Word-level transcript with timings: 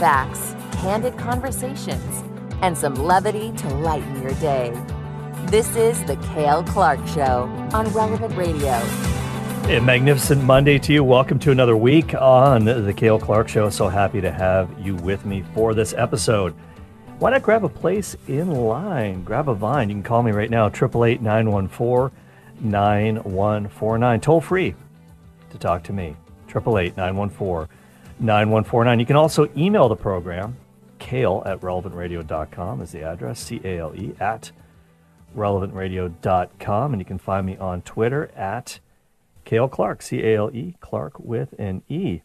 facts, 0.00 0.54
candid 0.80 1.14
conversations, 1.18 2.24
and 2.62 2.76
some 2.76 2.94
levity 2.94 3.52
to 3.52 3.68
lighten 3.68 4.22
your 4.22 4.32
day. 4.36 4.72
This 5.48 5.76
is 5.76 6.02
The 6.04 6.16
Cale 6.32 6.64
Clark 6.64 7.06
Show 7.08 7.42
on 7.74 7.86
Relevant 7.92 8.34
Radio. 8.34 8.72
A 9.68 9.78
magnificent 9.78 10.42
Monday 10.42 10.78
to 10.78 10.94
you. 10.94 11.04
Welcome 11.04 11.38
to 11.40 11.50
another 11.50 11.76
week 11.76 12.14
on 12.14 12.64
The 12.64 12.94
Cale 12.94 13.18
Clark 13.18 13.50
Show. 13.50 13.68
So 13.68 13.88
happy 13.88 14.22
to 14.22 14.32
have 14.32 14.70
you 14.80 14.94
with 14.96 15.26
me 15.26 15.44
for 15.52 15.74
this 15.74 15.92
episode. 15.92 16.54
Why 17.18 17.32
not 17.32 17.42
grab 17.42 17.66
a 17.66 17.68
place 17.68 18.16
in 18.26 18.52
line? 18.52 19.22
Grab 19.22 19.50
a 19.50 19.54
vine. 19.54 19.90
You 19.90 19.96
can 19.96 20.02
call 20.02 20.22
me 20.22 20.32
right 20.32 20.48
now, 20.48 20.68
888 20.68 21.20
914 21.20 22.18
9149. 22.62 24.20
Toll 24.22 24.40
free 24.40 24.74
to 25.50 25.58
talk 25.58 25.82
to 25.82 25.92
me, 25.92 26.16
888 26.48 26.96
914 26.96 27.68
9149. 28.20 29.00
You 29.00 29.06
can 29.06 29.16
also 29.16 29.50
email 29.56 29.88
the 29.88 29.96
program. 29.96 30.56
Cale 30.98 31.42
at 31.46 31.60
relevantradio.com 31.60 32.82
is 32.82 32.92
the 32.92 33.02
address, 33.02 33.40
C 33.40 33.60
A 33.64 33.78
L 33.78 33.94
E 33.94 34.14
at 34.20 34.52
relevantradio.com. 35.36 36.92
And 36.92 37.00
you 37.00 37.06
can 37.06 37.18
find 37.18 37.46
me 37.46 37.56
on 37.56 37.82
Twitter 37.82 38.30
at 38.36 38.80
Cale 39.44 39.68
Clark, 39.68 40.02
C 40.02 40.22
A 40.22 40.36
L 40.36 40.50
E, 40.54 40.76
Clark 40.80 41.18
with 41.18 41.54
an 41.58 41.82
E. 41.88 42.20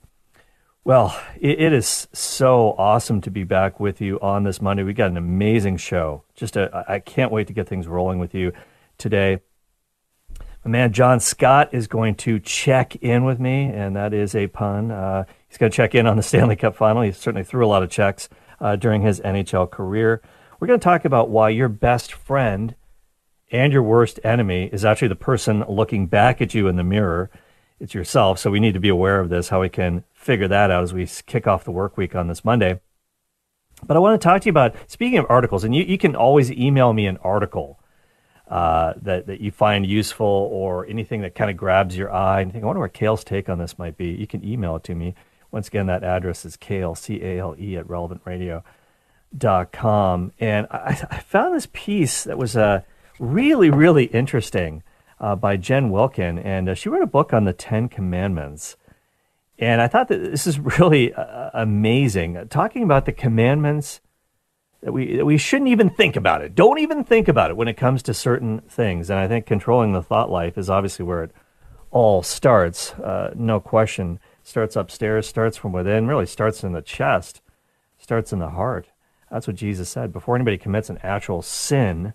Well, 0.83 1.19
it, 1.39 1.59
it 1.59 1.73
is 1.73 2.07
so 2.13 2.75
awesome 2.77 3.21
to 3.21 3.31
be 3.31 3.43
back 3.43 3.79
with 3.79 4.01
you 4.01 4.19
on 4.19 4.43
this 4.43 4.61
Monday. 4.61 4.83
We 4.83 4.93
got 4.93 5.09
an 5.09 5.17
amazing 5.17 5.77
show. 5.77 6.23
Just 6.35 6.57
a, 6.57 6.85
I 6.87 6.99
can't 6.99 7.31
wait 7.31 7.47
to 7.47 7.53
get 7.53 7.67
things 7.67 7.87
rolling 7.87 8.19
with 8.19 8.35
you 8.35 8.51
today. 8.97 9.39
Man 10.67 10.91
John 10.93 11.19
Scott 11.19 11.69
is 11.73 11.85
going 11.85 12.15
to 12.15 12.39
check 12.39 12.95
in 12.95 13.23
with 13.23 13.39
me, 13.39 13.65
and 13.65 13.95
that 13.95 14.13
is 14.13 14.33
a 14.33 14.47
pun. 14.47 14.89
Uh, 14.89 15.25
he's 15.47 15.59
going 15.59 15.71
to 15.71 15.75
check 15.75 15.93
in 15.93 16.07
on 16.07 16.17
the 16.17 16.23
Stanley 16.23 16.55
Cup 16.55 16.75
final. 16.75 17.03
He 17.03 17.11
certainly 17.11 17.43
threw 17.43 17.63
a 17.63 17.69
lot 17.69 17.83
of 17.83 17.91
checks 17.91 18.29
uh, 18.59 18.75
during 18.75 19.03
his 19.03 19.19
NHL 19.21 19.69
career. 19.69 20.21
We're 20.59 20.67
going 20.67 20.79
to 20.79 20.83
talk 20.83 21.05
about 21.05 21.29
why 21.29 21.49
your 21.49 21.69
best 21.69 22.13
friend 22.13 22.73
and 23.51 23.71
your 23.71 23.83
worst 23.83 24.19
enemy 24.23 24.69
is 24.73 24.83
actually 24.83 25.09
the 25.09 25.15
person 25.15 25.63
looking 25.69 26.07
back 26.07 26.41
at 26.41 26.55
you 26.55 26.67
in 26.67 26.77
the 26.77 26.83
mirror. 26.83 27.29
It's 27.79 27.93
yourself. 27.93 28.39
So 28.39 28.49
we 28.49 28.59
need 28.59 28.73
to 28.73 28.79
be 28.79 28.89
aware 28.89 29.19
of 29.19 29.29
this, 29.29 29.49
how 29.49 29.61
we 29.61 29.69
can 29.69 30.03
figure 30.13 30.47
that 30.47 30.71
out 30.71 30.83
as 30.83 30.93
we 30.93 31.07
kick 31.27 31.45
off 31.45 31.63
the 31.63 31.71
work 31.71 31.95
week 31.95 32.15
on 32.15 32.27
this 32.27 32.43
Monday. 32.43 32.79
But 33.85 33.97
I 33.97 33.99
want 33.99 34.19
to 34.19 34.25
talk 34.25 34.41
to 34.41 34.45
you 34.45 34.51
about 34.51 34.75
speaking 34.87 35.19
of 35.19 35.25
articles, 35.29 35.63
and 35.63 35.75
you, 35.75 35.83
you 35.83 35.97
can 35.97 36.15
always 36.15 36.51
email 36.51 36.93
me 36.93 37.05
an 37.05 37.17
article 37.17 37.79
uh, 38.47 38.93
that, 39.01 39.25
that 39.27 39.41
you 39.41 39.51
find 39.51 39.85
useful 39.85 40.25
or 40.25 40.85
anything 40.85 41.19
that 41.21 41.35
kind 41.35 41.49
of 41.49 41.57
grabs 41.57 41.97
your 41.97 42.13
eye 42.13 42.39
and 42.41 42.51
think, 42.51 42.63
I 42.63 42.67
wonder 42.67 42.81
what 42.81 42.93
Cale's 42.93 43.23
take 43.23 43.49
on 43.49 43.57
this 43.57 43.79
might 43.79 43.97
be. 43.97 44.09
You 44.09 44.27
can 44.27 44.45
email 44.45 44.75
it 44.75 44.83
to 44.83 44.93
me. 44.93 45.15
Once 45.51 45.67
again, 45.67 45.87
that 45.87 46.03
address 46.03 46.45
is 46.45 46.55
Cale, 46.57 46.93
C 46.95 47.23
A 47.23 47.39
L 47.39 47.55
E, 47.57 47.77
at 47.77 47.87
relevantradio.com. 47.87 50.31
And 50.39 50.67
I, 50.69 51.07
I 51.09 51.19
found 51.19 51.55
this 51.55 51.69
piece 51.71 52.25
that 52.25 52.37
was 52.37 52.57
uh, 52.57 52.81
really, 53.19 53.69
really 53.69 54.05
interesting 54.05 54.83
uh, 55.19 55.35
by 55.35 55.57
Jen 55.57 55.89
Wilkin. 55.89 56.37
And 56.37 56.69
uh, 56.69 56.75
she 56.75 56.89
wrote 56.89 57.01
a 57.01 57.07
book 57.07 57.33
on 57.33 57.45
the 57.45 57.53
Ten 57.53 57.89
Commandments. 57.89 58.77
And 59.57 59.81
I 59.81 59.87
thought 59.87 60.09
that 60.09 60.17
this 60.17 60.45
is 60.45 60.59
really 60.59 61.13
uh, 61.13 61.51
amazing. 61.53 62.49
Talking 62.49 62.83
about 62.83 63.05
the 63.05 63.13
commandments 63.13 64.01
that 64.85 64.91
we 64.91 65.17
that 65.17 65.25
we 65.25 65.37
shouldn't 65.37 65.71
even 65.71 65.89
think 65.89 66.15
about 66.15 66.43
it. 66.43 66.53
Don't 66.53 66.77
even 66.77 67.03
think 67.03 67.27
about 67.27 67.49
it 67.49 67.57
when 67.57 67.67
it 67.67 67.75
comes 67.75 68.03
to 68.03 68.13
certain 68.13 68.61
things. 68.69 69.09
And 69.09 69.17
I 69.17 69.27
think 69.27 69.47
controlling 69.47 69.93
the 69.93 70.03
thought 70.03 70.29
life 70.29 70.59
is 70.59 70.69
obviously 70.69 71.03
where 71.03 71.23
it 71.23 71.31
all 71.89 72.21
starts. 72.21 72.93
Uh, 72.93 73.33
no 73.35 73.59
question. 73.59 74.19
Starts 74.43 74.75
upstairs, 74.75 75.27
starts 75.27 75.57
from 75.57 75.71
within, 75.71 76.05
really 76.05 76.27
starts 76.27 76.63
in 76.63 76.73
the 76.73 76.83
chest, 76.83 77.41
starts 77.97 78.31
in 78.31 78.37
the 78.37 78.51
heart. 78.51 78.89
That's 79.31 79.47
what 79.47 79.55
Jesus 79.55 79.89
said. 79.89 80.13
Before 80.13 80.35
anybody 80.35 80.59
commits 80.59 80.91
an 80.91 80.99
actual 81.01 81.41
sin, 81.41 82.13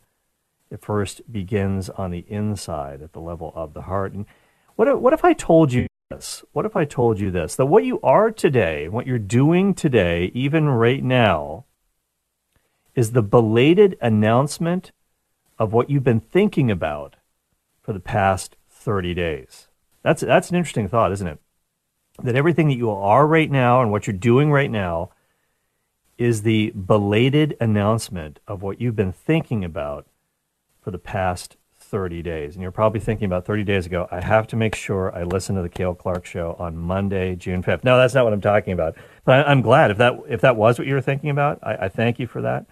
it 0.70 0.80
first 0.80 1.22
begins 1.30 1.90
on 1.90 2.12
the 2.12 2.24
inside 2.28 3.02
at 3.02 3.12
the 3.12 3.20
level 3.20 3.52
of 3.56 3.74
the 3.74 3.82
heart. 3.82 4.12
And 4.12 4.26
what 4.76 4.86
if, 4.86 4.96
what 4.96 5.12
if 5.12 5.24
I 5.24 5.32
told 5.32 5.72
you 5.72 5.88
this? 6.08 6.44
What 6.52 6.66
if 6.66 6.76
I 6.76 6.84
told 6.84 7.18
you 7.18 7.32
this? 7.32 7.56
That 7.56 7.66
what 7.66 7.84
you 7.84 8.00
are 8.02 8.30
today, 8.30 8.86
what 8.88 9.08
you're 9.08 9.18
doing 9.18 9.74
today, 9.74 10.30
even 10.34 10.68
right 10.68 11.02
now, 11.02 11.64
is 13.00 13.12
the 13.12 13.22
belated 13.22 13.96
announcement 14.02 14.92
of 15.58 15.72
what 15.72 15.88
you've 15.88 16.04
been 16.04 16.20
thinking 16.20 16.70
about 16.70 17.16
for 17.80 17.94
the 17.94 17.98
past 17.98 18.56
30 18.68 19.14
days. 19.14 19.68
That's, 20.02 20.20
that's 20.20 20.50
an 20.50 20.56
interesting 20.56 20.86
thought, 20.86 21.10
isn't 21.10 21.26
it? 21.26 21.38
That 22.22 22.36
everything 22.36 22.68
that 22.68 22.76
you 22.76 22.90
are 22.90 23.26
right 23.26 23.50
now 23.50 23.80
and 23.80 23.90
what 23.90 24.06
you're 24.06 24.12
doing 24.14 24.52
right 24.52 24.70
now 24.70 25.12
is 26.18 26.42
the 26.42 26.72
belated 26.72 27.56
announcement 27.58 28.38
of 28.46 28.60
what 28.60 28.82
you've 28.82 28.96
been 28.96 29.12
thinking 29.12 29.64
about 29.64 30.06
for 30.82 30.90
the 30.90 30.98
past 30.98 31.56
30 31.78 32.20
days. 32.20 32.54
And 32.54 32.60
you're 32.60 32.70
probably 32.70 33.00
thinking 33.00 33.24
about 33.24 33.46
30 33.46 33.64
days 33.64 33.86
ago, 33.86 34.08
I 34.10 34.20
have 34.20 34.46
to 34.48 34.56
make 34.56 34.74
sure 34.74 35.16
I 35.16 35.22
listen 35.22 35.56
to 35.56 35.62
the 35.62 35.70
Cale 35.70 35.94
Clark 35.94 36.26
show 36.26 36.54
on 36.58 36.76
Monday, 36.76 37.34
June 37.34 37.62
5th. 37.62 37.82
No, 37.82 37.96
that's 37.96 38.12
not 38.12 38.24
what 38.24 38.34
I'm 38.34 38.42
talking 38.42 38.74
about. 38.74 38.96
But 39.24 39.48
I, 39.48 39.52
am 39.52 39.62
glad 39.62 39.90
if 39.90 39.96
that, 39.96 40.20
if 40.28 40.42
that 40.42 40.56
was 40.56 40.78
what 40.78 40.86
you 40.86 40.92
were 40.92 41.00
thinking 41.00 41.30
about, 41.30 41.60
I, 41.62 41.86
I 41.86 41.88
thank 41.88 42.18
you 42.18 42.26
for 42.26 42.42
that. 42.42 42.66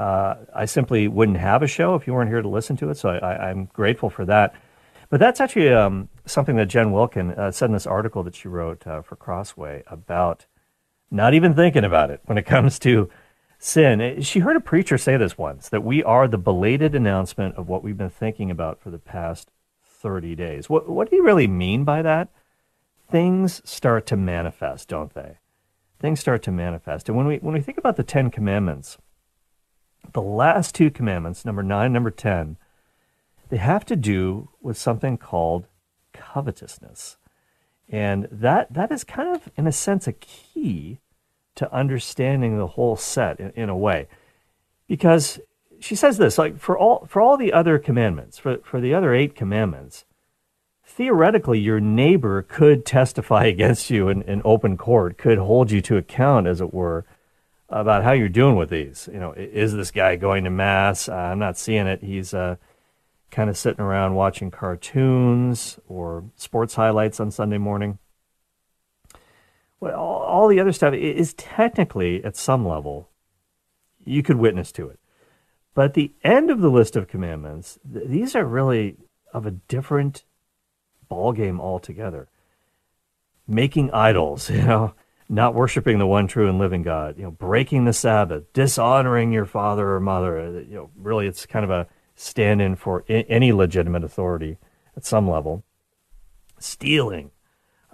Uh, 0.00 0.46
I 0.54 0.64
simply 0.64 1.08
wouldn't 1.08 1.36
have 1.36 1.62
a 1.62 1.66
show 1.66 1.94
if 1.94 2.06
you 2.06 2.14
weren't 2.14 2.30
here 2.30 2.40
to 2.40 2.48
listen 2.48 2.74
to 2.78 2.88
it. 2.88 2.96
So 2.96 3.10
I, 3.10 3.50
am 3.50 3.66
grateful 3.66 4.08
for 4.08 4.24
that. 4.24 4.54
But 5.10 5.20
that's 5.20 5.42
actually 5.42 5.68
um, 5.74 6.08
something 6.24 6.56
that 6.56 6.66
Jen 6.66 6.90
Wilkin 6.90 7.32
uh, 7.32 7.50
said 7.50 7.66
in 7.66 7.74
this 7.74 7.86
article 7.86 8.22
that 8.22 8.34
she 8.34 8.48
wrote 8.48 8.86
uh, 8.86 9.02
for 9.02 9.16
Crossway 9.16 9.82
about 9.88 10.46
not 11.10 11.34
even 11.34 11.52
thinking 11.52 11.84
about 11.84 12.10
it 12.10 12.22
when 12.24 12.38
it 12.38 12.46
comes 12.46 12.78
to 12.78 13.10
sin. 13.58 14.22
She 14.22 14.38
heard 14.38 14.56
a 14.56 14.60
preacher 14.60 14.96
say 14.96 15.18
this 15.18 15.36
once 15.36 15.68
that 15.68 15.84
we 15.84 16.02
are 16.02 16.26
the 16.26 16.38
belated 16.38 16.94
announcement 16.94 17.56
of 17.56 17.68
what 17.68 17.84
we've 17.84 17.98
been 17.98 18.08
thinking 18.08 18.50
about 18.50 18.80
for 18.80 18.88
the 18.88 18.98
past 18.98 19.50
30 19.84 20.34
days. 20.34 20.70
What, 20.70 20.88
what 20.88 21.10
do 21.10 21.16
you 21.16 21.22
really 21.22 21.46
mean 21.46 21.84
by 21.84 22.00
that? 22.00 22.30
Things 23.10 23.60
start 23.68 24.06
to 24.06 24.16
manifest, 24.16 24.88
don't 24.88 25.12
they? 25.12 25.36
Things 25.98 26.20
start 26.20 26.42
to 26.44 26.50
manifest. 26.50 27.10
And 27.10 27.18
when 27.18 27.26
we, 27.26 27.36
when 27.36 27.52
we 27.52 27.60
think 27.60 27.76
about 27.76 27.96
the 27.96 28.02
Ten 28.02 28.30
Commandments, 28.30 28.96
the 30.12 30.22
last 30.22 30.74
two 30.74 30.90
commandments, 30.90 31.44
number 31.44 31.62
nine, 31.62 31.92
number 31.92 32.10
10, 32.10 32.56
they 33.48 33.56
have 33.56 33.84
to 33.86 33.96
do 33.96 34.48
with 34.60 34.76
something 34.76 35.18
called 35.18 35.66
covetousness. 36.12 37.16
And 37.88 38.28
that, 38.30 38.72
that 38.72 38.92
is 38.92 39.04
kind 39.04 39.34
of, 39.34 39.50
in 39.56 39.66
a 39.66 39.72
sense, 39.72 40.06
a 40.06 40.12
key 40.12 41.00
to 41.56 41.72
understanding 41.74 42.56
the 42.56 42.68
whole 42.68 42.96
set 42.96 43.40
in, 43.40 43.50
in 43.50 43.68
a 43.68 43.76
way. 43.76 44.08
Because 44.86 45.40
she 45.80 45.94
says 45.94 46.18
this 46.18 46.38
like 46.38 46.58
for 46.58 46.78
all 46.78 47.06
for 47.06 47.20
all 47.20 47.36
the 47.36 47.52
other 47.52 47.78
commandments, 47.78 48.38
for, 48.38 48.58
for 48.58 48.80
the 48.80 48.94
other 48.94 49.14
eight 49.14 49.34
commandments, 49.34 50.04
theoretically 50.84 51.58
your 51.58 51.80
neighbor 51.80 52.42
could 52.42 52.84
testify 52.86 53.44
against 53.46 53.90
you 53.90 54.08
in, 54.08 54.22
in 54.22 54.42
open 54.44 54.76
court, 54.76 55.18
could 55.18 55.38
hold 55.38 55.70
you 55.70 55.80
to 55.80 55.96
account, 55.96 56.46
as 56.46 56.60
it 56.60 56.72
were, 56.72 57.04
about 57.70 58.04
how 58.04 58.12
you're 58.12 58.28
doing 58.28 58.56
with 58.56 58.70
these. 58.70 59.08
You 59.12 59.20
know, 59.20 59.32
is 59.32 59.72
this 59.72 59.90
guy 59.90 60.16
going 60.16 60.44
to 60.44 60.50
mass? 60.50 61.08
Uh, 61.08 61.14
I'm 61.14 61.38
not 61.38 61.56
seeing 61.56 61.86
it. 61.86 62.02
He's 62.02 62.34
uh, 62.34 62.56
kind 63.30 63.48
of 63.48 63.56
sitting 63.56 63.80
around 63.80 64.14
watching 64.14 64.50
cartoons 64.50 65.78
or 65.88 66.24
sports 66.36 66.74
highlights 66.74 67.20
on 67.20 67.30
Sunday 67.30 67.58
morning 67.58 67.98
well, 69.80 69.98
all, 69.98 70.48
the 70.48 70.60
other 70.60 70.72
stuff 70.72 70.94
is 70.94 71.32
technically 71.34 72.22
at 72.22 72.36
some 72.36 72.68
level 72.68 73.08
you 74.04 74.22
could 74.22 74.36
witness 74.36 74.70
to 74.72 74.88
it. 74.88 74.98
But 75.74 75.94
the 75.94 76.12
end 76.22 76.50
of 76.50 76.60
the 76.60 76.70
list 76.70 76.96
of 76.96 77.08
commandments, 77.08 77.78
th- 77.90 78.06
these 78.06 78.36
are 78.36 78.44
really 78.44 78.96
of 79.32 79.46
a 79.46 79.52
different 79.52 80.24
ballgame 81.10 81.58
altogether. 81.58 82.28
Making 83.48 83.90
idols, 83.92 84.50
you 84.50 84.62
know, 84.62 84.94
not 85.30 85.54
worshiping 85.54 86.00
the 86.00 86.06
one 86.06 86.26
true 86.26 86.48
and 86.48 86.58
living 86.58 86.82
God, 86.82 87.16
you 87.16 87.22
know, 87.22 87.30
breaking 87.30 87.84
the 87.84 87.92
Sabbath, 87.92 88.52
dishonoring 88.52 89.30
your 89.30 89.46
father 89.46 89.92
or 89.92 90.00
mother. 90.00 90.38
Uh, 90.40 90.50
you 90.50 90.74
know, 90.74 90.90
really, 90.96 91.28
it's 91.28 91.46
kind 91.46 91.64
of 91.64 91.70
a 91.70 91.86
stand-in 92.16 92.74
for 92.74 93.04
I- 93.08 93.24
any 93.28 93.52
legitimate 93.52 94.02
authority 94.02 94.58
at 94.96 95.04
some 95.04 95.30
level. 95.30 95.62
Stealing, 96.58 97.30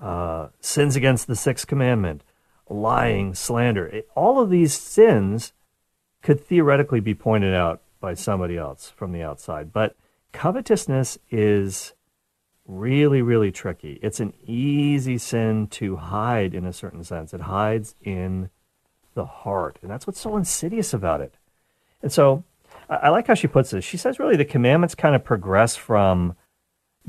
uh, 0.01 0.49
sins 0.61 0.97
against 0.97 1.27
the 1.27 1.37
sixth 1.37 1.67
commandment, 1.67 2.23
lying, 2.71 3.35
slander. 3.35 4.01
All 4.15 4.41
of 4.41 4.49
these 4.49 4.73
sins 4.73 5.53
could 6.23 6.41
theoretically 6.41 7.01
be 7.01 7.15
pointed 7.15 7.55
out 7.55 7.83
by 8.01 8.15
somebody 8.15 8.57
else 8.57 8.89
from 8.89 9.13
the 9.13 9.23
outside. 9.23 9.75
But 9.75 9.95
covetousness 10.33 11.19
is 11.31 11.93
really, 12.67 13.23
really 13.23 13.53
tricky. 13.53 13.99
It's 14.03 14.21
an 14.21 14.33
easy 14.45 15.19
sin 15.19 15.67
to 15.69 15.97
hide 15.97 16.55
in 16.55 16.65
a 16.65 16.73
certain 16.73 17.05
sense. 17.05 17.33
It 17.33 17.43
hides 17.43 17.95
in 18.03 18.51
the 19.15 19.25
heart. 19.25 19.79
And 19.83 19.91
that's 19.91 20.07
what's 20.07 20.21
so 20.21 20.37
insidious 20.37 20.93
about 20.93 21.21
it. 21.21 21.35
And 22.03 22.13
so 22.13 22.45
I, 22.89 22.95
I 22.97 23.09
like 23.11 23.27
how 23.27 23.35
she 23.35 23.47
puts 23.47 23.71
this. 23.71 23.85
She 23.85 23.97
says, 23.97 24.19
really, 24.19 24.37
the 24.37 24.45
commandments 24.45 24.95
kind 24.95 25.15
of 25.15 25.25
progress 25.25 25.77
from 25.77 26.37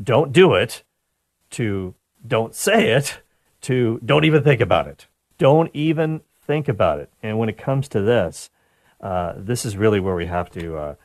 don't 0.02 0.32
do 0.32 0.54
it 0.54 0.84
to 1.52 1.96
don't 2.26 2.54
say 2.54 2.92
it 2.92 3.22
to 3.62 4.00
don't 4.06 4.26
even 4.26 4.44
think 4.44 4.62
about 4.62 4.88
it. 4.88 5.08
Don't 5.38 5.70
even 5.74 6.22
think 6.46 6.68
about 6.68 7.00
it. 7.00 7.12
And 7.22 7.38
when 7.38 7.50
it 7.50 7.58
comes 7.58 7.88
to 7.90 8.02
this, 8.02 8.50
uh, 9.02 9.34
this 9.38 9.66
is 9.66 9.78
really 9.78 10.00
where 10.00 10.16
we 10.16 10.26
have 10.26 10.50
to 10.52 10.78
uh, 10.78 10.96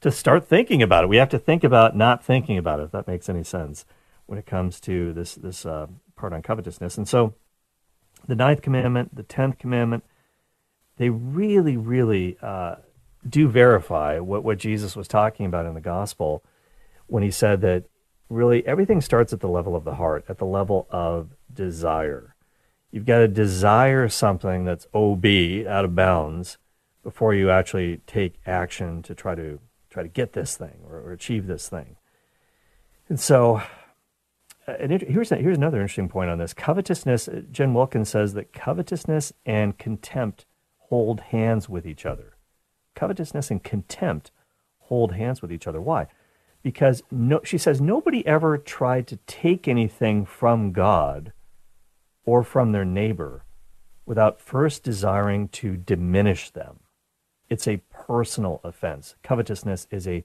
to 0.00 0.10
start 0.10 0.46
thinking 0.46 0.82
about 0.82 1.04
it. 1.04 1.08
We 1.08 1.16
have 1.16 1.28
to 1.30 1.38
think 1.38 1.64
about 1.64 1.96
not 1.96 2.24
thinking 2.24 2.58
about 2.58 2.80
it. 2.80 2.84
If 2.84 2.92
that 2.92 3.08
makes 3.08 3.28
any 3.28 3.44
sense 3.44 3.84
when 4.26 4.38
it 4.38 4.46
comes 4.46 4.80
to 4.80 5.12
this 5.12 5.34
this 5.34 5.66
uh, 5.66 5.86
part 6.16 6.32
on 6.32 6.42
covetousness. 6.42 6.98
And 6.98 7.08
so, 7.08 7.34
the 8.26 8.36
ninth 8.36 8.62
commandment, 8.62 9.14
the 9.14 9.22
tenth 9.22 9.58
commandment, 9.58 10.04
they 10.96 11.08
really, 11.10 11.76
really 11.76 12.36
uh, 12.42 12.76
do 13.28 13.48
verify 13.48 14.18
what 14.18 14.44
what 14.44 14.58
Jesus 14.58 14.94
was 14.96 15.08
talking 15.08 15.46
about 15.46 15.66
in 15.66 15.74
the 15.74 15.80
gospel 15.80 16.44
when 17.06 17.22
he 17.22 17.30
said 17.30 17.60
that 17.62 17.84
really 18.28 18.66
everything 18.66 19.00
starts 19.00 19.32
at 19.32 19.40
the 19.40 19.48
level 19.48 19.74
of 19.74 19.84
the 19.84 19.94
heart, 19.94 20.24
at 20.28 20.38
the 20.38 20.46
level 20.46 20.86
of 20.90 21.30
desire. 21.52 22.34
You've 22.90 23.06
got 23.06 23.18
to 23.18 23.28
desire 23.28 24.08
something 24.08 24.64
that's 24.64 24.86
OB 24.94 25.24
out 25.66 25.84
of 25.84 25.94
bounds 25.94 26.58
before 27.02 27.34
you 27.34 27.50
actually 27.50 28.00
take 28.06 28.34
action 28.46 29.02
to 29.02 29.14
try 29.14 29.34
to 29.34 29.60
try 29.98 30.02
to 30.02 30.08
get 30.08 30.32
this 30.32 30.56
thing 30.56 30.80
or, 30.88 30.96
or 30.96 31.12
achieve 31.12 31.46
this 31.46 31.68
thing. 31.68 31.96
And 33.08 33.18
so, 33.18 33.62
uh, 34.66 34.72
and 34.78 34.92
here's 35.02 35.30
here's 35.30 35.56
another 35.56 35.80
interesting 35.80 36.08
point 36.08 36.30
on 36.30 36.38
this 36.38 36.54
covetousness. 36.54 37.28
Uh, 37.28 37.42
Jen 37.50 37.74
Wilkins 37.74 38.08
says 38.08 38.34
that 38.34 38.52
covetousness 38.52 39.32
and 39.46 39.78
contempt 39.78 40.46
hold 40.76 41.20
hands 41.20 41.68
with 41.68 41.86
each 41.86 42.06
other. 42.06 42.36
Covetousness 42.94 43.50
and 43.50 43.62
contempt 43.62 44.30
hold 44.78 45.12
hands 45.12 45.42
with 45.42 45.52
each 45.52 45.66
other. 45.66 45.80
Why? 45.80 46.08
because 46.62 47.02
no, 47.10 47.40
she 47.44 47.58
says 47.58 47.80
nobody 47.80 48.26
ever 48.26 48.58
tried 48.58 49.06
to 49.08 49.16
take 49.26 49.68
anything 49.68 50.24
from 50.24 50.72
God 50.72 51.32
or 52.24 52.42
from 52.42 52.72
their 52.72 52.84
neighbor 52.84 53.44
without 54.04 54.40
first 54.40 54.82
desiring 54.82 55.48
to 55.48 55.76
diminish 55.76 56.50
them. 56.50 56.80
It's 57.48 57.66
a 57.66 57.78
personal 58.08 58.60
offense. 58.64 59.14
Covetousness 59.22 59.86
is 59.90 60.08
a 60.08 60.24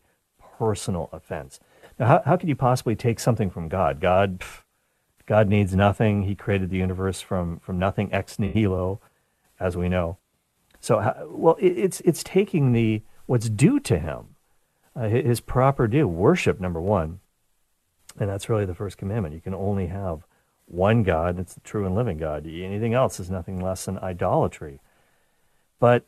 personal 0.58 1.10
offense. 1.12 1.60
Now, 2.00 2.08
how, 2.08 2.22
how 2.26 2.38
could 2.38 2.50
you 2.50 2.56
possibly 2.56 2.96
take 2.96 3.20
something 3.20 3.52
from 3.52 3.68
God? 3.68 4.00
God, 4.00 4.40
pff, 4.40 4.64
God 5.28 5.48
needs 5.48 5.76
nothing. 5.76 6.24
He 6.24 6.34
created 6.34 6.70
the 6.70 6.78
universe 6.78 7.22
from, 7.22 7.60
from 7.60 7.78
nothing 7.78 8.12
ex 8.12 8.40
nihilo, 8.40 9.00
as 9.60 9.78
we 9.78 9.90
know. 9.90 10.18
So, 10.80 11.28
well, 11.30 11.56
it, 11.60 11.78
it's, 11.78 12.02
it's 12.02 12.24
taking 12.24 12.72
the, 12.72 13.04
what's 13.26 13.50
due 13.50 13.80
to 13.82 14.00
him 14.00 14.34
uh, 14.96 15.08
his 15.08 15.40
proper 15.40 15.88
due. 15.88 16.08
Worship, 16.08 16.60
number 16.60 16.82
one. 16.82 17.20
And 18.20 18.30
that's 18.30 18.50
really 18.50 18.66
the 18.66 18.76
first 18.76 18.98
commandment. 18.98 19.34
You 19.34 19.42
can 19.42 19.56
only 19.56 19.88
have 19.88 20.26
one 20.66 21.04
God, 21.04 21.40
it's 21.40 21.56
the 21.56 21.60
true 21.62 21.86
and 21.86 21.96
living 21.96 22.18
God. 22.18 22.48
Anything 22.48 22.94
else 22.94 23.20
is 23.20 23.30
nothing 23.30 23.60
less 23.60 23.86
than 23.86 23.98
idolatry. 24.00 24.80
But 25.80 26.06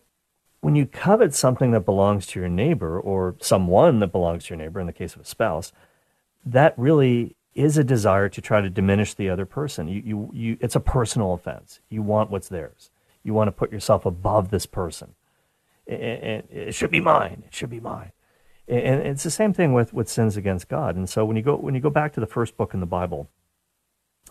when 0.65 0.75
you 0.75 0.87
covet 0.87 1.31
something 1.35 1.69
that 1.69 1.81
belongs 1.81 2.25
to 2.25 2.39
your 2.39 2.49
neighbor 2.49 2.99
or 2.99 3.35
someone 3.39 3.99
that 3.99 4.11
belongs 4.11 4.45
to 4.45 4.55
your 4.55 4.57
neighbor, 4.57 4.79
in 4.79 4.87
the 4.87 4.93
case 4.93 5.13
of 5.13 5.21
a 5.21 5.23
spouse, 5.23 5.71
that 6.43 6.73
really 6.75 7.35
is 7.53 7.77
a 7.77 7.83
desire 7.83 8.29
to 8.29 8.41
try 8.41 8.61
to 8.61 8.69
diminish 8.71 9.13
the 9.13 9.29
other 9.29 9.45
person. 9.45 9.87
You, 9.87 10.01
you, 10.03 10.29
you, 10.33 10.57
it's 10.59 10.75
a 10.75 10.79
personal 10.79 11.33
offense. 11.33 11.81
You 11.87 12.01
want 12.01 12.31
what's 12.31 12.49
theirs. 12.49 12.89
You 13.21 13.35
want 13.35 13.47
to 13.47 13.51
put 13.51 13.71
yourself 13.71 14.07
above 14.07 14.49
this 14.49 14.65
person. 14.65 15.13
And, 15.85 16.01
and 16.01 16.43
it 16.49 16.73
should 16.73 16.89
be 16.89 16.99
mine. 16.99 17.43
It 17.45 17.53
should 17.53 17.69
be 17.69 17.79
mine. 17.79 18.11
And 18.67 19.01
it's 19.05 19.21
the 19.21 19.29
same 19.29 19.53
thing 19.53 19.71
with, 19.71 19.93
with 19.93 20.09
sins 20.09 20.35
against 20.35 20.67
God. 20.67 20.95
And 20.95 21.07
so 21.07 21.25
when 21.25 21.37
you 21.37 21.43
go 21.43 21.57
when 21.57 21.75
you 21.75 21.79
go 21.79 21.91
back 21.91 22.11
to 22.13 22.19
the 22.19 22.25
first 22.25 22.57
book 22.57 22.73
in 22.73 22.79
the 22.79 22.87
Bible, 22.87 23.29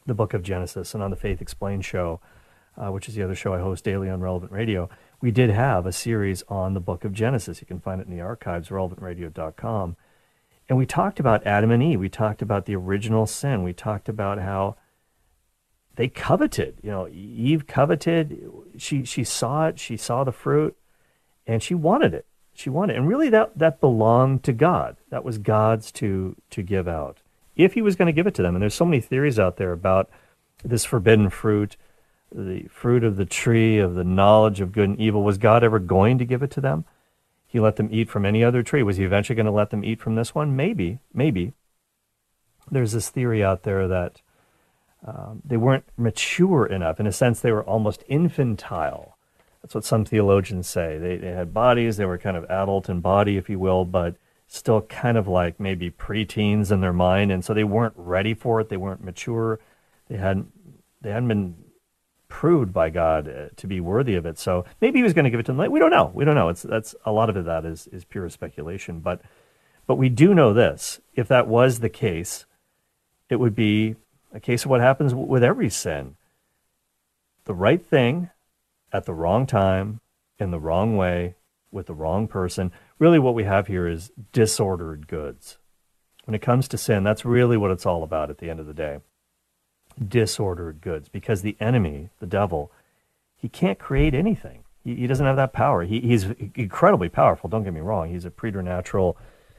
the 0.05 0.15
book 0.15 0.35
of 0.35 0.43
Genesis, 0.43 0.95
and 0.95 1.03
on 1.05 1.11
the 1.11 1.17
Faith 1.17 1.41
Explained 1.41 1.85
show, 1.85 2.21
uh, 2.77 2.91
which 2.91 3.09
is 3.09 3.15
the 3.15 3.23
other 3.23 3.37
show 3.37 3.55
I 3.55 3.61
host 3.61 3.85
daily 3.85 4.11
on 4.11 4.21
Relevant 4.21 4.51
Radio, 4.51 4.91
we 5.21 5.31
did 5.31 5.51
have 5.51 5.87
a 5.87 5.93
series 5.93 6.43
on 6.49 6.75
the 6.75 6.81
book 6.81 7.05
of 7.05 7.13
Genesis. 7.13 7.61
You 7.61 7.67
can 7.67 7.81
find 7.81 8.01
it 8.01 8.07
in 8.07 8.15
the 8.15 8.23
archives, 8.23 8.69
relevantradio.com. 8.69 9.97
And 10.69 10.79
we 10.79 10.87
talked 10.87 11.21
about 11.21 11.47
Adam 11.47 11.71
and 11.71 11.83
Eve. 11.83 12.01
We 12.01 12.09
talked 12.09 12.43
about 12.43 12.67
the 12.67 12.77
original 12.77 13.27
sin. 13.27 13.63
We 13.63 13.73
talked 13.73 14.09
about 14.09 14.39
how 14.39 14.77
they 15.97 16.09
coveted. 16.09 16.79
You 16.83 16.91
know, 16.91 17.09
Eve 17.09 17.67
coveted. 17.67 18.47
She 18.79 19.05
she 19.05 19.25
saw 19.25 19.69
it. 19.69 19.79
She 19.79 19.97
saw 19.97 20.25
the 20.25 20.33
fruit, 20.33 20.77
and 21.47 21.63
she 21.63 21.75
wanted 21.75 22.15
it 22.15 22.27
she 22.55 22.71
wanted. 22.71 22.97
And 22.97 23.09
really 23.09 23.29
that, 23.31 23.59
that 23.59 23.81
belonged 23.81 24.45
to 24.45 24.53
God. 24.53 24.97
That 25.11 25.25
was 25.25 25.39
God's 25.39 25.93
to, 25.93 26.37
to 26.51 26.63
give 26.63 26.89
out. 26.89 27.21
If 27.57 27.75
he 27.75 27.83
was 27.83 27.97
going 27.97 28.07
to 28.07 28.13
give 28.13 28.27
it 28.27 28.35
to 28.35 28.43
them. 28.43 28.55
And 28.55 28.63
there's 28.63 28.75
so 28.75 28.85
many 28.85 29.01
theories 29.01 29.39
out 29.39 29.57
there 29.57 29.73
about 29.73 30.09
this 30.65 30.85
forbidden 30.85 31.31
fruit, 31.31 31.77
the 32.35 32.67
fruit 32.69 33.05
of 33.05 33.17
the 33.17 33.25
tree 33.25 33.79
of 33.79 33.95
the 33.95 34.05
knowledge 34.05 34.61
of 34.61 34.73
good 34.73 34.89
and 34.91 35.01
evil. 35.01 35.23
Was 35.23 35.39
God 35.39 35.63
ever 35.63 35.79
going 35.79 36.19
to 36.19 36.25
give 36.25 36.43
it 36.43 36.51
to 36.53 36.61
them? 36.61 36.85
He 37.47 37.61
let 37.61 37.77
them 37.77 37.89
eat 37.93 38.11
from 38.11 38.27
any 38.27 38.43
other 38.43 38.63
tree. 38.63 38.83
Was 38.83 38.97
he 38.97 39.05
eventually 39.05 39.37
going 39.37 39.47
to 39.47 39.53
let 39.53 39.71
them 39.71 39.85
eat 39.85 40.01
from 40.01 40.17
this 40.17 40.35
one? 40.35 40.57
Maybe, 40.57 40.99
maybe. 41.13 41.53
There's 42.71 42.93
this 42.93 43.09
theory 43.09 43.45
out 43.45 43.63
there 43.63 43.87
that 43.87 44.21
um, 45.07 45.43
they 45.45 45.57
weren't 45.57 45.85
mature 45.97 46.67
enough. 46.67 46.99
In 46.99 47.07
a 47.07 47.13
sense, 47.13 47.41
they 47.41 47.53
were 47.53 47.63
almost 47.63 48.03
infantile 48.09 49.15
that's 49.65 49.75
what 49.75 49.87
some 49.87 50.05
theologians 50.05 50.69
say. 50.69 50.99
They, 50.99 51.17
they 51.17 51.31
had 51.31 51.55
bodies, 51.55 51.97
they 51.97 52.05
were 52.05 52.19
kind 52.19 52.37
of 52.37 52.45
adult 52.51 52.91
in 52.91 53.01
body, 53.01 53.39
if 53.39 53.49
you 53.49 53.59
will, 53.59 53.87
but 53.87 54.17
still 54.47 54.83
kind 54.83 55.17
of 55.17 55.27
like 55.27 55.59
maybe 55.59 55.91
preteens 55.91 56.71
in 56.71 56.83
their 56.83 56.93
mind. 56.93 57.33
And 57.33 57.43
so 57.43 57.55
they 57.55 57.65
weren't 57.65 57.95
ready 57.97 58.35
for 58.35 58.61
it. 58.61 58.69
They 58.69 58.77
weren't 58.77 59.03
mature. 59.03 59.59
They 60.09 60.19
hadn't, 60.19 60.53
they 61.01 61.13
hadn't 61.13 61.29
been 61.29 61.55
proved 62.45 62.75
by 62.75 62.91
God 62.91 63.27
uh, 63.27 63.49
to 63.57 63.67
be 63.67 63.81
worthy 63.81 64.17
of 64.17 64.27
it. 64.27 64.39
So 64.39 64.67
maybe 64.83 64.99
he 64.99 65.03
was 65.03 65.15
going 65.15 65.25
to 65.25 65.31
give 65.31 65.41
it 65.41 65.47
to 65.47 65.55
them. 65.55 65.73
We 65.73 65.81
don't 65.81 65.91
know. 65.91 66.11
We 66.13 66.27
don't 66.27 66.35
know. 66.35 66.51
It's, 66.51 66.61
that's 66.61 66.95
a 67.07 67.11
lot 67.11 67.35
of 67.35 67.43
that 67.43 67.65
is, 67.65 67.87
is 67.87 68.05
pure 68.05 68.29
speculation. 68.29 69.01
But, 69.01 69.23
but 69.87 69.95
we 69.95 70.11
do 70.11 70.35
know 70.35 70.53
this. 70.53 71.01
If 71.15 71.27
that 71.29 71.49
was 71.49 71.81
the 71.81 71.89
case, 71.89 72.45
it 73.31 73.37
would 73.37 73.55
be 73.55 73.97
a 74.31 74.41
case 74.41 74.65
of 74.65 74.71
what 74.71 74.83
happens 74.83 75.15
with 75.15 75.43
every 75.43 75.71
sin. 75.71 76.17
The 77.47 77.55
right 77.55 77.83
thing 77.83 78.29
at 78.93 79.07
the 79.07 79.15
wrong 79.15 79.47
time, 79.47 80.01
in 80.39 80.51
the 80.51 80.61
wrong 80.61 80.99
way, 80.99 81.37
with 81.71 81.87
the 81.87 81.95
wrong 81.95 82.29
person. 82.29 82.73
Really, 82.99 83.19
what 83.19 83.35
we 83.35 83.45
have 83.45 83.69
here 83.69 83.89
is 83.89 84.13
disordered 84.35 85.09
goods. 85.09 85.57
When 86.27 86.35
it 86.35 86.43
comes 86.43 86.69
to 86.69 86.77
sin, 86.77 87.05
that's 87.05 87.25
really 87.25 87.57
what 87.57 87.71
it's 87.71 87.87
all 87.87 88.03
about 88.03 88.29
at 88.29 88.37
the 88.37 88.51
end 88.51 88.61
of 88.61 88.67
the 88.67 88.75
day. 88.75 88.99
Disordered 90.03 90.81
goods. 90.81 91.09
Because 91.09 91.43
the 91.43 91.57
enemy, 91.61 92.11
the 92.21 92.27
devil, 92.27 92.71
he 93.37 93.49
can't 93.49 93.79
create 93.79 94.15
anything. 94.15 94.65
He, 94.83 94.95
he 94.95 95.07
doesn't 95.07 95.27
have 95.27 95.37
that 95.37 95.53
power. 95.53 95.85
He, 95.85 96.01
he's 96.01 96.25
incredibly 96.55 97.09
powerful, 97.09 97.49
don't 97.51 97.65
get 97.65 97.75
me 97.75 97.81
wrong. 97.81 98.11
He's 98.11 98.25
a 98.25 98.31
preternatural. 98.31 99.17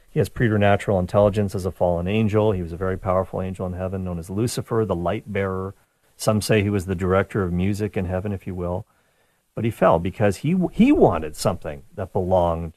He 0.10 0.20
has 0.20 0.30
preternatural 0.30 1.00
intelligence 1.00 1.56
as 1.56 1.66
a 1.66 1.72
fallen 1.72 2.08
angel. 2.08 2.54
He 2.54 2.62
was 2.62 2.72
a 2.72 2.78
very 2.78 2.98
powerful 2.98 3.42
angel 3.42 3.66
in 3.66 3.74
heaven, 3.74 4.04
known 4.04 4.18
as 4.18 4.30
Lucifer, 4.30 4.86
the 4.86 4.96
light 4.96 5.32
bearer. 5.32 5.74
Some 6.18 6.42
say 6.42 6.62
he 6.64 6.70
was 6.70 6.86
the 6.86 6.96
director 6.96 7.44
of 7.44 7.52
music 7.52 7.98
in 7.98 8.06
heaven, 8.06 8.32
if 8.32 8.48
you 8.48 8.56
will. 8.56 8.86
But 9.56 9.66
he 9.66 9.72
fell 9.72 10.00
because 10.00 10.38
he 10.38 10.56
he 10.74 10.92
wanted 10.92 11.36
something 11.36 11.84
that 11.96 12.14
belonged 12.14 12.74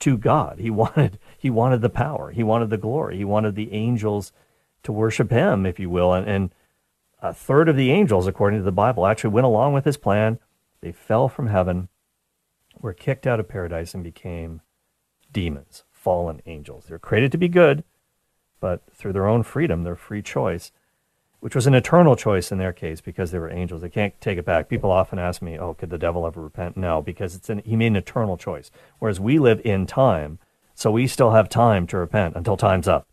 to 0.00 0.16
God. 0.16 0.58
He 0.58 0.70
wanted 0.82 1.18
he 1.38 1.50
wanted 1.50 1.80
the 1.80 1.88
power. 1.88 2.30
He 2.30 2.42
wanted 2.42 2.70
the 2.70 2.78
glory. 2.78 3.16
He 3.16 3.24
wanted 3.24 3.54
the 3.54 3.72
angels 3.72 4.32
to 4.82 4.92
worship 4.92 5.30
him, 5.30 5.66
if 5.66 5.78
you 5.78 5.90
will. 5.90 6.12
And, 6.12 6.28
and 6.28 6.50
a 7.30 7.34
third 7.34 7.68
of 7.68 7.76
the 7.76 7.90
angels, 7.90 8.26
according 8.26 8.60
to 8.60 8.64
the 8.64 8.72
Bible, 8.72 9.06
actually 9.06 9.30
went 9.30 9.46
along 9.46 9.72
with 9.72 9.84
his 9.84 9.96
plan. 9.96 10.38
They 10.80 10.92
fell 10.92 11.28
from 11.28 11.48
heaven, 11.48 11.88
were 12.80 12.92
kicked 12.92 13.26
out 13.26 13.40
of 13.40 13.48
paradise, 13.48 13.94
and 13.94 14.04
became 14.04 14.60
demons, 15.32 15.84
fallen 15.90 16.40
angels. 16.46 16.86
They're 16.86 16.98
created 16.98 17.32
to 17.32 17.38
be 17.38 17.48
good, 17.48 17.84
but 18.60 18.82
through 18.92 19.12
their 19.12 19.26
own 19.26 19.42
freedom, 19.42 19.82
their 19.82 19.96
free 19.96 20.22
choice, 20.22 20.72
which 21.40 21.54
was 21.54 21.66
an 21.66 21.74
eternal 21.74 22.16
choice 22.16 22.50
in 22.50 22.58
their 22.58 22.72
case 22.72 23.00
because 23.00 23.30
they 23.30 23.38
were 23.38 23.50
angels. 23.50 23.82
They 23.82 23.88
can't 23.88 24.18
take 24.20 24.38
it 24.38 24.44
back. 24.44 24.68
People 24.68 24.90
often 24.90 25.18
ask 25.18 25.42
me, 25.42 25.58
"Oh, 25.58 25.74
could 25.74 25.90
the 25.90 25.98
devil 25.98 26.26
ever 26.26 26.40
repent?" 26.40 26.76
No, 26.76 27.02
because 27.02 27.34
it's 27.34 27.50
an, 27.50 27.58
he 27.64 27.76
made 27.76 27.88
an 27.88 27.96
eternal 27.96 28.36
choice. 28.36 28.70
Whereas 28.98 29.20
we 29.20 29.38
live 29.38 29.60
in 29.64 29.86
time, 29.86 30.38
so 30.74 30.90
we 30.90 31.06
still 31.06 31.32
have 31.32 31.48
time 31.48 31.86
to 31.88 31.98
repent 31.98 32.36
until 32.36 32.56
time's 32.56 32.88
up, 32.88 33.06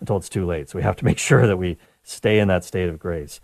until 0.00 0.16
it's 0.16 0.28
too 0.28 0.46
late. 0.46 0.68
So 0.68 0.78
we 0.78 0.82
have 0.82 0.96
to 0.96 1.04
make 1.10 1.18
sure 1.18 1.46
that 1.46 1.56
we 1.56 1.76
stay 2.02 2.38
in 2.38 2.48
that 2.48 2.64
state 2.64 2.88
of 2.88 2.98
grace. 2.98 3.40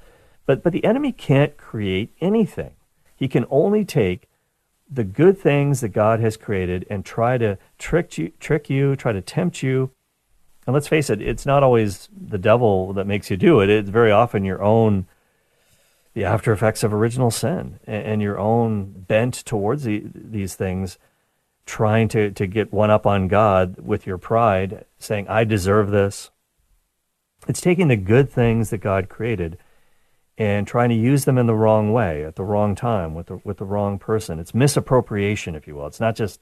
But 0.46 0.62
but 0.62 0.72
the 0.72 0.84
enemy 0.84 1.12
can't 1.12 1.56
create 1.56 2.14
anything. 2.20 2.74
He 3.16 3.28
can 3.28 3.46
only 3.50 3.84
take 3.84 4.28
the 4.90 5.04
good 5.04 5.38
things 5.38 5.80
that 5.80 5.90
God 5.90 6.20
has 6.20 6.36
created 6.36 6.86
and 6.90 7.04
try 7.04 7.38
to 7.38 7.56
trick 7.78 8.18
you, 8.18 8.32
trick 8.40 8.68
you, 8.68 8.94
try 8.96 9.12
to 9.12 9.22
tempt 9.22 9.62
you 9.62 9.90
and 10.66 10.74
let's 10.74 10.88
face 10.88 11.10
it, 11.10 11.20
it's 11.20 11.44
not 11.44 11.62
always 11.62 12.08
the 12.16 12.38
devil 12.38 12.92
that 12.92 13.06
makes 13.06 13.30
you 13.30 13.36
do 13.36 13.60
it. 13.60 13.68
It's 13.68 13.90
very 13.90 14.12
often 14.12 14.44
your 14.44 14.62
own, 14.62 15.06
the 16.14 16.24
after 16.24 16.52
effects 16.52 16.84
of 16.84 16.94
original 16.94 17.30
sin 17.30 17.80
and, 17.84 18.04
and 18.04 18.22
your 18.22 18.38
own 18.38 19.04
bent 19.08 19.34
towards 19.44 19.82
the, 19.82 20.04
these 20.14 20.54
things, 20.54 20.98
trying 21.66 22.08
to, 22.08 22.30
to 22.30 22.46
get 22.46 22.72
one 22.72 22.90
up 22.90 23.06
on 23.06 23.26
God 23.26 23.76
with 23.80 24.06
your 24.06 24.18
pride, 24.18 24.84
saying, 24.98 25.26
I 25.28 25.44
deserve 25.44 25.90
this. 25.90 26.30
It's 27.48 27.60
taking 27.60 27.88
the 27.88 27.96
good 27.96 28.30
things 28.30 28.70
that 28.70 28.78
God 28.78 29.08
created 29.08 29.58
and 30.38 30.66
trying 30.66 30.88
to 30.88 30.94
use 30.94 31.24
them 31.24 31.38
in 31.38 31.46
the 31.46 31.54
wrong 31.54 31.92
way 31.92 32.24
at 32.24 32.36
the 32.36 32.44
wrong 32.44 32.74
time 32.74 33.14
with 33.14 33.26
the, 33.26 33.40
with 33.44 33.58
the 33.58 33.64
wrong 33.64 33.98
person. 33.98 34.38
It's 34.38 34.54
misappropriation, 34.54 35.54
if 35.54 35.66
you 35.66 35.74
will. 35.74 35.86
It's 35.86 36.00
not 36.00 36.16
just 36.16 36.40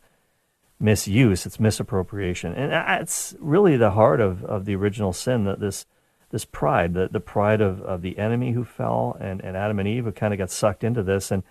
misuse, 0.78 1.44
it's 1.44 1.60
misappropriation. 1.60 2.54
And 2.54 2.72
that's 2.72 3.34
really 3.38 3.76
the 3.76 3.90
heart 3.90 4.20
of, 4.20 4.44
of 4.44 4.64
the 4.64 4.76
original 4.76 5.12
sin, 5.12 5.44
that 5.44 5.60
this, 5.60 5.86
this 6.30 6.44
pride, 6.44 6.94
the, 6.94 7.08
the 7.10 7.20
pride 7.20 7.60
of, 7.60 7.82
of 7.82 8.02
the 8.02 8.18
enemy 8.18 8.52
who 8.52 8.64
fell 8.64 9.16
and, 9.20 9.42
and 9.42 9.56
Adam 9.56 9.78
and 9.78 9.88
Eve 9.88 10.04
who 10.04 10.12
kind 10.12 10.32
of 10.32 10.38
got 10.38 10.50
sucked 10.50 10.84
into 10.84 11.02
this. 11.02 11.30
And 11.30 11.42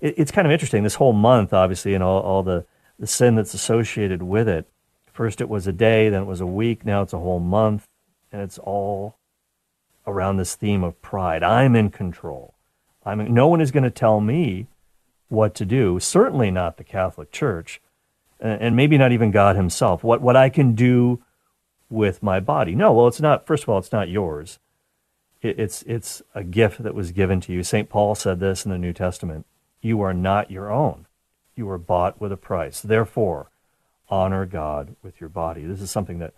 it, 0.00 0.14
it's 0.18 0.32
kind 0.32 0.46
of 0.46 0.52
interesting. 0.52 0.82
This 0.82 0.96
whole 0.96 1.12
month, 1.12 1.52
obviously, 1.52 1.94
and 1.94 2.02
all, 2.02 2.20
all 2.20 2.42
the, 2.42 2.66
the 2.98 3.06
sin 3.06 3.36
that's 3.36 3.54
associated 3.54 4.22
with 4.22 4.48
it. 4.48 4.68
First 5.12 5.40
it 5.40 5.48
was 5.48 5.66
a 5.66 5.72
day, 5.72 6.08
then 6.08 6.22
it 6.22 6.26
was 6.26 6.40
a 6.40 6.46
week, 6.46 6.84
now 6.84 7.02
it's 7.02 7.12
a 7.12 7.18
whole 7.18 7.40
month, 7.40 7.86
and 8.32 8.40
it's 8.40 8.58
all 8.58 9.18
around 10.06 10.36
this 10.36 10.54
theme 10.54 10.82
of 10.82 11.00
pride. 11.02 11.42
I'm 11.42 11.76
in 11.76 11.90
control. 11.90 12.54
I'm 13.04 13.32
no 13.32 13.48
one 13.48 13.60
is 13.60 13.70
going 13.70 13.84
to 13.84 13.90
tell 13.90 14.20
me 14.20 14.66
what 15.28 15.54
to 15.56 15.64
do. 15.64 15.98
Certainly 15.98 16.50
not 16.50 16.76
the 16.76 16.84
Catholic 16.84 17.32
Church, 17.32 17.80
and 18.40 18.76
maybe 18.76 18.98
not 18.98 19.12
even 19.12 19.30
God 19.30 19.56
Himself. 19.56 20.04
What 20.04 20.20
what 20.20 20.36
I 20.36 20.48
can 20.48 20.74
do 20.74 21.22
with 21.90 22.22
my 22.22 22.40
body? 22.40 22.74
No. 22.74 22.92
Well, 22.92 23.08
it's 23.08 23.20
not. 23.20 23.46
First 23.46 23.64
of 23.64 23.68
all, 23.68 23.78
it's 23.78 23.92
not 23.92 24.08
yours. 24.08 24.58
It, 25.40 25.58
it's 25.58 25.82
it's 25.82 26.22
a 26.34 26.44
gift 26.44 26.82
that 26.82 26.94
was 26.94 27.12
given 27.12 27.40
to 27.42 27.52
you. 27.52 27.62
Saint 27.62 27.88
Paul 27.88 28.14
said 28.14 28.40
this 28.40 28.64
in 28.64 28.70
the 28.70 28.78
New 28.78 28.92
Testament. 28.92 29.46
You 29.80 30.00
are 30.02 30.14
not 30.14 30.50
your 30.50 30.70
own. 30.70 31.06
You 31.56 31.66
were 31.66 31.78
bought 31.78 32.20
with 32.20 32.32
a 32.32 32.36
price. 32.36 32.80
Therefore, 32.80 33.50
honor 34.08 34.46
God 34.46 34.94
with 35.02 35.20
your 35.20 35.28
body. 35.28 35.64
This 35.64 35.80
is 35.80 35.90
something 35.90 36.18
that, 36.20 36.34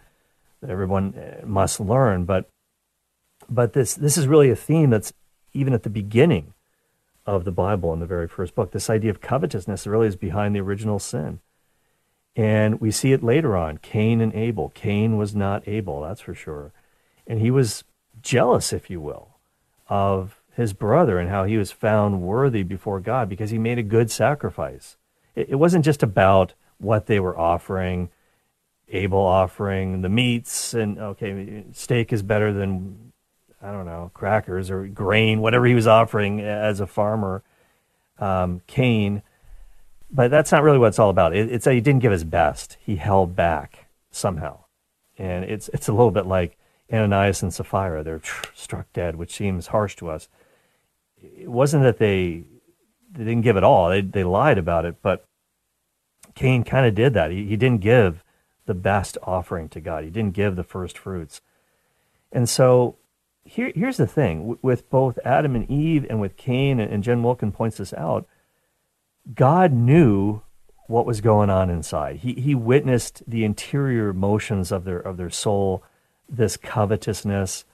that 0.60 0.70
everyone 0.70 1.14
uh, 1.14 1.46
must 1.46 1.78
learn. 1.78 2.24
But 2.24 2.48
but 3.48 3.72
this 3.72 3.94
this 3.94 4.16
is 4.16 4.26
really 4.26 4.50
a 4.50 4.56
theme 4.56 4.90
that's 4.90 5.12
even 5.52 5.72
at 5.72 5.82
the 5.82 5.90
beginning 5.90 6.54
of 7.26 7.44
the 7.44 7.52
Bible 7.52 7.92
in 7.92 8.00
the 8.00 8.06
very 8.06 8.28
first 8.28 8.54
book. 8.54 8.72
This 8.72 8.90
idea 8.90 9.10
of 9.10 9.20
covetousness 9.20 9.86
really 9.86 10.08
is 10.08 10.16
behind 10.16 10.54
the 10.54 10.60
original 10.60 10.98
sin. 10.98 11.40
And 12.36 12.80
we 12.80 12.90
see 12.90 13.12
it 13.12 13.22
later 13.22 13.56
on 13.56 13.78
Cain 13.78 14.20
and 14.20 14.34
Abel. 14.34 14.70
Cain 14.74 15.16
was 15.16 15.34
not 15.34 15.66
Abel, 15.68 16.02
that's 16.02 16.20
for 16.20 16.34
sure. 16.34 16.72
And 17.26 17.40
he 17.40 17.50
was 17.50 17.84
jealous, 18.20 18.72
if 18.72 18.90
you 18.90 19.00
will, 19.00 19.36
of 19.88 20.42
his 20.54 20.72
brother 20.72 21.18
and 21.18 21.30
how 21.30 21.44
he 21.44 21.56
was 21.56 21.72
found 21.72 22.22
worthy 22.22 22.62
before 22.62 23.00
God 23.00 23.28
because 23.28 23.50
he 23.50 23.58
made 23.58 23.78
a 23.78 23.82
good 23.82 24.10
sacrifice. 24.10 24.96
It, 25.34 25.50
it 25.50 25.54
wasn't 25.56 25.84
just 25.84 26.02
about 26.02 26.54
what 26.78 27.06
they 27.06 27.20
were 27.20 27.38
offering, 27.38 28.10
Abel 28.88 29.18
offering 29.18 30.02
the 30.02 30.08
meats, 30.08 30.74
and 30.74 30.98
okay, 30.98 31.64
steak 31.72 32.12
is 32.12 32.22
better 32.22 32.52
than 32.52 33.12
I 33.64 33.72
don't 33.72 33.86
know, 33.86 34.10
crackers 34.12 34.70
or 34.70 34.86
grain, 34.86 35.40
whatever 35.40 35.64
he 35.64 35.74
was 35.74 35.86
offering 35.86 36.40
as 36.40 36.80
a 36.80 36.86
farmer, 36.86 37.42
um, 38.18 38.60
Cain. 38.66 39.22
But 40.10 40.30
that's 40.30 40.52
not 40.52 40.62
really 40.62 40.78
what 40.78 40.88
it's 40.88 40.98
all 40.98 41.08
about. 41.08 41.34
It, 41.34 41.50
it's 41.50 41.64
that 41.64 41.72
he 41.72 41.80
didn't 41.80 42.02
give 42.02 42.12
his 42.12 42.24
best. 42.24 42.76
He 42.78 42.96
held 42.96 43.34
back 43.34 43.86
somehow. 44.10 44.64
And 45.16 45.44
it's, 45.44 45.70
it's 45.72 45.88
a 45.88 45.92
little 45.92 46.10
bit 46.10 46.26
like 46.26 46.58
Ananias 46.92 47.42
and 47.42 47.54
Sapphira. 47.54 48.04
They're 48.04 48.20
struck 48.54 48.92
dead, 48.92 49.16
which 49.16 49.34
seems 49.34 49.68
harsh 49.68 49.96
to 49.96 50.10
us. 50.10 50.28
It 51.16 51.48
wasn't 51.48 51.84
that 51.84 51.98
they, 51.98 52.44
they 53.10 53.24
didn't 53.24 53.42
give 53.42 53.56
it 53.56 53.64
all. 53.64 53.88
They, 53.88 54.02
they 54.02 54.24
lied 54.24 54.58
about 54.58 54.84
it, 54.84 54.96
but 55.00 55.26
Cain 56.34 56.64
kind 56.64 56.84
of 56.84 56.94
did 56.94 57.14
that. 57.14 57.30
He, 57.30 57.46
he 57.46 57.56
didn't 57.56 57.80
give 57.80 58.22
the 58.66 58.74
best 58.74 59.16
offering 59.22 59.70
to 59.70 59.80
God. 59.80 60.04
He 60.04 60.10
didn't 60.10 60.34
give 60.34 60.54
the 60.54 60.64
first 60.64 60.98
fruits. 60.98 61.40
And 62.30 62.48
so 62.48 62.96
here, 63.44 63.72
here's 63.74 63.98
the 63.98 64.06
thing 64.06 64.58
with 64.62 64.88
both 64.90 65.18
Adam 65.24 65.54
and 65.54 65.70
Eve 65.70 66.06
and 66.08 66.20
with 66.20 66.36
Cain, 66.36 66.80
and 66.80 67.04
Jen 67.04 67.22
Wilkin 67.22 67.52
points 67.52 67.76
this 67.76 67.92
out, 67.94 68.26
God 69.34 69.72
knew 69.72 70.42
what 70.86 71.06
was 71.06 71.20
going 71.20 71.50
on 71.50 71.70
inside. 71.70 72.16
He, 72.16 72.34
he 72.34 72.54
witnessed 72.54 73.22
the 73.26 73.44
interior 73.44 74.12
motions 74.12 74.70
of 74.70 74.84
their, 74.84 74.98
of 74.98 75.16
their 75.16 75.30
soul, 75.30 75.82
this 76.28 76.56
covetousness 76.56 77.64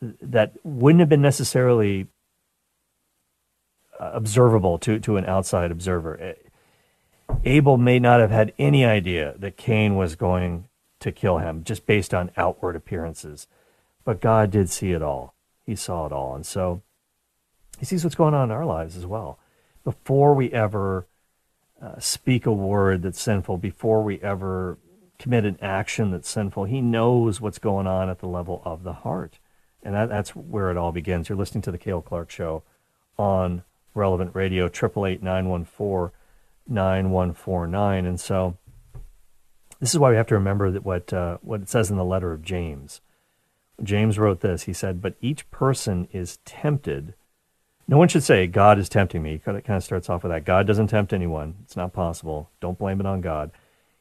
that 0.00 0.52
wouldn't 0.64 1.00
have 1.00 1.08
been 1.08 1.22
necessarily 1.22 2.08
uh, 3.98 4.10
observable 4.14 4.78
to, 4.78 4.98
to 4.98 5.16
an 5.16 5.24
outside 5.26 5.70
observer. 5.70 6.34
Abel 7.44 7.76
may 7.76 7.98
not 7.98 8.20
have 8.20 8.30
had 8.30 8.52
any 8.58 8.84
idea 8.84 9.34
that 9.38 9.56
Cain 9.56 9.96
was 9.96 10.16
going 10.16 10.68
to 11.00 11.12
kill 11.12 11.38
him 11.38 11.64
just 11.64 11.86
based 11.86 12.12
on 12.12 12.30
outward 12.36 12.76
appearances. 12.76 13.46
But 14.04 14.20
God 14.20 14.50
did 14.50 14.70
see 14.70 14.92
it 14.92 15.02
all. 15.02 15.34
He 15.64 15.76
saw 15.76 16.06
it 16.06 16.12
all. 16.12 16.34
And 16.34 16.44
so 16.44 16.82
he 17.78 17.84
sees 17.84 18.04
what's 18.04 18.16
going 18.16 18.34
on 18.34 18.50
in 18.50 18.56
our 18.56 18.66
lives 18.66 18.96
as 18.96 19.06
well. 19.06 19.38
Before 19.84 20.34
we 20.34 20.52
ever 20.52 21.06
uh, 21.80 21.98
speak 21.98 22.46
a 22.46 22.52
word 22.52 23.02
that's 23.02 23.20
sinful, 23.20 23.58
before 23.58 24.02
we 24.02 24.20
ever 24.20 24.78
commit 25.18 25.44
an 25.44 25.58
action 25.60 26.10
that's 26.10 26.28
sinful, 26.28 26.64
he 26.64 26.80
knows 26.80 27.40
what's 27.40 27.58
going 27.58 27.86
on 27.86 28.08
at 28.08 28.18
the 28.20 28.26
level 28.26 28.62
of 28.64 28.82
the 28.82 28.92
heart. 28.92 29.38
And 29.82 29.94
that, 29.94 30.08
that's 30.08 30.30
where 30.30 30.70
it 30.70 30.76
all 30.76 30.92
begins. 30.92 31.28
You're 31.28 31.38
listening 31.38 31.62
to 31.62 31.72
the 31.72 31.78
Cale 31.78 32.02
Clark 32.02 32.30
Show 32.30 32.62
on 33.18 33.62
Relevant 33.94 34.34
Radio, 34.34 34.66
888 34.66 35.22
914 35.22 36.16
9149. 36.68 38.06
And 38.06 38.20
so 38.20 38.56
this 39.80 39.92
is 39.92 39.98
why 39.98 40.10
we 40.10 40.16
have 40.16 40.28
to 40.28 40.34
remember 40.34 40.70
that 40.70 40.84
what, 40.84 41.12
uh, 41.12 41.38
what 41.42 41.62
it 41.62 41.68
says 41.68 41.90
in 41.90 41.96
the 41.96 42.04
letter 42.04 42.32
of 42.32 42.42
James. 42.42 43.00
James 43.82 44.18
wrote 44.18 44.40
this. 44.40 44.64
He 44.64 44.72
said, 44.72 45.00
But 45.00 45.14
each 45.20 45.50
person 45.50 46.08
is 46.12 46.38
tempted. 46.44 47.14
No 47.88 47.98
one 47.98 48.08
should 48.08 48.22
say, 48.22 48.46
God 48.46 48.78
is 48.78 48.88
tempting 48.88 49.22
me. 49.22 49.34
It 49.34 49.44
kind 49.44 49.58
of 49.68 49.84
starts 49.84 50.08
off 50.08 50.22
with 50.22 50.32
that. 50.32 50.44
God 50.44 50.66
doesn't 50.66 50.88
tempt 50.88 51.12
anyone. 51.12 51.56
It's 51.62 51.76
not 51.76 51.92
possible. 51.92 52.50
Don't 52.60 52.78
blame 52.78 53.00
it 53.00 53.06
on 53.06 53.20
God. 53.20 53.50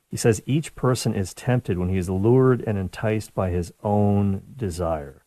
He 0.10 0.18
says, 0.18 0.44
Each 0.46 0.76
person 0.76 1.14
is 1.16 1.34
tempted 1.34 1.78
when 1.78 1.90
he 1.90 1.98
is 1.98 2.10
lured 2.10 2.62
and 2.62 2.78
enticed 2.78 3.34
by 3.34 3.50
his 3.50 3.74
own 3.84 4.44
desire. 4.56 5.24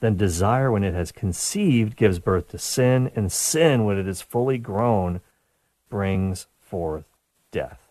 Then 0.00 0.16
desire, 0.16 0.70
when 0.70 0.84
it 0.84 0.94
has 0.94 1.12
conceived, 1.12 1.96
gives 1.96 2.18
birth 2.18 2.48
to 2.48 2.58
sin, 2.58 3.10
and 3.14 3.32
sin, 3.32 3.84
when 3.84 3.98
it 3.98 4.08
is 4.08 4.20
fully 4.20 4.58
grown, 4.58 5.20
brings 5.88 6.46
forth 6.60 7.04
death. 7.50 7.90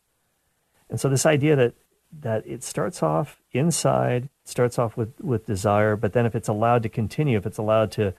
And 0.89 1.00
so, 1.00 1.10
this 1.10 1.25
idea 1.25 1.56
that 1.56 1.74
that 2.22 2.45
it 2.48 2.63
starts 2.63 3.03
off 3.03 3.41
inside, 3.51 4.29
starts 4.43 4.79
off 4.79 4.98
with, 4.98 5.19
with 5.22 5.45
desire, 5.45 5.95
but 5.95 6.13
then 6.13 6.25
if 6.25 6.36
it's 6.36 6.48
allowed 6.48 6.84
to 6.84 6.89
continue, 6.89 7.38
if 7.38 7.45
it's 7.45 7.57
allowed 7.57 7.91
to, 7.93 8.13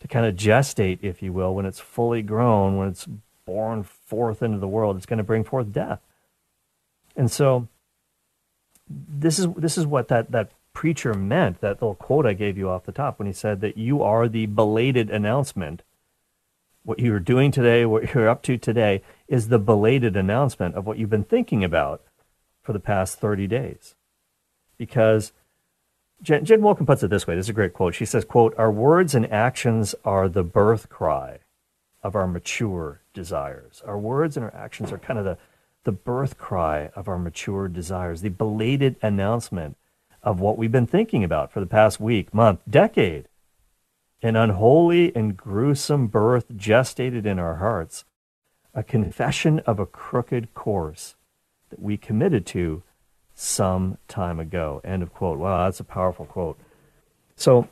to 0.00 0.08
kind 0.08 0.26
of 0.26 0.34
gestate, 0.34 0.98
if 1.02 1.22
you 1.22 1.32
will, 1.32 1.54
when 1.54 1.66
it's 1.66 1.80
fully 1.80 2.22
grown, 2.22 2.76
when 2.76 2.88
it's 2.88 3.06
born 3.46 3.82
forth 3.82 4.42
into 4.42 4.58
the 4.58 4.68
world, 4.68 4.96
it's 4.96 5.06
going 5.06 5.18
to 5.18 5.24
bring 5.24 5.44
forth 5.44 5.72
death. 5.72 6.00
And 7.16 7.30
so 7.30 7.68
this 8.88 9.38
is 9.38 9.48
this 9.56 9.76
is 9.76 9.86
what 9.86 10.08
that, 10.08 10.30
that 10.30 10.52
preacher 10.72 11.14
meant, 11.14 11.60
that 11.60 11.82
little 11.82 11.94
quote 11.94 12.26
I 12.26 12.32
gave 12.32 12.56
you 12.56 12.68
off 12.68 12.84
the 12.84 12.92
top 12.92 13.18
when 13.18 13.26
he 13.26 13.32
said 13.32 13.60
that 13.60 13.76
you 13.76 14.02
are 14.02 14.28
the 14.28 14.46
belated 14.46 15.10
announcement. 15.10 15.82
What 16.82 16.98
you're 16.98 17.20
doing 17.20 17.52
today, 17.52 17.84
what 17.84 18.14
you're 18.14 18.28
up 18.28 18.42
to 18.44 18.56
today, 18.56 19.02
is 19.28 19.48
the 19.48 19.58
belated 19.58 20.16
announcement 20.16 20.74
of 20.74 20.86
what 20.86 20.98
you've 20.98 21.10
been 21.10 21.24
thinking 21.24 21.62
about 21.62 22.02
for 22.62 22.72
the 22.72 22.80
past 22.80 23.18
30 23.18 23.46
days. 23.46 23.94
Because 24.76 25.32
Jen, 26.22 26.44
Jen 26.44 26.62
Wilkin 26.62 26.86
puts 26.86 27.02
it 27.02 27.08
this 27.08 27.26
way. 27.26 27.34
This 27.34 27.46
is 27.46 27.50
a 27.50 27.54
great 27.54 27.72
quote. 27.72 27.94
She 27.94 28.04
says, 28.04 28.24
quote, 28.24 28.54
our 28.58 28.70
words 28.70 29.14
and 29.14 29.30
actions 29.32 29.94
are 30.04 30.28
the 30.28 30.44
birth 30.44 30.88
cry 30.88 31.38
of 32.02 32.14
our 32.14 32.26
mature 32.26 33.00
desires. 33.14 33.82
Our 33.86 33.98
words 33.98 34.36
and 34.36 34.44
our 34.44 34.54
actions 34.54 34.92
are 34.92 34.98
kind 34.98 35.18
of 35.18 35.24
the, 35.24 35.38
the 35.84 35.92
birth 35.92 36.36
cry 36.38 36.90
of 36.94 37.08
our 37.08 37.18
mature 37.18 37.68
desires, 37.68 38.20
the 38.20 38.28
belated 38.28 38.96
announcement 39.02 39.76
of 40.22 40.40
what 40.40 40.58
we've 40.58 40.72
been 40.72 40.86
thinking 40.86 41.24
about 41.24 41.50
for 41.50 41.60
the 41.60 41.66
past 41.66 42.00
week, 42.00 42.34
month, 42.34 42.60
decade. 42.68 43.26
An 44.22 44.36
unholy 44.36 45.14
and 45.16 45.36
gruesome 45.36 46.06
birth 46.06 46.54
gestated 46.54 47.24
in 47.24 47.38
our 47.38 47.56
hearts, 47.56 48.04
a 48.74 48.82
confession 48.82 49.60
of 49.60 49.78
a 49.78 49.86
crooked 49.86 50.52
course 50.52 51.14
that 51.70 51.80
we 51.80 51.96
committed 51.96 52.46
to 52.46 52.82
some 53.34 53.96
time 54.06 54.38
ago. 54.38 54.80
End 54.84 55.02
of 55.02 55.12
quote. 55.12 55.38
Wow, 55.38 55.64
that's 55.64 55.80
a 55.80 55.84
powerful 55.84 56.26
quote. 56.26 56.58
So, 57.36 57.68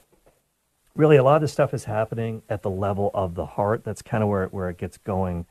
really, 0.95 1.17
a 1.17 1.23
lot 1.23 1.37
of 1.37 1.43
this 1.43 1.53
stuff 1.53 1.75
is 1.75 1.85
happening 1.85 2.43
at 2.49 2.63
the 2.63 2.71
level 2.71 3.11
of 3.13 3.35
the 3.35 3.45
heart. 3.45 3.85
That's 3.85 4.01
kind 4.01 4.23
of 4.23 4.31
where 4.31 4.45
it, 4.45 4.53
where 4.53 4.71
it 4.71 4.79
gets 4.79 4.97
going. 4.97 5.47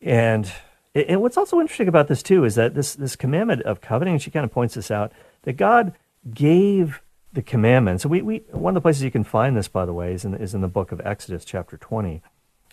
And, 0.00 0.50
and 0.94 1.22
what's 1.22 1.36
also 1.36 1.60
interesting 1.60 1.88
about 1.88 2.08
this, 2.08 2.22
too, 2.22 2.44
is 2.44 2.56
that 2.56 2.74
this, 2.74 2.94
this 2.94 3.14
commandment 3.14 3.62
of 3.62 3.80
coveting, 3.80 4.18
she 4.18 4.30
kind 4.30 4.44
of 4.44 4.50
points 4.50 4.74
this 4.74 4.90
out, 4.90 5.12
that 5.42 5.56
God 5.56 5.94
gave 6.34 7.00
the 7.32 7.42
commandments. 7.42 8.02
So 8.02 8.08
we, 8.08 8.22
we, 8.22 8.38
one 8.50 8.72
of 8.72 8.74
the 8.74 8.80
places 8.80 9.02
you 9.02 9.10
can 9.10 9.24
find 9.24 9.56
this, 9.56 9.68
by 9.68 9.86
the 9.86 9.92
way, 9.92 10.12
is 10.12 10.24
in, 10.24 10.34
is 10.34 10.54
in 10.54 10.60
the 10.60 10.68
book 10.68 10.92
of 10.92 11.00
Exodus, 11.04 11.44
chapter 11.44 11.76
20 11.76 12.22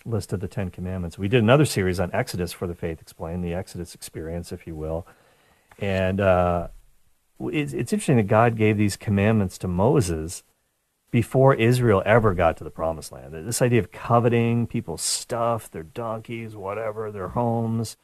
list 0.06 0.32
of 0.32 0.40
the 0.40 0.48
Ten 0.48 0.70
Commandments. 0.70 1.18
We 1.18 1.28
did 1.28 1.42
another 1.42 1.64
series 1.64 2.00
on 2.00 2.10
Exodus 2.12 2.52
for 2.52 2.66
the 2.66 2.74
Faith 2.74 3.00
Explained, 3.00 3.44
the 3.44 3.54
Exodus 3.54 3.94
experience, 3.94 4.52
if 4.52 4.66
you 4.66 4.74
will. 4.74 5.06
And 5.78 6.20
uh, 6.20 6.68
it's, 7.40 7.72
it's 7.72 7.92
interesting 7.92 8.16
that 8.16 8.28
God 8.28 8.56
gave 8.56 8.78
these 8.78 8.96
commandments 8.96 9.58
to 9.58 9.68
Moses 9.68 10.42
before 11.10 11.54
Israel 11.54 12.02
ever 12.04 12.34
got 12.34 12.56
to 12.58 12.64
the 12.64 12.70
promised 12.70 13.12
land. 13.12 13.32
This 13.32 13.62
idea 13.62 13.80
of 13.80 13.92
coveting 13.92 14.66
people's 14.66 15.02
stuff, 15.02 15.70
their 15.70 15.82
donkeys, 15.82 16.56
whatever, 16.56 17.10
their 17.10 17.28
homes. 17.28 17.96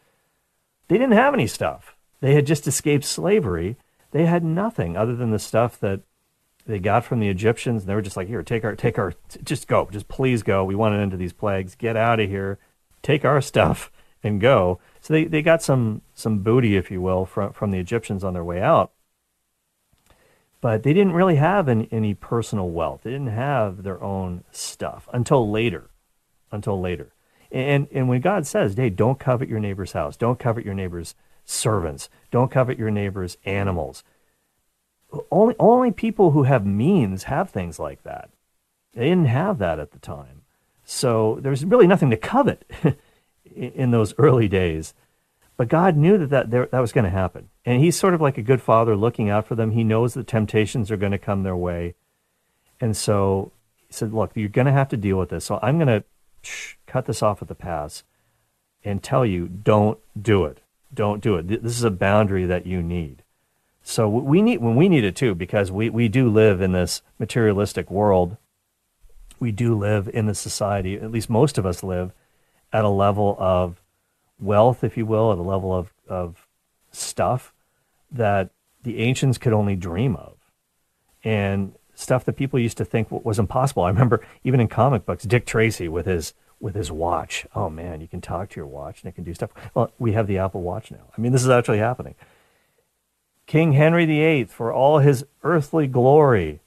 They 0.89 0.99
didn't 0.99 1.13
have 1.13 1.35
any 1.35 1.47
stuff. 1.47 1.97
They 2.21 2.35
had 2.35 2.47
just 2.47 2.67
escaped 2.67 3.05
slavery. 3.05 3.77
They 4.13 4.27
had 4.27 4.45
nothing 4.45 4.97
other 4.97 5.17
than 5.17 5.31
the 5.31 5.39
stuff 5.39 5.79
that 5.81 6.01
they 6.66 6.78
got 6.78 7.04
from 7.04 7.21
the 7.21 7.28
Egyptians. 7.28 7.83
And 7.83 7.90
they 7.90 7.95
were 7.95 8.02
just 8.02 8.16
like, 8.16 8.28
here, 8.28 8.42
take 8.42 8.64
our, 8.64 8.76
take 8.76 8.99
our, 8.99 9.14
just 9.45 9.69
go, 9.69 9.88
just 9.90 10.09
please 10.09 10.42
go. 10.42 10.64
We 10.64 10.75
want 10.75 10.95
to 10.95 10.99
end 10.99 11.12
these 11.12 11.33
plagues. 11.33 11.75
Get 11.75 11.97
out 11.97 12.21
of 12.21 12.28
here. 12.28 12.59
Take 13.02 13.25
our 13.25 13.40
stuff 13.40 13.90
and 14.23 14.40
go. 14.40 14.78
So 15.00 15.14
they, 15.14 15.25
they 15.25 15.42
got 15.42 15.62
some, 15.62 16.02
some 16.14 16.38
booty, 16.38 16.76
if 16.76 16.90
you 16.90 17.00
will, 17.00 17.26
from, 17.26 17.52
from 17.52 17.71
the 17.71 17.78
Egyptians 17.78 18.23
on 18.23 18.35
their 18.35 18.45
way 18.45 18.61
out. 18.61 18.92
But 20.61 20.85
they 20.85 20.92
didn't 20.92 21.14
really 21.14 21.37
have 21.37 21.69
any, 21.69 21.88
any 21.90 22.14
personal 22.14 22.71
wealth. 22.71 23.00
They 23.02 23.11
didn't 23.11 23.26
have 23.28 23.83
their 23.83 24.00
own 24.02 24.45
stuff 24.52 25.09
until 25.12 25.50
later. 25.50 25.90
Until 26.52 26.81
later. 26.81 27.12
And, 27.50 27.88
and 27.90 28.09
when 28.09 28.21
God 28.21 28.47
says, 28.47 28.75
hey, 28.75 28.88
don't 28.88 29.19
covet 29.19 29.49
your 29.49 29.61
neighbor's 29.61 29.92
house, 29.92 30.16
don't 30.16 30.38
covet 30.38 30.64
your 30.64 30.75
neighbor's 30.75 31.14
servants, 31.45 32.09
don't 32.31 32.50
covet 32.50 32.78
your 32.78 32.90
neighbor's 32.90 33.37
animals, 33.45 34.04
only, 35.31 35.54
only 35.59 35.90
people 35.90 36.31
who 36.31 36.45
have 36.45 36.66
means 36.66 37.25
have 37.25 37.50
things 37.50 37.78
like 37.78 38.02
that. 38.02 38.31
They 38.95 39.09
didn't 39.09 39.26
have 39.26 39.59
that 39.59 39.78
at 39.78 39.92
the 39.92 39.99
time. 39.99 40.42
So 40.85 41.38
there's 41.40 41.64
really 41.64 41.87
nothing 41.87 42.11
to 42.11 42.16
covet 42.16 42.71
in 43.54 43.90
those 43.90 44.14
early 44.19 44.49
days. 44.49 44.95
But 45.57 45.69
God 45.69 45.97
knew 45.97 46.19
that 46.19 46.31
that, 46.31 46.50
there, 46.50 46.66
that 46.66 46.81
was 46.81 46.92
going 46.92 47.04
to 47.04 47.11
happen. 47.11 47.49
And 47.64 47.81
He's 47.81 47.97
sort 47.97 48.14
of 48.14 48.21
like 48.21 48.38
a 48.38 48.42
good 48.42 48.61
father 48.61 48.97
looking 48.97 49.31
out 49.31 49.47
for 49.47 49.54
them. 49.54 49.71
He 49.71 49.85
knows 49.85 50.14
the 50.14 50.25
temptations 50.25 50.90
are 50.90 50.97
going 50.97 51.12
to 51.12 51.19
come 51.19 51.42
their 51.42 51.57
way. 51.57 51.95
And 52.81 52.97
so 52.97 53.52
He 53.87 53.92
said, 53.92 54.12
Look, 54.12 54.33
you're 54.35 54.49
going 54.49 54.66
to 54.66 54.73
have 54.73 54.88
to 54.90 54.97
deal 54.97 55.19
with 55.19 55.28
this. 55.28 55.45
So 55.45 55.59
I'm 55.62 55.78
going 55.78 55.88
to 55.88 56.04
cut 56.87 57.07
this 57.07 57.23
off 57.23 57.42
at 57.42 57.49
the 57.49 57.54
pass 57.54 58.02
and 58.85 59.02
tell 59.02 59.25
you, 59.25 59.49
don't 59.49 59.99
do 60.21 60.45
it. 60.45 60.59
Don't 60.92 61.23
do 61.23 61.37
it. 61.37 61.49
This 61.49 61.76
is 61.76 61.85
a 61.85 61.90
boundary 61.90 62.45
that 62.45 62.66
you 62.66 62.83
need. 62.83 63.22
So 63.83 64.09
we 64.09 64.43
need 64.43 64.59
when 64.59 64.77
we 64.77 64.89
need 64.89 65.05
it 65.05 65.17
too, 65.17 65.35
because 65.35 65.71
we, 65.71 65.91
we 65.91 66.09
do 66.09 66.29
live 66.29 66.61
in 66.61 66.73
this 66.73 67.03
materialistic 67.19 67.91
world. 67.91 68.37
We 69.41 69.51
do 69.51 69.77
live 69.77 70.09
in 70.12 70.27
the 70.27 70.35
society, 70.35 70.95
at 70.97 71.11
least 71.11 71.29
most 71.29 71.59
of 71.59 71.67
us 71.67 71.83
live, 71.83 72.12
at 72.73 72.85
a 72.85 72.89
level 72.89 73.37
of 73.41 73.81
wealth, 74.39 74.85
if 74.85 74.97
you 74.97 75.05
will, 75.05 75.33
at 75.33 75.39
a 75.39 75.43
level 75.43 75.75
of, 75.75 75.93
of 76.09 76.47
stuff 76.93 77.53
that 78.11 78.51
the 78.85 78.99
ancients 78.99 79.39
could 79.39 79.53
only 79.53 79.75
dream 79.75 80.15
of. 80.15 80.37
And 81.25 81.75
stuff 81.95 82.25
that 82.25 82.35
people 82.35 82.59
used 82.59 82.77
to 82.79 82.85
think 82.85 83.11
was 83.11 83.39
impossible. 83.39 83.83
I 83.85 83.89
remember 83.89 84.25
even 84.45 84.61
in 84.61 84.69
comic 84.69 85.05
books, 85.05 85.25
Dick 85.25 85.47
Tracy 85.47 85.89
with 85.89 86.07
his 86.07 86.35
with 86.61 86.75
his 86.77 86.93
watch. 86.93 87.45
Oh 87.55 87.69
man, 87.69 88.01
you 88.01 88.09
can 88.09 88.21
talk 88.21 88.51
to 88.51 88.57
your 88.61 88.67
watch 88.67 89.03
and 89.03 89.09
it 89.09 89.15
can 89.15 89.25
do 89.25 89.35
stuff. 89.35 89.51
Well, 89.75 89.93
we 89.99 90.12
have 90.12 90.29
the 90.29 90.39
Apple 90.39 90.62
Watch 90.62 90.91
now. 90.93 91.11
I 91.17 91.21
mean, 91.21 91.33
this 91.33 91.43
is 91.43 91.51
actually 91.51 91.79
happening. 91.79 92.15
King 93.53 93.73
Henry 93.73 94.07
VIII, 94.07 94.45
for 94.45 94.73
all 94.73 95.01
his 95.01 95.27
earthly 95.43 95.87
glory, 95.87 96.61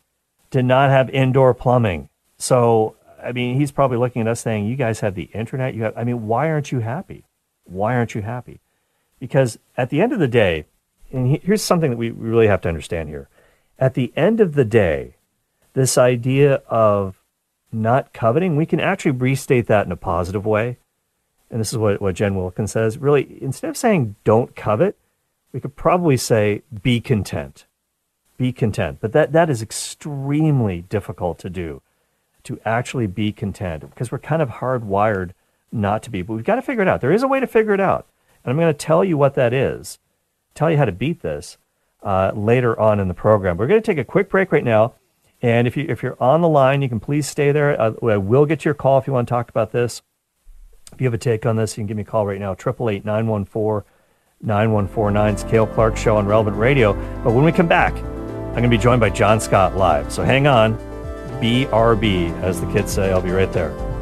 did 0.51 0.65
not 0.65 0.91
have 0.91 1.09
indoor 1.09 1.55
plumbing. 1.55 2.09
So, 2.37 2.95
I 3.23 3.31
mean, 3.31 3.57
he's 3.57 3.71
probably 3.71 3.97
looking 3.97 4.21
at 4.21 4.27
us 4.27 4.41
saying, 4.41 4.67
"You 4.67 4.75
guys 4.75 4.99
have 4.99 5.15
the 5.15 5.31
internet. 5.33 5.73
You 5.73 5.81
have." 5.81 5.97
I 5.97 6.03
mean, 6.03 6.27
why 6.27 6.47
aren't 6.47 6.71
you 6.71 6.81
happy? 6.81 7.23
Why 7.63 7.95
aren't 7.95 8.13
you 8.13 8.21
happy? 8.21 8.59
Because 9.19 9.57
at 9.75 9.89
the 9.89 9.99
end 9.99 10.13
of 10.13 10.19
the 10.19 10.27
day, 10.27 10.65
and 11.11 11.39
here's 11.41 11.63
something 11.63 11.89
that 11.89 11.97
we 11.97 12.11
really 12.11 12.45
have 12.45 12.61
to 12.61 12.69
understand 12.69 13.09
here. 13.09 13.29
At 13.79 13.95
the 13.95 14.13
end 14.15 14.39
of 14.39 14.53
the 14.53 14.63
day, 14.63 15.15
this 15.73 15.97
idea 15.97 16.61
of 16.69 17.19
not 17.71 18.13
coveting, 18.13 18.55
we 18.55 18.67
can 18.67 18.79
actually 18.79 19.09
restate 19.09 19.65
that 19.65 19.87
in 19.87 19.91
a 19.91 19.97
positive 19.97 20.45
way. 20.45 20.77
And 21.49 21.59
this 21.59 21.73
is 21.73 21.79
what, 21.79 21.99
what 21.99 22.13
Jen 22.13 22.35
Wilkins 22.35 22.73
says. 22.73 22.99
Really, 22.99 23.39
instead 23.41 23.71
of 23.71 23.75
saying 23.75 24.17
don't 24.23 24.55
covet, 24.55 24.95
we 25.55 25.61
could 25.61 25.77
probably 25.77 26.17
say 26.17 26.63
be 26.83 26.99
content. 26.99 27.65
Be 28.37 28.51
content. 28.51 28.97
But 28.99 29.13
that, 29.13 29.31
that 29.31 29.49
is 29.49 29.61
extremely 29.61 30.81
difficult 30.81 31.39
to 31.39 31.49
do, 31.49 31.81
to 32.43 32.59
actually 32.65 33.07
be 33.07 33.31
content, 33.31 33.89
because 33.89 34.11
we're 34.11 34.19
kind 34.19 34.41
of 34.41 34.49
hardwired 34.49 35.31
not 35.71 36.03
to 36.03 36.09
be. 36.09 36.21
But 36.21 36.33
we've 36.33 36.43
got 36.43 36.55
to 36.55 36.61
figure 36.61 36.81
it 36.81 36.89
out. 36.89 36.99
There 36.99 37.13
is 37.13 37.23
a 37.23 37.27
way 37.29 37.39
to 37.39 37.47
figure 37.47 37.73
it 37.73 37.79
out. 37.79 38.05
And 38.43 38.51
I'm 38.51 38.57
going 38.57 38.67
to 38.67 38.77
tell 38.77 39.05
you 39.05 39.17
what 39.17 39.35
that 39.35 39.53
is, 39.53 39.97
tell 40.55 40.69
you 40.69 40.75
how 40.75 40.83
to 40.83 40.91
beat 40.91 41.21
this 41.21 41.57
uh, 42.03 42.33
later 42.35 42.77
on 42.77 42.99
in 42.99 43.07
the 43.07 43.13
program. 43.13 43.55
We're 43.55 43.67
going 43.67 43.81
to 43.81 43.85
take 43.85 43.97
a 43.97 44.03
quick 44.03 44.29
break 44.29 44.51
right 44.51 44.61
now. 44.61 44.95
And 45.41 45.67
if, 45.67 45.77
you, 45.77 45.85
if 45.87 46.03
you're 46.03 46.21
on 46.21 46.41
the 46.41 46.49
line, 46.49 46.81
you 46.81 46.89
can 46.89 46.99
please 46.99 47.29
stay 47.29 47.53
there. 47.53 47.79
Uh, 47.79 47.93
I 48.03 48.17
will 48.17 48.45
get 48.45 48.65
your 48.65 48.73
call 48.73 48.97
if 48.97 49.07
you 49.07 49.13
want 49.13 49.29
to 49.29 49.31
talk 49.31 49.49
about 49.49 49.71
this. 49.71 50.01
If 50.91 50.99
you 50.99 51.07
have 51.07 51.13
a 51.13 51.17
take 51.17 51.45
on 51.45 51.55
this, 51.55 51.77
you 51.77 51.81
can 51.81 51.87
give 51.87 51.95
me 51.95 52.03
a 52.03 52.05
call 52.05 52.25
right 52.25 52.41
now, 52.41 52.51
888 52.51 53.05
914 53.05 53.89
9149. 54.45 55.33
It's 55.33 55.43
Cale 55.43 55.67
Clark 55.67 55.97
Show 55.97 56.17
on 56.17 56.25
Relevant 56.25 56.57
Radio. 56.57 56.93
But 57.23 57.33
when 57.33 57.43
we 57.43 57.51
come 57.51 57.67
back, 57.67 57.93
I'm 57.93 58.51
going 58.51 58.63
to 58.63 58.69
be 58.69 58.77
joined 58.77 59.01
by 59.01 59.09
John 59.09 59.39
Scott 59.39 59.75
live. 59.75 60.11
So 60.11 60.23
hang 60.23 60.47
on. 60.47 60.77
BRB, 61.41 62.31
as 62.41 62.61
the 62.61 62.71
kids 62.71 62.93
say. 62.93 63.11
I'll 63.11 63.21
be 63.21 63.31
right 63.31 63.51
there. 63.51 63.94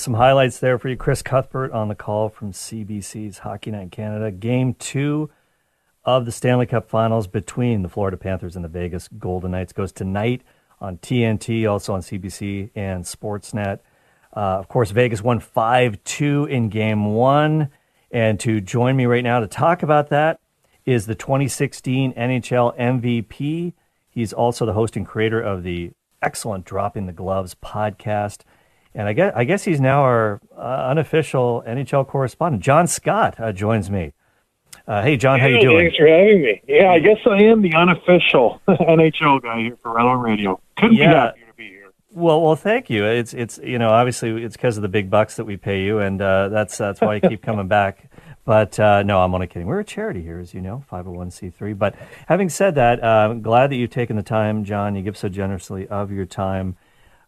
Some 0.00 0.14
highlights 0.14 0.58
there 0.58 0.78
for 0.78 0.88
you. 0.88 0.96
Chris 0.96 1.22
Cuthbert 1.22 1.72
on 1.72 1.88
the 1.88 1.94
call 1.94 2.28
from 2.28 2.52
CBC's 2.52 3.38
Hockey 3.38 3.70
Night 3.70 3.92
Canada. 3.92 4.30
Game 4.30 4.74
two 4.74 5.30
of 6.04 6.24
the 6.24 6.32
Stanley 6.32 6.66
Cup 6.66 6.88
Finals 6.88 7.26
between 7.26 7.82
the 7.82 7.88
Florida 7.88 8.16
Panthers 8.16 8.56
and 8.56 8.64
the 8.64 8.68
Vegas 8.68 9.08
Golden 9.08 9.50
Knights 9.50 9.72
goes 9.72 9.92
tonight 9.92 10.42
on 10.80 10.98
TNT, 10.98 11.70
also 11.70 11.92
on 11.92 12.00
CBC 12.00 12.70
and 12.74 13.04
Sportsnet. 13.04 13.80
Uh, 14.34 14.58
of 14.58 14.68
course, 14.68 14.90
Vegas 14.90 15.22
won 15.22 15.40
5 15.40 16.02
2 16.04 16.46
in 16.46 16.68
game 16.68 17.14
one. 17.14 17.68
And 18.10 18.40
to 18.40 18.60
join 18.60 18.96
me 18.96 19.06
right 19.06 19.22
now 19.22 19.40
to 19.40 19.46
talk 19.46 19.82
about 19.82 20.08
that 20.08 20.40
is 20.84 21.06
the 21.06 21.14
2016 21.14 22.14
NHL 22.14 22.76
MVP. 22.78 23.74
He's 24.08 24.32
also 24.32 24.66
the 24.66 24.72
host 24.72 24.96
and 24.96 25.06
creator 25.06 25.40
of 25.40 25.62
the 25.62 25.92
excellent 26.22 26.64
Dropping 26.64 27.06
the 27.06 27.12
Gloves 27.12 27.54
podcast. 27.54 28.40
And 28.94 29.06
I 29.08 29.12
guess, 29.12 29.32
I 29.36 29.44
guess 29.44 29.64
he's 29.64 29.80
now 29.80 30.02
our 30.02 30.40
uh, 30.56 30.88
unofficial 30.90 31.62
NHL 31.66 32.06
correspondent. 32.06 32.62
John 32.62 32.86
Scott 32.86 33.38
uh, 33.38 33.52
joins 33.52 33.90
me. 33.90 34.12
Uh, 34.86 35.02
hey, 35.02 35.16
John, 35.16 35.38
how 35.38 35.46
you 35.46 35.60
doing? 35.60 35.84
Thanks 35.84 35.96
for 35.96 36.08
having 36.08 36.42
me. 36.42 36.60
Yeah, 36.66 36.90
I 36.90 36.98
guess 36.98 37.18
I 37.24 37.42
am 37.44 37.62
the 37.62 37.74
unofficial 37.74 38.60
NHL 38.68 39.42
guy 39.42 39.60
here 39.60 39.78
for 39.82 39.94
Relevant 39.94 40.22
Radio. 40.22 40.60
Couldn't 40.76 40.96
yeah. 40.96 41.06
be 41.06 41.14
happier 41.14 41.46
to 41.46 41.54
be 41.54 41.68
here. 41.68 41.92
Well, 42.12 42.42
well, 42.42 42.56
thank 42.56 42.90
you. 42.90 43.04
It's 43.04 43.32
it's 43.32 43.60
you 43.62 43.78
know 43.78 43.90
obviously 43.90 44.42
it's 44.42 44.56
because 44.56 44.76
of 44.76 44.82
the 44.82 44.88
big 44.88 45.08
bucks 45.08 45.36
that 45.36 45.44
we 45.44 45.56
pay 45.56 45.84
you, 45.84 46.00
and 46.00 46.20
uh, 46.20 46.48
that's 46.48 46.76
that's 46.76 47.00
why 47.00 47.14
you 47.14 47.20
keep 47.20 47.40
coming 47.40 47.68
back. 47.78 48.10
But 48.44 48.80
uh, 48.80 49.04
no, 49.04 49.22
I'm 49.22 49.32
only 49.32 49.46
kidding. 49.46 49.68
We're 49.68 49.78
a 49.78 49.84
charity 49.84 50.22
here, 50.22 50.40
as 50.40 50.54
you 50.54 50.60
know, 50.60 50.82
501c3. 50.90 51.78
But 51.78 51.94
having 52.26 52.48
said 52.48 52.74
that, 52.74 53.00
uh, 53.00 53.28
I'm 53.30 53.42
glad 53.42 53.70
that 53.70 53.76
you've 53.76 53.90
taken 53.90 54.16
the 54.16 54.24
time, 54.24 54.64
John. 54.64 54.96
You 54.96 55.02
give 55.02 55.16
so 55.16 55.28
generously 55.28 55.86
of 55.86 56.10
your 56.10 56.26
time. 56.26 56.76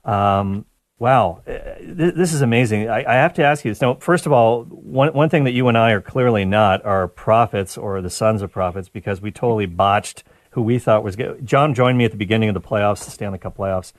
Um, 0.05 0.64
Wow, 1.03 1.43
uh, 1.49 1.59
this 1.81 2.33
is 2.33 2.43
amazing. 2.43 2.88
I, 2.88 3.15
have 3.15 3.35
to 3.35 3.43
ask 3.43 3.65
you. 3.65 3.75
So, 3.75 3.97
first 3.97 4.25
of 4.25 4.31
all, 4.31 4.62
one 4.67 5.12
one 5.12 5.29
thing 5.29 5.43
that 5.43 5.51
you 5.51 5.67
and 5.67 5.77
I 5.77 5.91
are 5.91 6.01
clearly 6.01 6.45
not 6.45 6.85
are 6.85 7.09
prophets 7.09 7.77
or 7.77 8.01
the 8.01 8.09
sons 8.09 8.41
of 8.41 8.53
prophets 8.53 8.88
because 8.88 9.21
we 9.21 9.33
totally 9.33 9.67
botched 9.67 10.23
who 10.51 10.62
we 10.62 10.79
thought 10.79 11.03
was 11.03 11.17
good. 11.17 11.45
John 11.45 11.75
joined 11.75 11.99
me 11.99 12.05
at 12.05 12.12
the 12.12 12.17
beginning 12.17 12.51
of 12.51 12.55
the 12.55 12.61
playoffs, 12.61 13.05
the 13.05 13.11
Stanley 13.11 13.41
Cup 13.41 13.57
playoffs, 13.57 13.93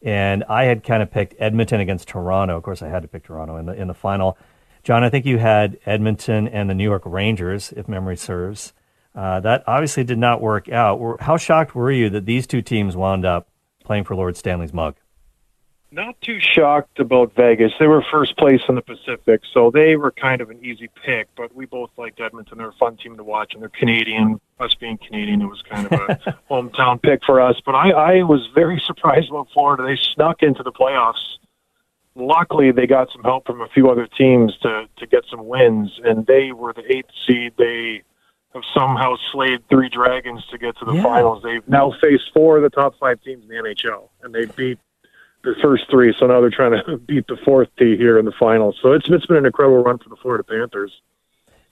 and 0.00 0.44
I 0.48 0.66
had 0.66 0.84
kind 0.84 1.02
of 1.02 1.10
picked 1.10 1.34
Edmonton 1.40 1.80
against 1.80 2.06
Toronto. 2.06 2.56
Of 2.56 2.62
course, 2.62 2.82
I 2.82 2.88
had 2.88 3.02
to 3.02 3.08
pick 3.08 3.24
Toronto 3.24 3.56
in 3.56 3.66
the 3.66 3.72
in 3.72 3.88
the 3.88 3.92
final. 3.92 4.38
John, 4.84 5.02
I 5.02 5.10
think 5.10 5.26
you 5.26 5.38
had 5.38 5.80
Edmonton 5.86 6.46
and 6.46 6.70
the 6.70 6.74
New 6.74 6.84
York 6.84 7.02
Rangers, 7.04 7.72
if 7.76 7.88
memory 7.88 8.16
serves. 8.16 8.72
Uh, 9.12 9.40
that 9.40 9.64
obviously 9.66 10.04
did 10.04 10.18
not 10.18 10.40
work 10.40 10.68
out. 10.68 11.20
How 11.20 11.36
shocked 11.36 11.74
were 11.74 11.90
you 11.90 12.10
that 12.10 12.26
these 12.26 12.46
two 12.46 12.62
teams 12.62 12.94
wound 12.94 13.24
up 13.24 13.48
playing 13.84 14.04
for 14.04 14.16
Lord 14.16 14.36
Stanley's 14.36 14.72
mug. 14.72 14.94
Not 15.94 16.20
too 16.22 16.40
shocked 16.40 16.98
about 16.98 17.36
Vegas. 17.36 17.70
They 17.78 17.86
were 17.86 18.02
first 18.10 18.36
place 18.36 18.60
in 18.68 18.74
the 18.74 18.82
Pacific, 18.82 19.42
so 19.52 19.70
they 19.70 19.94
were 19.94 20.10
kind 20.10 20.40
of 20.40 20.50
an 20.50 20.58
easy 20.64 20.90
pick. 21.04 21.28
But 21.36 21.54
we 21.54 21.66
both 21.66 21.90
liked 21.96 22.20
Edmonton. 22.20 22.58
They're 22.58 22.70
a 22.70 22.72
fun 22.72 22.96
team 22.96 23.16
to 23.16 23.22
watch, 23.22 23.52
and 23.54 23.62
they're 23.62 23.68
Canadian. 23.68 24.40
Us 24.58 24.74
being 24.74 24.98
Canadian, 24.98 25.40
it 25.40 25.46
was 25.46 25.62
kind 25.62 25.86
of 25.86 25.92
a 25.92 26.36
hometown 26.50 27.00
pick 27.00 27.20
for 27.24 27.40
us. 27.40 27.60
But 27.64 27.76
I, 27.76 27.90
I 27.90 28.22
was 28.24 28.48
very 28.56 28.80
surprised 28.84 29.30
about 29.30 29.46
Florida. 29.54 29.84
They 29.84 29.94
snuck 29.94 30.42
into 30.42 30.64
the 30.64 30.72
playoffs. 30.72 31.36
Luckily, 32.16 32.72
they 32.72 32.88
got 32.88 33.12
some 33.12 33.22
help 33.22 33.46
from 33.46 33.60
a 33.60 33.68
few 33.68 33.88
other 33.88 34.08
teams 34.08 34.56
to 34.62 34.86
to 34.96 35.06
get 35.06 35.24
some 35.30 35.46
wins, 35.46 36.00
and 36.04 36.26
they 36.26 36.50
were 36.50 36.72
the 36.72 36.84
eighth 36.92 37.10
seed. 37.24 37.52
They 37.56 38.02
have 38.52 38.64
somehow 38.76 39.14
slayed 39.30 39.68
three 39.68 39.90
dragons 39.90 40.44
to 40.50 40.58
get 40.58 40.76
to 40.78 40.84
the 40.84 40.94
Yeah. 40.94 41.02
finals. 41.04 41.44
They've 41.44 41.66
now 41.68 41.92
faced 42.02 42.32
four 42.32 42.56
of 42.56 42.64
the 42.64 42.70
top 42.70 42.94
five 42.98 43.20
teams 43.22 43.42
in 43.44 43.48
the 43.48 43.56
NHL, 43.56 44.08
and 44.22 44.34
they 44.34 44.46
beat 44.46 44.78
the 45.44 45.54
first 45.62 45.84
three. 45.90 46.14
So 46.18 46.26
now 46.26 46.40
they're 46.40 46.50
trying 46.50 46.72
to 46.72 46.96
beat 47.06 47.26
the 47.26 47.36
fourth 47.44 47.68
T 47.78 47.96
here 47.96 48.18
in 48.18 48.24
the 48.24 48.32
finals. 48.38 48.76
So 48.82 48.92
it's 48.92 49.06
it's 49.08 49.26
been 49.26 49.36
an 49.36 49.46
incredible 49.46 49.82
run 49.82 49.98
for 49.98 50.08
the 50.08 50.16
Florida 50.16 50.44
Panthers. 50.44 50.92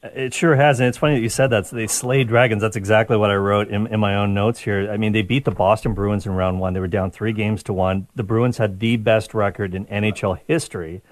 It 0.03 0.35
sure 0.35 0.57
has, 0.57 0.81
and 0.81 0.89
it's 0.89 0.99
funny 0.99 1.15
that 1.15 1.21
you 1.21 1.29
said 1.29 1.51
that. 1.51 1.69
So 1.69 1.77
they 1.77 1.87
slayed 1.87 2.27
dragons. 2.27 2.61
That's 2.61 2.75
exactly 2.75 3.17
what 3.17 3.31
I 3.31 3.37
wrote 3.37 3.69
in, 3.69 3.87
in 3.87 4.01
my 4.01 4.17
own 4.17 4.35
notes 4.35 4.59
here. 4.59 4.91
I 4.91 4.97
mean, 4.97 5.13
they 5.13 5.23
beat 5.23 5.45
the 5.45 5.53
Boston 5.53 5.95
Bruins 5.95 6.27
in 6.27 6.33
round 6.33 6.59
one. 6.59 6.73
They 6.73 6.81
were 6.81 6.89
down 6.89 7.13
three 7.13 7.33
games 7.33 7.63
to 7.65 7.73
one. 7.73 8.09
The 8.17 8.25
Bruins 8.25 8.59
had 8.59 8.81
the 8.81 8.97
best 8.97 9.33
record 9.33 9.77
in 9.77 9.87
NHL 9.87 10.41
history, 10.45 11.03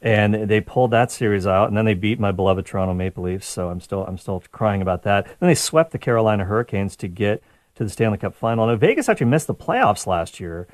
and 0.00 0.48
they 0.48 0.60
pulled 0.60 0.92
that 0.92 1.10
series 1.10 1.44
out. 1.44 1.66
And 1.66 1.76
then 1.76 1.86
they 1.86 1.94
beat 1.94 2.20
my 2.20 2.30
beloved 2.30 2.66
Toronto 2.66 2.94
Maple 2.94 3.24
Leafs. 3.24 3.48
So 3.48 3.68
I'm 3.68 3.80
still 3.80 4.04
I'm 4.06 4.16
still 4.16 4.44
crying 4.52 4.80
about 4.80 5.02
that. 5.02 5.26
Then 5.40 5.48
they 5.48 5.56
swept 5.56 5.90
the 5.90 5.98
Carolina 5.98 6.44
Hurricanes 6.44 6.94
to 6.96 7.08
get 7.08 7.42
to 7.74 7.82
the 7.82 7.90
Stanley 7.90 8.18
Cup 8.18 8.36
final. 8.36 8.68
Now 8.68 8.76
Vegas 8.76 9.08
actually 9.08 9.26
missed 9.26 9.48
the 9.48 9.56
playoffs 9.56 10.06
last 10.06 10.38
year. 10.38 10.68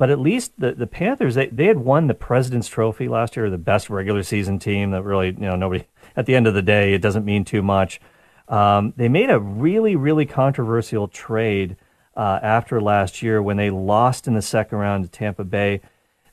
But 0.00 0.08
at 0.08 0.18
least 0.18 0.52
the, 0.56 0.72
the 0.72 0.86
Panthers, 0.86 1.34
they, 1.34 1.48
they 1.48 1.66
had 1.66 1.76
won 1.76 2.06
the 2.06 2.14
President's 2.14 2.68
Trophy 2.68 3.06
last 3.06 3.36
year, 3.36 3.50
the 3.50 3.58
best 3.58 3.90
regular 3.90 4.22
season 4.22 4.58
team 4.58 4.92
that 4.92 5.02
really, 5.02 5.26
you 5.26 5.40
know, 5.40 5.56
nobody, 5.56 5.84
at 6.16 6.24
the 6.24 6.34
end 6.34 6.46
of 6.46 6.54
the 6.54 6.62
day, 6.62 6.94
it 6.94 7.02
doesn't 7.02 7.26
mean 7.26 7.44
too 7.44 7.60
much. 7.60 8.00
Um, 8.48 8.94
they 8.96 9.10
made 9.10 9.28
a 9.28 9.38
really, 9.38 9.96
really 9.96 10.24
controversial 10.24 11.06
trade 11.06 11.76
uh, 12.16 12.40
after 12.42 12.80
last 12.80 13.20
year 13.20 13.42
when 13.42 13.58
they 13.58 13.68
lost 13.68 14.26
in 14.26 14.32
the 14.32 14.40
second 14.40 14.78
round 14.78 15.04
to 15.04 15.10
Tampa 15.10 15.44
Bay. 15.44 15.82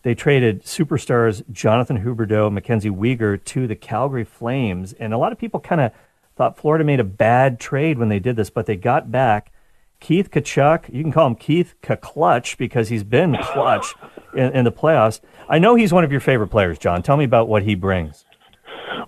They 0.01 0.15
traded 0.15 0.63
superstars 0.63 1.43
Jonathan 1.51 2.05
Huberdeau, 2.05 2.49
Mackenzie 2.49 2.89
Weegar 2.89 3.43
to 3.43 3.67
the 3.67 3.75
Calgary 3.75 4.23
Flames. 4.23 4.93
And 4.93 5.13
a 5.13 5.17
lot 5.17 5.33
of 5.33 5.37
people 5.37 5.59
kind 5.59 5.81
of 5.81 5.91
thought 6.37 6.57
Florida 6.57 6.85
made 6.85 7.01
a 7.01 7.03
bad 7.03 7.59
trade 7.59 7.97
when 7.97 8.07
they 8.07 8.19
did 8.19 8.37
this, 8.37 8.49
but 8.49 8.65
they 8.65 8.77
got 8.77 9.11
back 9.11 9.51
Keith 9.99 10.31
Tkachuk. 10.31 10.93
You 10.93 11.03
can 11.03 11.11
call 11.11 11.27
him 11.27 11.35
Keith 11.35 11.75
Clutch 11.81 12.57
because 12.57 12.89
he's 12.89 13.03
been 13.03 13.35
clutch 13.41 13.95
in, 14.33 14.51
in 14.53 14.65
the 14.65 14.71
playoffs. 14.71 15.21
I 15.49 15.59
know 15.59 15.75
he's 15.75 15.93
one 15.93 16.03
of 16.03 16.11
your 16.11 16.21
favorite 16.21 16.49
players, 16.49 16.77
John. 16.77 17.01
Tell 17.01 17.17
me 17.17 17.25
about 17.25 17.47
what 17.47 17.63
he 17.63 17.75
brings. 17.75 18.25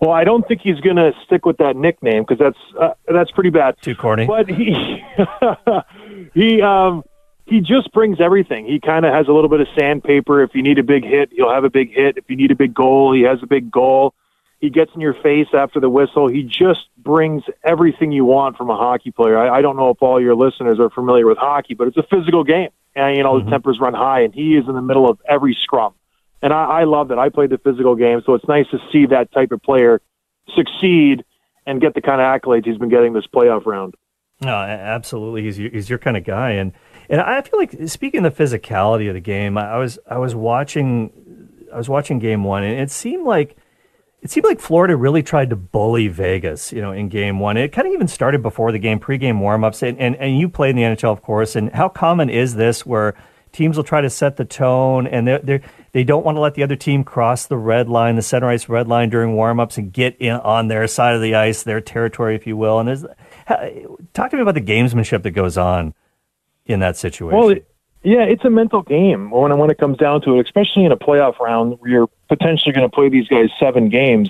Well, 0.01 0.11
I 0.11 0.23
don't 0.23 0.47
think 0.47 0.61
he's 0.61 0.79
going 0.79 0.95
to 0.95 1.11
stick 1.25 1.45
with 1.45 1.57
that 1.57 1.75
nickname 1.75 2.23
because 2.23 2.39
that's 2.39 2.57
uh, 2.79 2.93
that's 3.13 3.31
pretty 3.31 3.49
bad. 3.49 3.75
Too 3.81 3.95
corny. 3.95 4.25
But 4.25 4.49
he 4.49 5.03
he 6.33 6.61
um 6.61 7.03
he 7.45 7.59
just 7.59 7.91
brings 7.91 8.21
everything. 8.21 8.65
He 8.65 8.79
kind 8.79 9.05
of 9.05 9.13
has 9.13 9.27
a 9.27 9.31
little 9.31 9.49
bit 9.49 9.59
of 9.59 9.67
sandpaper. 9.77 10.43
If 10.43 10.51
you 10.53 10.61
need 10.61 10.77
a 10.79 10.83
big 10.83 11.03
hit, 11.03 11.31
he'll 11.33 11.51
have 11.51 11.63
a 11.63 11.69
big 11.69 11.93
hit. 11.93 12.17
If 12.17 12.25
you 12.29 12.35
need 12.35 12.51
a 12.51 12.55
big 12.55 12.73
goal, 12.73 13.13
he 13.13 13.23
has 13.23 13.39
a 13.41 13.47
big 13.47 13.71
goal. 13.71 14.13
He 14.59 14.69
gets 14.69 14.91
in 14.93 14.99
your 14.99 15.13
face 15.13 15.47
after 15.53 15.79
the 15.79 15.89
whistle. 15.89 16.27
He 16.27 16.43
just 16.43 16.81
brings 16.97 17.43
everything 17.63 18.11
you 18.11 18.25
want 18.25 18.57
from 18.57 18.69
a 18.69 18.75
hockey 18.75 19.11
player. 19.11 19.37
I, 19.37 19.59
I 19.59 19.61
don't 19.61 19.77
know 19.77 19.89
if 19.89 20.01
all 20.01 20.21
your 20.21 20.35
listeners 20.35 20.79
are 20.79 20.89
familiar 20.89 21.25
with 21.25 21.37
hockey, 21.37 21.75
but 21.75 21.87
it's 21.87 21.97
a 21.97 22.03
physical 22.03 22.43
game, 22.43 22.69
and 22.95 23.15
you 23.15 23.23
know 23.23 23.37
the 23.37 23.43
mm-hmm. 23.43 23.51
tempers 23.51 23.79
run 23.79 23.93
high, 23.93 24.21
and 24.21 24.33
he 24.33 24.55
is 24.55 24.67
in 24.67 24.75
the 24.75 24.81
middle 24.81 25.09
of 25.09 25.19
every 25.27 25.57
scrum. 25.61 25.93
And 26.41 26.53
I, 26.53 26.81
I 26.81 26.83
love 26.83 27.07
that. 27.09 27.19
I 27.19 27.29
played 27.29 27.49
the 27.49 27.57
physical 27.57 27.95
game, 27.95 28.21
so 28.25 28.33
it's 28.33 28.47
nice 28.47 28.67
to 28.71 28.79
see 28.91 29.05
that 29.07 29.31
type 29.31 29.51
of 29.51 29.61
player 29.61 30.01
succeed 30.55 31.23
and 31.65 31.79
get 31.79 31.93
the 31.93 32.01
kind 32.01 32.19
of 32.19 32.25
accolades 32.25 32.65
he's 32.65 32.77
been 32.77 32.89
getting 32.89 33.13
this 33.13 33.27
playoff 33.27 33.65
round. 33.65 33.95
No, 34.41 34.55
absolutely. 34.55 35.43
He's 35.43 35.59
your, 35.59 35.69
he's 35.69 35.89
your 35.89 35.99
kind 35.99 36.17
of 36.17 36.23
guy, 36.23 36.51
and 36.51 36.73
and 37.09 37.21
I 37.21 37.41
feel 37.41 37.59
like 37.59 37.75
speaking 37.87 38.25
of 38.25 38.35
the 38.35 38.43
physicality 38.43 39.07
of 39.07 39.13
the 39.13 39.21
game, 39.21 39.57
I 39.57 39.77
was 39.77 39.99
I 40.09 40.17
was 40.17 40.35
watching 40.35 41.11
I 41.73 41.77
was 41.77 41.89
watching 41.89 42.19
game 42.19 42.43
one, 42.43 42.63
and 42.63 42.79
it 42.79 42.91
seemed 42.91 43.25
like 43.25 43.57
it 44.21 44.29
seemed 44.29 44.45
like 44.45 44.59
Florida 44.59 44.95
really 44.97 45.23
tried 45.23 45.49
to 45.49 45.55
bully 45.55 46.07
Vegas, 46.07 46.73
you 46.73 46.81
know, 46.81 46.91
in 46.91 47.07
game 47.07 47.39
one. 47.39 47.55
It 47.55 47.71
kind 47.71 47.87
of 47.87 47.93
even 47.93 48.07
started 48.07 48.41
before 48.41 48.71
the 48.71 48.79
game, 48.79 48.99
pregame 48.99 49.39
warmups, 49.39 49.81
and, 49.81 49.97
and 49.97 50.15
and 50.17 50.37
you 50.37 50.49
played 50.49 50.71
in 50.71 50.75
the 50.75 50.83
NHL, 50.83 51.11
of 51.11 51.21
course. 51.21 51.55
And 51.55 51.71
how 51.71 51.87
common 51.87 52.29
is 52.29 52.55
this 52.55 52.85
where 52.85 53.15
teams 53.51 53.77
will 53.77 53.83
try 53.83 54.01
to 54.01 54.09
set 54.09 54.35
the 54.35 54.45
tone, 54.45 55.07
and 55.07 55.27
they 55.27 55.39
they 55.41 55.61
they 55.93 56.03
don't 56.03 56.25
want 56.25 56.35
to 56.35 56.41
let 56.41 56.55
the 56.55 56.63
other 56.63 56.75
team 56.75 57.03
cross 57.05 57.45
the 57.45 57.57
red 57.57 57.87
line, 57.87 58.17
the 58.17 58.21
center 58.21 58.47
ice 58.47 58.67
red 58.67 58.87
line 58.87 59.09
during 59.09 59.35
warmups, 59.35 59.77
and 59.77 59.93
get 59.93 60.17
in 60.19 60.33
on 60.33 60.67
their 60.67 60.85
side 60.87 61.15
of 61.15 61.21
the 61.21 61.35
ice, 61.35 61.63
their 61.63 61.79
territory, 61.79 62.35
if 62.35 62.45
you 62.45 62.57
will. 62.57 62.79
And 62.79 62.89
there's 62.89 63.05
talk 64.13 64.31
to 64.31 64.35
me 64.35 64.41
about 64.41 64.55
the 64.55 64.61
gamesmanship 64.61 65.23
that 65.23 65.31
goes 65.31 65.57
on 65.57 65.93
in 66.65 66.81
that 66.81 66.97
situation. 66.97 67.37
Well, 67.37 67.49
it, 67.49 67.65
yeah, 68.03 68.23
it's 68.23 68.43
a 68.43 68.49
mental 68.49 68.81
game 68.81 69.31
when 69.31 69.57
when 69.57 69.71
it 69.71 69.77
comes 69.77 69.97
down 69.97 70.21
to 70.21 70.39
it, 70.39 70.45
especially 70.45 70.85
in 70.85 70.91
a 70.91 70.97
playoff 70.97 71.39
round 71.39 71.79
where 71.79 71.91
you're 71.91 72.09
potentially 72.29 72.73
going 72.73 72.89
to 72.89 72.93
play 72.93 73.09
these 73.09 73.27
guys 73.27 73.49
seven 73.59 73.89
games. 73.89 74.29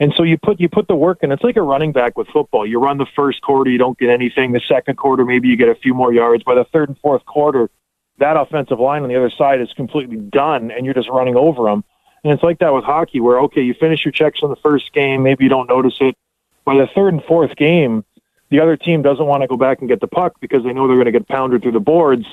And 0.00 0.12
so 0.16 0.24
you 0.24 0.36
put 0.36 0.58
you 0.58 0.68
put 0.68 0.88
the 0.88 0.96
work 0.96 1.18
in. 1.22 1.30
It's 1.30 1.44
like 1.44 1.56
a 1.56 1.62
running 1.62 1.92
back 1.92 2.18
with 2.18 2.26
football. 2.28 2.66
You 2.66 2.80
run 2.80 2.98
the 2.98 3.06
first 3.14 3.42
quarter, 3.42 3.70
you 3.70 3.78
don't 3.78 3.98
get 3.98 4.10
anything. 4.10 4.52
The 4.52 4.60
second 4.60 4.96
quarter, 4.96 5.24
maybe 5.24 5.48
you 5.48 5.56
get 5.56 5.68
a 5.68 5.74
few 5.74 5.94
more 5.94 6.12
yards. 6.12 6.42
By 6.42 6.54
the 6.54 6.64
third 6.64 6.88
and 6.88 6.98
fourth 6.98 7.24
quarter, 7.26 7.70
that 8.18 8.36
offensive 8.36 8.80
line 8.80 9.02
on 9.02 9.08
the 9.08 9.16
other 9.16 9.30
side 9.30 9.60
is 9.60 9.72
completely 9.74 10.16
done, 10.16 10.70
and 10.72 10.84
you're 10.84 10.94
just 10.94 11.08
running 11.08 11.36
over 11.36 11.64
them. 11.64 11.84
And 12.24 12.32
it's 12.32 12.42
like 12.42 12.58
that 12.58 12.74
with 12.74 12.84
hockey, 12.84 13.20
where 13.20 13.38
okay, 13.40 13.60
you 13.60 13.74
finish 13.74 14.04
your 14.04 14.12
checks 14.12 14.40
on 14.42 14.50
the 14.50 14.56
first 14.56 14.92
game, 14.92 15.22
maybe 15.22 15.44
you 15.44 15.50
don't 15.50 15.68
notice 15.68 15.96
it. 16.00 16.16
By 16.64 16.74
the 16.74 16.88
third 16.94 17.12
and 17.12 17.22
fourth 17.22 17.54
game, 17.56 18.04
the 18.50 18.60
other 18.60 18.76
team 18.76 19.02
doesn't 19.02 19.26
want 19.26 19.42
to 19.42 19.46
go 19.46 19.56
back 19.56 19.80
and 19.80 19.88
get 19.88 20.00
the 20.00 20.06
puck 20.06 20.40
because 20.40 20.64
they 20.64 20.72
know 20.72 20.86
they're 20.86 20.96
going 20.96 21.06
to 21.06 21.12
get 21.12 21.28
pounded 21.28 21.62
through 21.62 21.72
the 21.72 21.80
boards. 21.80 22.26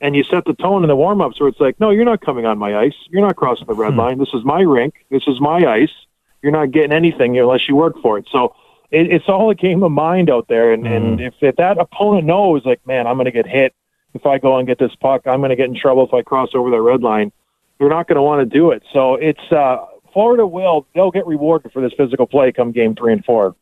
And 0.00 0.14
you 0.14 0.22
set 0.22 0.44
the 0.44 0.54
tone 0.54 0.84
in 0.84 0.88
the 0.88 0.96
warm 0.96 1.20
ups 1.20 1.40
where 1.40 1.48
it's 1.48 1.58
like, 1.58 1.80
no, 1.80 1.90
you're 1.90 2.04
not 2.04 2.20
coming 2.20 2.46
on 2.46 2.56
my 2.56 2.76
ice. 2.76 2.94
You're 3.10 3.26
not 3.26 3.36
crossing 3.36 3.66
the 3.66 3.74
red 3.74 3.96
line. 3.96 4.18
This 4.18 4.32
is 4.32 4.44
my 4.44 4.60
rink. 4.60 4.94
This 5.10 5.24
is 5.26 5.40
my 5.40 5.58
ice. 5.66 5.92
You're 6.40 6.52
not 6.52 6.70
getting 6.70 6.92
anything 6.92 7.36
unless 7.36 7.68
you 7.68 7.74
work 7.74 8.00
for 8.00 8.16
it. 8.16 8.28
So 8.30 8.54
it, 8.90 9.10
it's 9.10 9.28
all 9.28 9.50
a 9.50 9.56
game 9.56 9.82
of 9.82 9.90
mind 9.90 10.30
out 10.30 10.46
there. 10.48 10.72
And, 10.72 10.86
and 10.86 11.20
if, 11.20 11.34
if 11.40 11.56
that 11.56 11.78
opponent 11.78 12.26
knows, 12.26 12.64
like, 12.64 12.86
man, 12.86 13.08
I'm 13.08 13.16
going 13.16 13.24
to 13.24 13.32
get 13.32 13.46
hit 13.46 13.74
if 14.14 14.24
I 14.24 14.38
go 14.38 14.56
and 14.56 14.66
get 14.66 14.78
this 14.78 14.94
puck, 15.00 15.22
I'm 15.26 15.40
going 15.40 15.50
to 15.50 15.56
get 15.56 15.68
in 15.68 15.74
trouble 15.74 16.06
if 16.06 16.14
I 16.14 16.22
cross 16.22 16.50
over 16.54 16.70
the 16.70 16.80
red 16.80 17.02
line. 17.02 17.32
They're 17.78 17.88
not 17.88 18.06
going 18.08 18.16
to 18.16 18.22
want 18.22 18.48
to 18.48 18.58
do 18.58 18.70
it. 18.70 18.82
So 18.92 19.14
it's 19.14 19.52
uh, 19.52 19.84
Florida 20.12 20.46
will 20.46 20.86
they'll 20.94 21.10
get 21.10 21.26
rewarded 21.26 21.72
for 21.72 21.82
this 21.82 21.92
physical 21.96 22.26
play 22.26 22.52
come 22.52 22.72
game 22.72 22.94
three 22.94 23.12
and 23.12 23.24
four. 23.24 23.54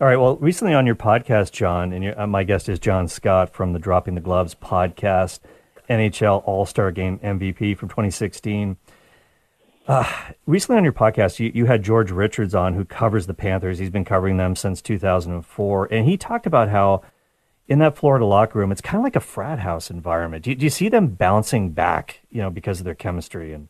All 0.00 0.06
right. 0.06 0.16
Well, 0.16 0.36
recently 0.36 0.74
on 0.74 0.86
your 0.86 0.96
podcast, 0.96 1.52
John, 1.52 1.92
and 1.92 2.02
your, 2.02 2.20
uh, 2.20 2.26
my 2.26 2.42
guest 2.42 2.68
is 2.68 2.78
John 2.78 3.06
Scott 3.06 3.52
from 3.52 3.72
the 3.72 3.78
Dropping 3.78 4.16
the 4.16 4.20
Gloves 4.20 4.54
podcast, 4.54 5.40
NHL 5.88 6.42
All 6.46 6.66
Star 6.66 6.90
Game 6.90 7.18
MVP 7.18 7.76
from 7.76 7.88
2016. 7.88 8.76
Uh, 9.86 10.04
recently 10.46 10.76
on 10.76 10.84
your 10.84 10.92
podcast, 10.92 11.38
you, 11.38 11.50
you 11.54 11.64
had 11.64 11.82
George 11.82 12.10
Richards 12.10 12.54
on, 12.54 12.74
who 12.74 12.84
covers 12.84 13.26
the 13.26 13.34
Panthers. 13.34 13.78
He's 13.78 13.88
been 13.88 14.04
covering 14.04 14.36
them 14.36 14.54
since 14.54 14.82
2004, 14.82 15.88
and 15.90 16.06
he 16.06 16.18
talked 16.18 16.46
about 16.46 16.68
how 16.68 17.02
in 17.68 17.78
that 17.78 17.96
Florida 17.96 18.24
locker 18.24 18.58
room, 18.58 18.72
it's 18.72 18.80
kind 18.80 18.96
of 18.96 19.04
like 19.04 19.16
a 19.16 19.20
frat 19.20 19.60
house 19.60 19.90
environment. 19.90 20.44
Do 20.44 20.50
you, 20.50 20.56
do 20.56 20.64
you 20.64 20.70
see 20.70 20.88
them 20.88 21.08
bouncing 21.08 21.70
back, 21.70 22.20
you 22.30 22.40
know, 22.40 22.50
because 22.50 22.80
of 22.80 22.84
their 22.84 22.94
chemistry 22.94 23.52
and 23.52 23.68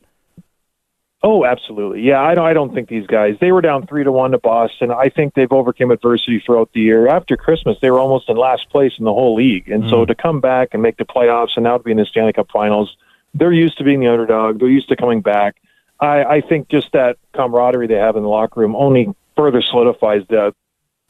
Oh, 1.21 1.43
absolutely. 1.43 2.01
Yeah, 2.01 2.21
I 2.21 2.33
don't. 2.33 2.45
I 2.45 2.53
don't 2.53 2.73
think 2.73 2.87
these 2.87 3.05
guys. 3.05 3.35
They 3.41 3.51
were 3.51 3.59
down 3.59 3.85
three 3.87 4.05
to 4.05 4.11
one 4.11 4.31
to 4.31 4.37
Boston. 4.37 4.89
I 4.89 5.09
think 5.09 5.33
they've 5.33 5.51
overcome 5.51 5.91
adversity 5.91 6.41
throughout 6.45 6.69
the 6.73 6.79
year. 6.79 7.09
After 7.09 7.35
Christmas, 7.35 7.77
they 7.81 7.91
were 7.91 7.99
almost 7.99 8.29
in 8.29 8.37
last 8.37 8.69
place 8.69 8.93
in 8.97 9.03
the 9.03 9.13
whole 9.13 9.35
league, 9.35 9.69
and 9.69 9.89
so 9.89 10.05
mm. 10.05 10.07
to 10.07 10.15
come 10.15 10.39
back 10.39 10.69
and 10.71 10.81
make 10.81 10.95
the 10.95 11.03
playoffs 11.03 11.57
and 11.57 11.65
now 11.65 11.77
to 11.77 11.83
be 11.83 11.91
in 11.91 11.97
the 11.97 12.05
Stanley 12.05 12.31
Cup 12.31 12.49
Finals, 12.51 12.95
they're 13.33 13.51
used 13.51 13.77
to 13.79 13.83
being 13.83 13.99
the 13.99 14.07
underdog. 14.07 14.59
They're 14.59 14.69
used 14.69 14.87
to 14.89 14.95
coming 14.95 15.19
back. 15.19 15.57
I, 15.99 16.23
I 16.23 16.41
think 16.41 16.69
just 16.69 16.93
that 16.93 17.17
camaraderie 17.33 17.87
they 17.87 17.95
have 17.95 18.15
in 18.15 18.23
the 18.23 18.29
locker 18.29 18.61
room 18.61 18.73
only 18.75 19.13
further 19.35 19.61
solidifies 19.61 20.23
the 20.29 20.53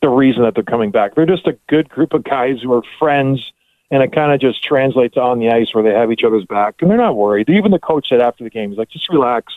the 0.02 0.10
reason 0.10 0.43
that 0.43 0.56
they're 0.56 0.63
coming 0.63 0.91
back. 0.91 1.13
They're 1.13 1.26
just 1.26 1.45
a 1.45 1.58
good 1.67 1.89
group 1.89 2.13
of 2.13 2.24
guys 2.24 2.62
who 2.63 2.74
are 2.74 2.82
friends, 2.98 3.52
and 3.91 4.02
it 4.02 4.12
kind 4.13 4.32
of 4.32 4.39
just 4.39 4.63
translates 4.63 5.17
on 5.17 5.39
the 5.39 5.50
ice 5.50 5.74
where 5.74 5.84
they 5.84 5.91
have 5.91 6.12
each 6.12 6.24
other's 6.24 6.45
back, 6.45 6.76
and 6.82 6.89
they're 6.89 6.98
not 6.98 7.15
worried. 7.15 7.50
Even 7.50 7.72
the 7.72 7.80
coach 7.80 8.10
said 8.10 8.22
after 8.22 8.43
the 8.43 8.50
game, 8.50 8.69
he's 8.69 8.80
like, 8.80 8.89
"Just 8.89 9.10
relax." 9.10 9.54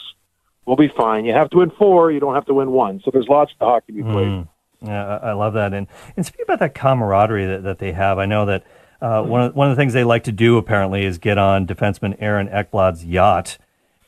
We'll 0.67 0.77
be 0.77 0.89
fine. 0.97 1.25
You 1.25 1.33
have 1.33 1.51
to 1.51 1.59
win 1.59 1.71
four. 1.71 2.11
You 2.11 2.21
don't 2.21 2.35
have 2.35 2.47
to 2.47 2.55
win 2.55 2.71
one. 2.71 3.01
So 3.05 3.11
there's 3.13 3.29
lots 3.29 3.53
of 3.53 3.67
hockey 3.67 3.93
to 3.93 3.93
be 3.93 4.03
played. 4.03 4.29
Mm. 4.29 4.49
Yeah, 4.85 5.19
I 5.23 5.33
love 5.33 5.55
that. 5.55 5.73
And 5.73 5.87
and 6.17 6.27
speaking 6.27 6.45
about 6.45 6.59
that 6.59 6.75
camaraderie 6.75 7.47
that, 7.47 7.63
that 7.63 7.79
they 7.79 7.93
have, 7.93 8.19
I 8.19 8.27
know 8.27 8.47
that 8.47 8.65
uh, 9.01 9.23
one 9.23 9.43
of 9.43 9.55
one 9.55 9.71
of 9.71 9.77
the 9.77 9.81
things 9.81 9.93
they 9.93 10.05
like 10.05 10.25
to 10.25 10.33
do 10.33 10.57
apparently 10.59 11.05
is 11.05 11.19
get 11.19 11.39
on 11.39 11.67
defenseman 11.67 12.17
Aaron 12.19 12.49
Ekblad's 12.49 13.05
yacht. 13.05 13.59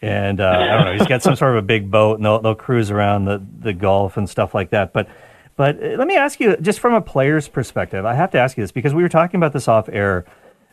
And 0.03 0.38
uh, 0.38 0.51
I 0.51 0.67
don't 0.77 0.85
know, 0.85 0.93
he's 0.99 1.07
got 1.07 1.23
some 1.23 1.35
sort 1.35 1.53
of 1.53 1.64
a 1.64 1.67
big 1.67 1.90
boat, 1.90 2.17
and 2.17 2.27
they'll, 2.27 2.38
they'll 2.38 2.55
cruise 2.55 2.90
around 2.90 3.25
the, 3.25 3.43
the 3.61 3.73
Gulf 3.73 4.19
and 4.19 4.29
stuff 4.29 4.53
like 4.55 4.69
that. 4.71 4.93
But 4.93 5.09
but 5.57 5.83
uh, 5.83 5.97
let 5.97 6.07
me 6.07 6.17
ask 6.17 6.40
you, 6.40 6.57
just 6.59 6.81
from 6.81 6.93
a 6.95 7.01
player's 7.01 7.49
perspective, 7.49 8.05
I 8.05 8.14
have 8.14 8.31
to 8.33 8.38
ask 8.38 8.57
you 8.57 8.62
this 8.62 8.73
because 8.73 8.93
we 8.93 9.03
were 9.03 9.09
talking 9.09 9.38
about 9.38 9.53
this 9.53 9.67
off 9.67 9.88
air. 9.88 10.27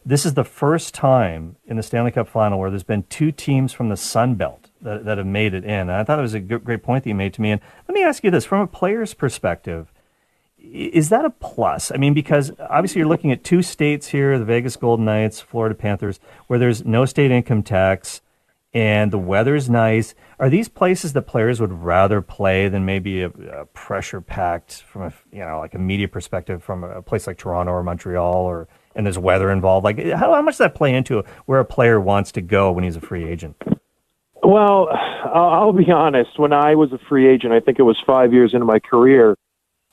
this 0.05 0.25
is 0.25 0.33
the 0.33 0.43
first 0.43 0.93
time 0.93 1.55
in 1.65 1.77
the 1.77 1.83
Stanley 1.83 2.11
Cup 2.11 2.27
final 2.27 2.59
where 2.59 2.69
there's 2.69 2.83
been 2.83 3.03
two 3.03 3.31
teams 3.31 3.71
from 3.71 3.89
the 3.89 3.97
Sun 3.97 4.35
Belt 4.35 4.60
that, 4.81 5.05
that 5.05 5.17
have 5.17 5.27
made 5.27 5.53
it 5.53 5.63
in. 5.63 5.69
And 5.71 5.91
I 5.91 6.03
thought 6.03 6.19
it 6.19 6.23
was 6.23 6.33
a 6.33 6.39
great 6.39 6.83
point 6.83 7.03
that 7.03 7.09
you 7.09 7.15
made 7.15 7.33
to 7.35 7.41
me. 7.41 7.51
And 7.51 7.61
let 7.87 7.93
me 7.93 8.03
ask 8.03 8.23
you 8.23 8.31
this 8.31 8.45
from 8.45 8.61
a 8.61 8.67
player's 8.67 9.13
perspective 9.13 9.91
is 10.63 11.09
that 11.09 11.25
a 11.25 11.29
plus? 11.29 11.91
I 11.91 11.97
mean, 11.97 12.13
because 12.13 12.51
obviously 12.59 12.99
you're 12.99 13.07
looking 13.07 13.31
at 13.31 13.43
two 13.43 13.61
states 13.61 14.07
here 14.07 14.37
the 14.37 14.45
Vegas 14.45 14.75
Golden 14.75 15.05
Knights, 15.05 15.41
Florida 15.41 15.75
Panthers, 15.75 16.19
where 16.47 16.59
there's 16.59 16.85
no 16.85 17.05
state 17.05 17.31
income 17.31 17.63
tax 17.63 18.21
and 18.73 19.11
the 19.11 19.17
weather's 19.17 19.69
nice. 19.69 20.15
Are 20.39 20.49
these 20.49 20.69
places 20.69 21.13
that 21.13 21.23
players 21.23 21.59
would 21.59 21.73
rather 21.73 22.21
play 22.21 22.69
than 22.69 22.85
maybe 22.85 23.21
a, 23.21 23.27
a 23.27 23.65
pressure 23.67 24.21
packed 24.21 24.83
from 24.83 25.03
a 25.03 25.13
you 25.31 25.43
know 25.43 25.59
like 25.59 25.73
a 25.73 25.79
media 25.79 26.07
perspective 26.07 26.63
from 26.63 26.83
a 26.83 27.01
place 27.01 27.27
like 27.27 27.37
Toronto 27.37 27.71
or 27.73 27.83
Montreal 27.83 28.35
or 28.35 28.67
and 28.95 29.05
there's 29.05 29.17
weather 29.17 29.51
involved? 29.51 29.83
Like 29.83 29.99
how, 29.99 30.33
how 30.33 30.41
much 30.41 30.53
does 30.53 30.59
that 30.59 30.75
play 30.75 30.93
into 30.93 31.23
where 31.45 31.59
a 31.59 31.65
player 31.65 31.99
wants 31.99 32.31
to 32.33 32.41
go 32.41 32.71
when 32.71 32.83
he's 32.83 32.95
a 32.95 33.01
free 33.01 33.27
agent? 33.27 33.61
Well, 34.51 34.89
I'll 34.91 35.71
be 35.71 35.89
honest. 35.89 36.37
When 36.37 36.51
I 36.51 36.75
was 36.75 36.91
a 36.91 36.97
free 36.97 37.25
agent, 37.29 37.53
I 37.53 37.61
think 37.61 37.79
it 37.79 37.83
was 37.83 37.97
five 38.05 38.33
years 38.33 38.53
into 38.53 38.65
my 38.65 38.79
career. 38.79 39.37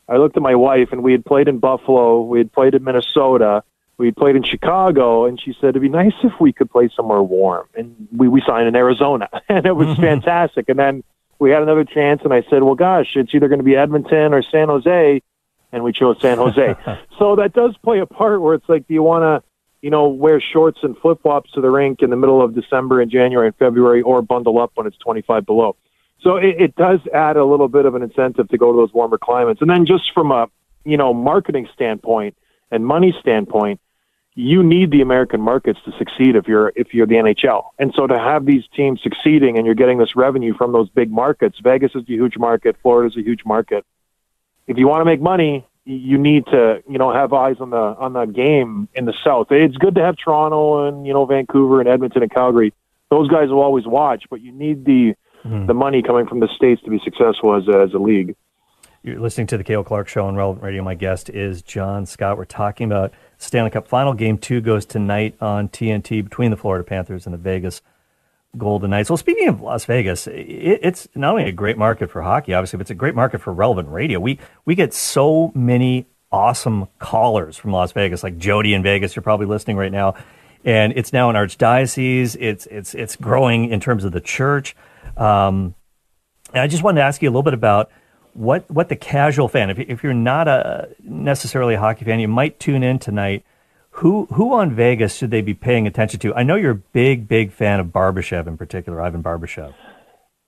I 0.08 0.16
looked 0.16 0.36
at 0.36 0.42
my 0.42 0.56
wife, 0.56 0.88
and 0.90 1.04
we 1.04 1.12
had 1.12 1.24
played 1.24 1.46
in 1.46 1.60
Buffalo, 1.60 2.22
we 2.22 2.38
had 2.38 2.52
played 2.52 2.74
in 2.74 2.82
Minnesota, 2.82 3.62
we 3.98 4.06
had 4.06 4.16
played 4.16 4.34
in 4.34 4.42
Chicago, 4.42 5.26
and 5.26 5.40
she 5.40 5.54
said 5.60 5.70
it'd 5.70 5.82
be 5.82 5.88
nice 5.88 6.14
if 6.24 6.32
we 6.40 6.52
could 6.52 6.68
play 6.72 6.90
somewhere 6.96 7.22
warm. 7.22 7.68
And 7.76 8.08
we 8.10 8.26
we 8.26 8.42
signed 8.44 8.66
in 8.66 8.74
Arizona, 8.74 9.28
and 9.48 9.64
it 9.64 9.76
was 9.76 9.86
mm-hmm. 9.86 10.02
fantastic. 10.02 10.68
And 10.68 10.76
then 10.76 11.04
we 11.38 11.50
had 11.50 11.62
another 11.62 11.84
chance, 11.84 12.22
and 12.24 12.34
I 12.34 12.42
said, 12.50 12.64
well, 12.64 12.74
gosh, 12.74 13.14
it's 13.14 13.32
either 13.32 13.46
going 13.46 13.60
to 13.60 13.64
be 13.64 13.76
Edmonton 13.76 14.34
or 14.34 14.42
San 14.42 14.66
Jose, 14.66 15.22
and 15.70 15.84
we 15.84 15.92
chose 15.92 16.20
San 16.20 16.38
Jose. 16.38 16.74
so 17.20 17.36
that 17.36 17.52
does 17.52 17.76
play 17.84 18.00
a 18.00 18.06
part 18.06 18.40
where 18.40 18.54
it's 18.54 18.68
like, 18.68 18.88
do 18.88 18.94
you 18.94 19.04
want 19.04 19.22
to, 19.22 19.47
you 19.82 19.90
know, 19.90 20.08
wear 20.08 20.40
shorts 20.40 20.78
and 20.82 20.96
flip 20.98 21.22
flops 21.22 21.50
to 21.52 21.60
the 21.60 21.70
rink 21.70 22.02
in 22.02 22.10
the 22.10 22.16
middle 22.16 22.42
of 22.42 22.54
December 22.54 23.00
and 23.00 23.10
January 23.10 23.48
and 23.48 23.56
February, 23.56 24.02
or 24.02 24.22
bundle 24.22 24.58
up 24.58 24.72
when 24.74 24.86
it's 24.86 24.96
25 24.98 25.46
below? 25.46 25.76
So 26.20 26.36
it, 26.36 26.60
it 26.60 26.76
does 26.76 27.00
add 27.14 27.36
a 27.36 27.44
little 27.44 27.68
bit 27.68 27.86
of 27.86 27.94
an 27.94 28.02
incentive 28.02 28.48
to 28.48 28.58
go 28.58 28.72
to 28.72 28.76
those 28.76 28.92
warmer 28.92 29.18
climates. 29.18 29.60
And 29.60 29.70
then 29.70 29.86
just 29.86 30.12
from 30.12 30.32
a 30.32 30.48
you 30.84 30.96
know 30.96 31.12
marketing 31.14 31.68
standpoint 31.74 32.36
and 32.70 32.84
money 32.84 33.14
standpoint, 33.20 33.80
you 34.34 34.62
need 34.62 34.90
the 34.90 35.00
American 35.00 35.40
markets 35.40 35.80
to 35.84 35.92
succeed 35.98 36.36
if 36.36 36.46
you're 36.46 36.72
if 36.76 36.94
you're 36.94 37.06
the 37.06 37.16
NHL. 37.16 37.70
And 37.78 37.92
so 37.94 38.06
to 38.06 38.18
have 38.18 38.46
these 38.46 38.64
teams 38.74 39.00
succeeding 39.02 39.58
and 39.58 39.66
you're 39.66 39.74
getting 39.74 39.98
this 39.98 40.16
revenue 40.16 40.54
from 40.54 40.72
those 40.72 40.88
big 40.88 41.10
markets, 41.10 41.58
Vegas 41.62 41.92
is 41.94 42.02
a 42.02 42.12
huge 42.12 42.36
market, 42.36 42.76
Florida 42.82 43.10
is 43.12 43.16
a 43.16 43.22
huge 43.22 43.44
market. 43.44 43.84
If 44.66 44.76
you 44.76 44.86
want 44.86 45.00
to 45.00 45.04
make 45.04 45.20
money, 45.20 45.66
you 45.88 46.18
need 46.18 46.44
to 46.46 46.82
you 46.88 46.98
know 46.98 47.12
have 47.12 47.32
eyes 47.32 47.56
on 47.60 47.70
the 47.70 47.76
on 47.76 48.12
the 48.12 48.26
game 48.26 48.88
in 48.94 49.06
the 49.06 49.14
South. 49.24 49.48
It's 49.50 49.76
good 49.76 49.94
to 49.94 50.02
have 50.02 50.16
Toronto 50.22 50.86
and 50.86 51.06
you 51.06 51.12
know 51.12 51.24
Vancouver 51.24 51.80
and 51.80 51.88
Edmonton 51.88 52.22
and 52.22 52.30
Calgary. 52.30 52.74
Those 53.10 53.28
guys 53.28 53.48
will 53.48 53.62
always 53.62 53.86
watch, 53.86 54.24
but 54.28 54.42
you 54.42 54.52
need 54.52 54.84
the 54.84 55.14
mm-hmm. 55.44 55.66
the 55.66 55.74
money 55.74 56.02
coming 56.02 56.26
from 56.26 56.40
the 56.40 56.48
states 56.54 56.82
to 56.82 56.90
be 56.90 57.00
successful 57.02 57.56
as 57.56 57.66
a, 57.68 57.80
as 57.80 57.94
a 57.94 57.98
league. 57.98 58.36
You're 59.02 59.20
listening 59.20 59.46
to 59.48 59.56
the 59.56 59.64
Cale 59.64 59.84
Clark 59.84 60.08
Show 60.08 60.26
on 60.26 60.36
Relevant 60.36 60.62
Radio. 60.62 60.82
My 60.82 60.94
guest 60.94 61.30
is 61.30 61.62
John 61.62 62.04
Scott. 62.04 62.36
We're 62.36 62.44
talking 62.44 62.86
about 62.86 63.14
Stanley 63.38 63.70
Cup 63.70 63.88
Final. 63.88 64.12
Game 64.12 64.36
two 64.36 64.60
goes 64.60 64.84
tonight 64.84 65.36
on 65.40 65.68
TNT 65.68 66.22
between 66.22 66.50
the 66.50 66.56
Florida 66.56 66.84
Panthers 66.84 67.24
and 67.24 67.32
the 67.32 67.38
Vegas 67.38 67.80
Golden 68.56 68.90
Knights. 68.90 69.10
Well, 69.10 69.16
speaking 69.16 69.48
of 69.48 69.60
Las 69.60 69.84
Vegas, 69.84 70.26
it's 70.26 71.08
not 71.14 71.32
only 71.32 71.44
a 71.44 71.52
great 71.52 71.76
market 71.76 72.10
for 72.10 72.22
hockey, 72.22 72.54
obviously, 72.54 72.78
but 72.78 72.82
it's 72.82 72.90
a 72.90 72.94
great 72.94 73.14
market 73.14 73.40
for 73.40 73.52
relevant 73.52 73.88
radio. 73.88 74.18
We 74.18 74.38
we 74.64 74.74
get 74.74 74.94
so 74.94 75.52
many 75.54 76.06
awesome 76.32 76.88
callers 76.98 77.56
from 77.56 77.72
Las 77.72 77.92
Vegas, 77.92 78.22
like 78.22 78.38
Jody 78.38 78.74
in 78.74 78.82
Vegas. 78.82 79.14
You're 79.14 79.22
probably 79.22 79.46
listening 79.46 79.76
right 79.76 79.92
now, 79.92 80.14
and 80.64 80.92
it's 80.96 81.12
now 81.12 81.28
an 81.28 81.36
archdiocese. 81.36 82.36
It's 82.40 82.66
it's 82.66 82.94
it's 82.94 83.16
growing 83.16 83.70
in 83.70 83.80
terms 83.80 84.04
of 84.04 84.12
the 84.12 84.20
church. 84.20 84.74
Um, 85.16 85.74
and 86.52 86.62
I 86.62 86.66
just 86.66 86.82
wanted 86.82 87.00
to 87.00 87.04
ask 87.04 87.20
you 87.20 87.28
a 87.28 87.32
little 87.32 87.42
bit 87.42 87.54
about 87.54 87.90
what 88.32 88.70
what 88.70 88.88
the 88.88 88.96
casual 88.96 89.48
fan, 89.48 89.68
if, 89.68 89.78
if 89.78 90.02
you're 90.02 90.14
not 90.14 90.48
a 90.48 90.88
necessarily 91.02 91.74
a 91.74 91.80
hockey 91.80 92.04
fan, 92.04 92.20
you 92.20 92.28
might 92.28 92.58
tune 92.58 92.82
in 92.82 92.98
tonight. 92.98 93.44
Who 93.98 94.26
who 94.26 94.54
on 94.54 94.76
Vegas 94.76 95.16
should 95.16 95.32
they 95.32 95.40
be 95.40 95.54
paying 95.54 95.88
attention 95.88 96.20
to? 96.20 96.32
I 96.32 96.44
know 96.44 96.54
you're 96.54 96.70
a 96.70 96.74
big 96.76 97.26
big 97.26 97.50
fan 97.50 97.80
of 97.80 97.88
Barbashev 97.88 98.46
in 98.46 98.56
particular, 98.56 99.02
Ivan 99.02 99.24
Barbashev. 99.24 99.74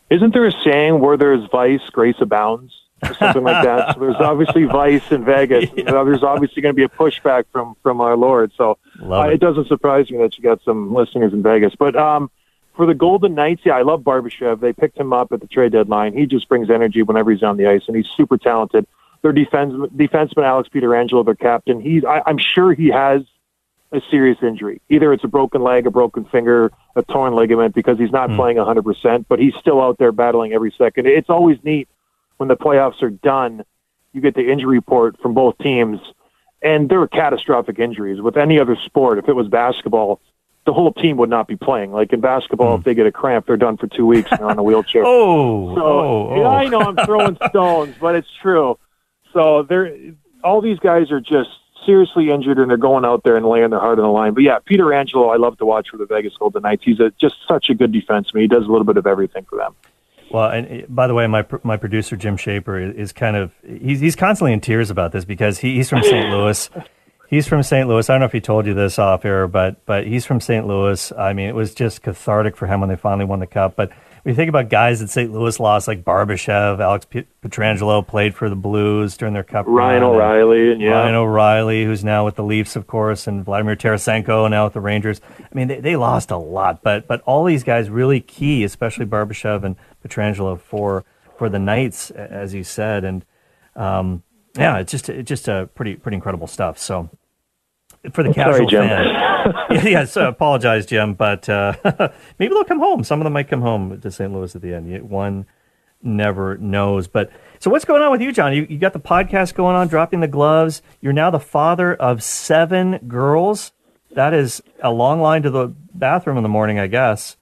Isn't 0.08 0.32
there 0.32 0.46
a 0.46 0.52
saying 0.62 1.00
where 1.00 1.16
there's 1.16 1.48
vice, 1.50 1.82
grace 1.90 2.14
abounds, 2.20 2.72
or 3.02 3.12
something 3.14 3.42
like 3.42 3.64
that? 3.64 3.94
So 3.94 4.00
there's 4.02 4.20
obviously 4.20 4.64
vice 4.66 5.10
in 5.10 5.24
Vegas. 5.24 5.68
yeah. 5.76 5.90
There's 5.90 6.22
obviously 6.22 6.62
going 6.62 6.74
to 6.74 6.76
be 6.76 6.84
a 6.84 6.88
pushback 6.88 7.44
from 7.50 7.74
from 7.82 8.00
our 8.00 8.16
Lord. 8.16 8.52
So 8.56 8.78
uh, 9.02 9.22
it. 9.22 9.34
it. 9.34 9.40
doesn't 9.40 9.66
surprise 9.66 10.08
me 10.12 10.18
that 10.18 10.38
you 10.38 10.44
got 10.44 10.62
some 10.62 10.94
listeners 10.94 11.32
in 11.32 11.42
Vegas. 11.42 11.74
But 11.76 11.96
um, 11.96 12.30
for 12.76 12.86
the 12.86 12.94
Golden 12.94 13.34
Knights, 13.34 13.62
yeah, 13.64 13.74
I 13.74 13.82
love 13.82 14.02
Barbashev. 14.02 14.60
They 14.60 14.72
picked 14.72 14.96
him 14.96 15.12
up 15.12 15.32
at 15.32 15.40
the 15.40 15.48
trade 15.48 15.72
deadline. 15.72 16.16
He 16.16 16.26
just 16.26 16.48
brings 16.48 16.70
energy 16.70 17.02
whenever 17.02 17.32
he's 17.32 17.42
on 17.42 17.56
the 17.56 17.66
ice, 17.66 17.82
and 17.88 17.96
he's 17.96 18.08
super 18.16 18.38
talented. 18.38 18.86
Their 19.22 19.32
defense, 19.32 19.74
defenseman 19.96 20.44
Alex 20.44 20.68
Pietrangelo, 20.72 21.24
their 21.24 21.34
captain, 21.34 21.80
he's 21.80 22.04
I, 22.04 22.22
I'm 22.26 22.38
sure 22.38 22.74
he 22.74 22.90
has 22.90 23.22
a 23.92 24.00
serious 24.10 24.38
injury. 24.42 24.80
Either 24.88 25.12
it's 25.12 25.24
a 25.24 25.28
broken 25.28 25.62
leg, 25.62 25.86
a 25.86 25.90
broken 25.90 26.24
finger, 26.26 26.70
a 26.94 27.02
torn 27.02 27.34
ligament, 27.34 27.74
because 27.74 27.98
he's 27.98 28.12
not 28.12 28.30
mm. 28.30 28.36
playing 28.36 28.56
100%, 28.56 29.24
but 29.28 29.38
he's 29.38 29.54
still 29.56 29.80
out 29.80 29.98
there 29.98 30.12
battling 30.12 30.52
every 30.52 30.72
second. 30.78 31.06
It's 31.06 31.30
always 31.30 31.58
neat 31.64 31.88
when 32.36 32.48
the 32.48 32.56
playoffs 32.56 33.02
are 33.02 33.10
done. 33.10 33.64
You 34.12 34.20
get 34.20 34.34
the 34.34 34.50
injury 34.50 34.76
report 34.76 35.20
from 35.20 35.34
both 35.34 35.58
teams, 35.58 36.00
and 36.62 36.88
there 36.88 37.00
are 37.00 37.08
catastrophic 37.08 37.78
injuries. 37.78 38.20
With 38.20 38.36
any 38.36 38.60
other 38.60 38.76
sport, 38.84 39.18
if 39.18 39.28
it 39.28 39.34
was 39.34 39.48
basketball, 39.48 40.20
the 40.66 40.72
whole 40.72 40.92
team 40.92 41.16
would 41.16 41.30
not 41.30 41.48
be 41.48 41.56
playing. 41.56 41.90
Like 41.92 42.12
in 42.12 42.20
basketball, 42.20 42.76
mm. 42.76 42.78
if 42.78 42.84
they 42.84 42.94
get 42.94 43.06
a 43.06 43.12
cramp, 43.12 43.46
they're 43.46 43.56
done 43.56 43.76
for 43.76 43.86
two 43.86 44.06
weeks 44.06 44.30
and 44.30 44.40
they're 44.40 44.50
on 44.50 44.58
a 44.58 44.62
wheelchair. 44.62 45.02
oh, 45.06 45.74
so 45.74 45.82
oh, 45.82 46.30
oh. 46.30 46.40
Yeah, 46.40 46.48
I 46.48 46.68
know 46.68 46.80
I'm 46.80 46.96
throwing 47.06 47.36
stones, 47.48 47.94
but 48.00 48.14
it's 48.14 48.28
true. 48.40 48.78
So 49.32 49.64
they're 49.68 49.96
all 50.42 50.60
these 50.60 50.78
guys 50.78 51.10
are 51.10 51.20
just 51.20 51.50
seriously 51.86 52.30
injured 52.30 52.58
and 52.58 52.70
they're 52.70 52.76
going 52.76 53.04
out 53.04 53.22
there 53.24 53.36
and 53.36 53.46
laying 53.46 53.70
their 53.70 53.80
heart 53.80 53.98
on 53.98 54.04
the 54.04 54.10
line. 54.10 54.34
But 54.34 54.42
yeah, 54.42 54.58
Pietrangelo, 54.68 55.32
I 55.32 55.36
love 55.36 55.58
to 55.58 55.64
watch 55.64 55.88
for 55.90 55.96
the 55.96 56.06
Vegas 56.06 56.34
Golden 56.38 56.62
Knights. 56.62 56.82
He's 56.84 57.00
a, 57.00 57.12
just 57.20 57.36
such 57.48 57.70
a 57.70 57.74
good 57.74 57.92
defenseman. 57.92 58.42
He 58.42 58.48
does 58.48 58.64
a 58.64 58.70
little 58.70 58.84
bit 58.84 58.96
of 58.96 59.06
everything 59.06 59.46
for 59.48 59.56
them. 59.56 59.74
Well, 60.30 60.50
and 60.50 60.66
eh, 60.68 60.86
by 60.88 61.06
the 61.06 61.14
way, 61.14 61.26
my 61.26 61.44
my 61.64 61.76
producer 61.76 62.16
Jim 62.16 62.36
Shaper 62.36 62.78
is 62.78 63.12
kind 63.12 63.36
of 63.36 63.52
he's 63.66 64.00
he's 64.00 64.16
constantly 64.16 64.52
in 64.52 64.60
tears 64.60 64.90
about 64.90 65.12
this 65.12 65.24
because 65.24 65.58
he, 65.58 65.74
he's 65.74 65.88
from 65.88 66.02
St. 66.02 66.30
Louis. 66.30 66.70
He's 67.28 67.46
from 67.46 67.62
St. 67.62 67.88
Louis. 67.88 68.08
I 68.08 68.14
don't 68.14 68.20
know 68.20 68.26
if 68.26 68.32
he 68.32 68.40
told 68.40 68.66
you 68.66 68.74
this 68.74 68.98
off 68.98 69.24
air, 69.24 69.46
but 69.46 69.84
but 69.86 70.06
he's 70.06 70.24
from 70.24 70.40
St. 70.40 70.66
Louis. 70.66 71.12
I 71.16 71.32
mean, 71.32 71.48
it 71.48 71.54
was 71.54 71.74
just 71.74 72.02
cathartic 72.02 72.56
for 72.56 72.66
him 72.66 72.80
when 72.80 72.88
they 72.88 72.96
finally 72.96 73.24
won 73.24 73.40
the 73.40 73.46
cup. 73.46 73.76
But 73.76 73.90
when 74.22 74.32
you 74.32 74.36
think 74.36 74.48
about 74.48 74.68
guys 74.68 75.00
that 75.00 75.10
St. 75.10 75.32
Louis 75.32 75.58
lost, 75.58 75.88
like 75.88 76.04
Barbashev, 76.04 76.80
Alex 76.80 77.06
Pietrangelo 77.06 78.06
played 78.06 78.34
for 78.34 78.48
the 78.48 78.56
Blues 78.56 79.16
during 79.16 79.34
their 79.34 79.44
cup. 79.44 79.66
Ryan 79.68 80.02
O'Reilly, 80.02 80.72
and, 80.72 80.80
yeah. 80.80 80.90
Ryan 80.90 81.14
O'Reilly, 81.14 81.84
who's 81.84 82.04
now 82.04 82.24
with 82.24 82.36
the 82.36 82.42
Leafs, 82.42 82.76
of 82.76 82.86
course, 82.86 83.26
and 83.26 83.44
Vladimir 83.44 83.76
Tarasenko 83.76 84.50
now 84.50 84.64
with 84.64 84.74
the 84.74 84.80
Rangers. 84.80 85.20
I 85.38 85.54
mean, 85.54 85.68
they, 85.68 85.80
they 85.80 85.96
lost 85.96 86.30
a 86.30 86.36
lot, 86.36 86.82
but 86.82 87.06
but 87.06 87.20
all 87.22 87.44
these 87.44 87.64
guys 87.64 87.88
really 87.88 88.20
key, 88.20 88.64
especially 88.64 89.06
Barbashev 89.06 89.64
and 89.64 89.76
Pietrangelo 90.04 90.60
for 90.60 91.04
for 91.38 91.48
the 91.48 91.58
Knights, 91.58 92.10
as 92.10 92.54
you 92.54 92.64
said, 92.64 93.04
and. 93.04 93.24
Um, 93.76 94.24
yeah, 94.56 94.78
it's 94.78 94.90
just 94.90 95.08
it's 95.08 95.28
just 95.28 95.48
a 95.48 95.68
pretty 95.74 95.94
pretty 95.94 96.16
incredible 96.16 96.48
stuff. 96.48 96.76
So 96.76 97.08
for 98.12 98.22
the 98.22 98.32
casual 98.32 98.68
Sorry, 98.68 98.88
fan. 98.88 99.04
yeah, 99.70 99.86
yeah, 99.86 100.04
so 100.04 100.28
apologize, 100.28 100.86
Jim, 100.86 101.14
but 101.14 101.48
uh, 101.48 101.74
maybe 102.38 102.54
they'll 102.54 102.64
come 102.64 102.78
home. 102.78 103.04
Some 103.04 103.20
of 103.20 103.24
them 103.24 103.32
might 103.32 103.48
come 103.48 103.60
home 103.60 104.00
to 104.00 104.10
St. 104.10 104.32
Louis 104.32 104.54
at 104.54 104.62
the 104.62 104.74
end. 104.74 105.08
One 105.08 105.46
never 106.02 106.56
knows. 106.56 107.08
But 107.08 107.30
so 107.58 107.70
what's 107.70 107.84
going 107.84 108.02
on 108.02 108.10
with 108.10 108.22
you, 108.22 108.32
John? 108.32 108.54
You, 108.54 108.66
you 108.68 108.78
got 108.78 108.92
the 108.94 109.00
podcast 109.00 109.54
going 109.54 109.76
on, 109.76 109.88
dropping 109.88 110.20
the 110.20 110.28
gloves. 110.28 110.82
You're 111.00 111.12
now 111.12 111.30
the 111.30 111.40
father 111.40 111.94
of 111.94 112.22
seven 112.22 112.98
girls. 113.06 113.72
That 114.12 114.34
is 114.34 114.62
a 114.82 114.90
long 114.90 115.20
line 115.20 115.42
to 115.42 115.50
the 115.50 115.68
bathroom 115.94 116.36
in 116.36 116.42
the 116.42 116.48
morning, 116.48 116.78
I 116.78 116.86
guess. 116.86 117.36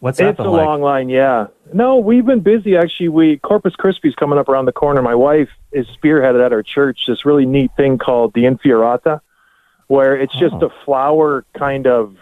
What's 0.00 0.18
it's 0.18 0.36
a 0.40 0.42
like? 0.42 0.66
long 0.66 0.82
line, 0.82 1.08
yeah. 1.08 1.46
No, 1.72 1.98
we've 1.98 2.26
been 2.26 2.40
busy 2.40 2.76
actually. 2.76 3.08
We 3.08 3.38
Corpus 3.38 3.76
Christi's 3.76 4.16
coming 4.16 4.36
up 4.36 4.48
around 4.48 4.64
the 4.64 4.72
corner. 4.72 5.00
My 5.00 5.14
wife 5.14 5.48
is 5.70 5.86
spearheaded 5.86 6.44
at 6.44 6.52
our 6.52 6.64
church 6.64 7.04
this 7.06 7.24
really 7.24 7.46
neat 7.46 7.70
thing 7.76 7.98
called 7.98 8.34
the 8.34 8.42
Infiorata 8.42 9.20
where 9.92 10.16
it's 10.16 10.32
just 10.38 10.54
oh. 10.54 10.68
a 10.68 10.84
flower 10.86 11.44
kind 11.54 11.86
of 11.86 12.16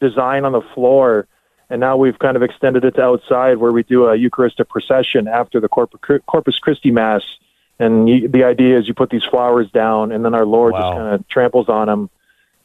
design 0.00 0.44
on 0.44 0.50
the 0.50 0.60
floor. 0.74 1.28
And 1.70 1.78
now 1.78 1.96
we've 1.96 2.18
kind 2.18 2.36
of 2.36 2.42
extended 2.42 2.84
it 2.84 2.96
to 2.96 3.02
outside 3.02 3.58
where 3.58 3.70
we 3.70 3.84
do 3.84 4.06
a 4.06 4.16
Eucharistic 4.16 4.68
procession 4.68 5.28
after 5.28 5.60
the 5.60 5.68
Corpus 5.68 6.58
Christi 6.58 6.90
Mass. 6.90 7.22
And 7.78 8.08
you, 8.08 8.26
the 8.26 8.42
idea 8.42 8.76
is 8.76 8.88
you 8.88 8.94
put 8.94 9.10
these 9.10 9.22
flowers 9.22 9.70
down, 9.70 10.10
and 10.10 10.24
then 10.24 10.34
our 10.34 10.44
Lord 10.44 10.72
wow. 10.72 10.80
just 10.80 10.96
kind 10.96 11.14
of 11.14 11.28
tramples 11.28 11.68
on 11.68 11.86
them 11.86 12.10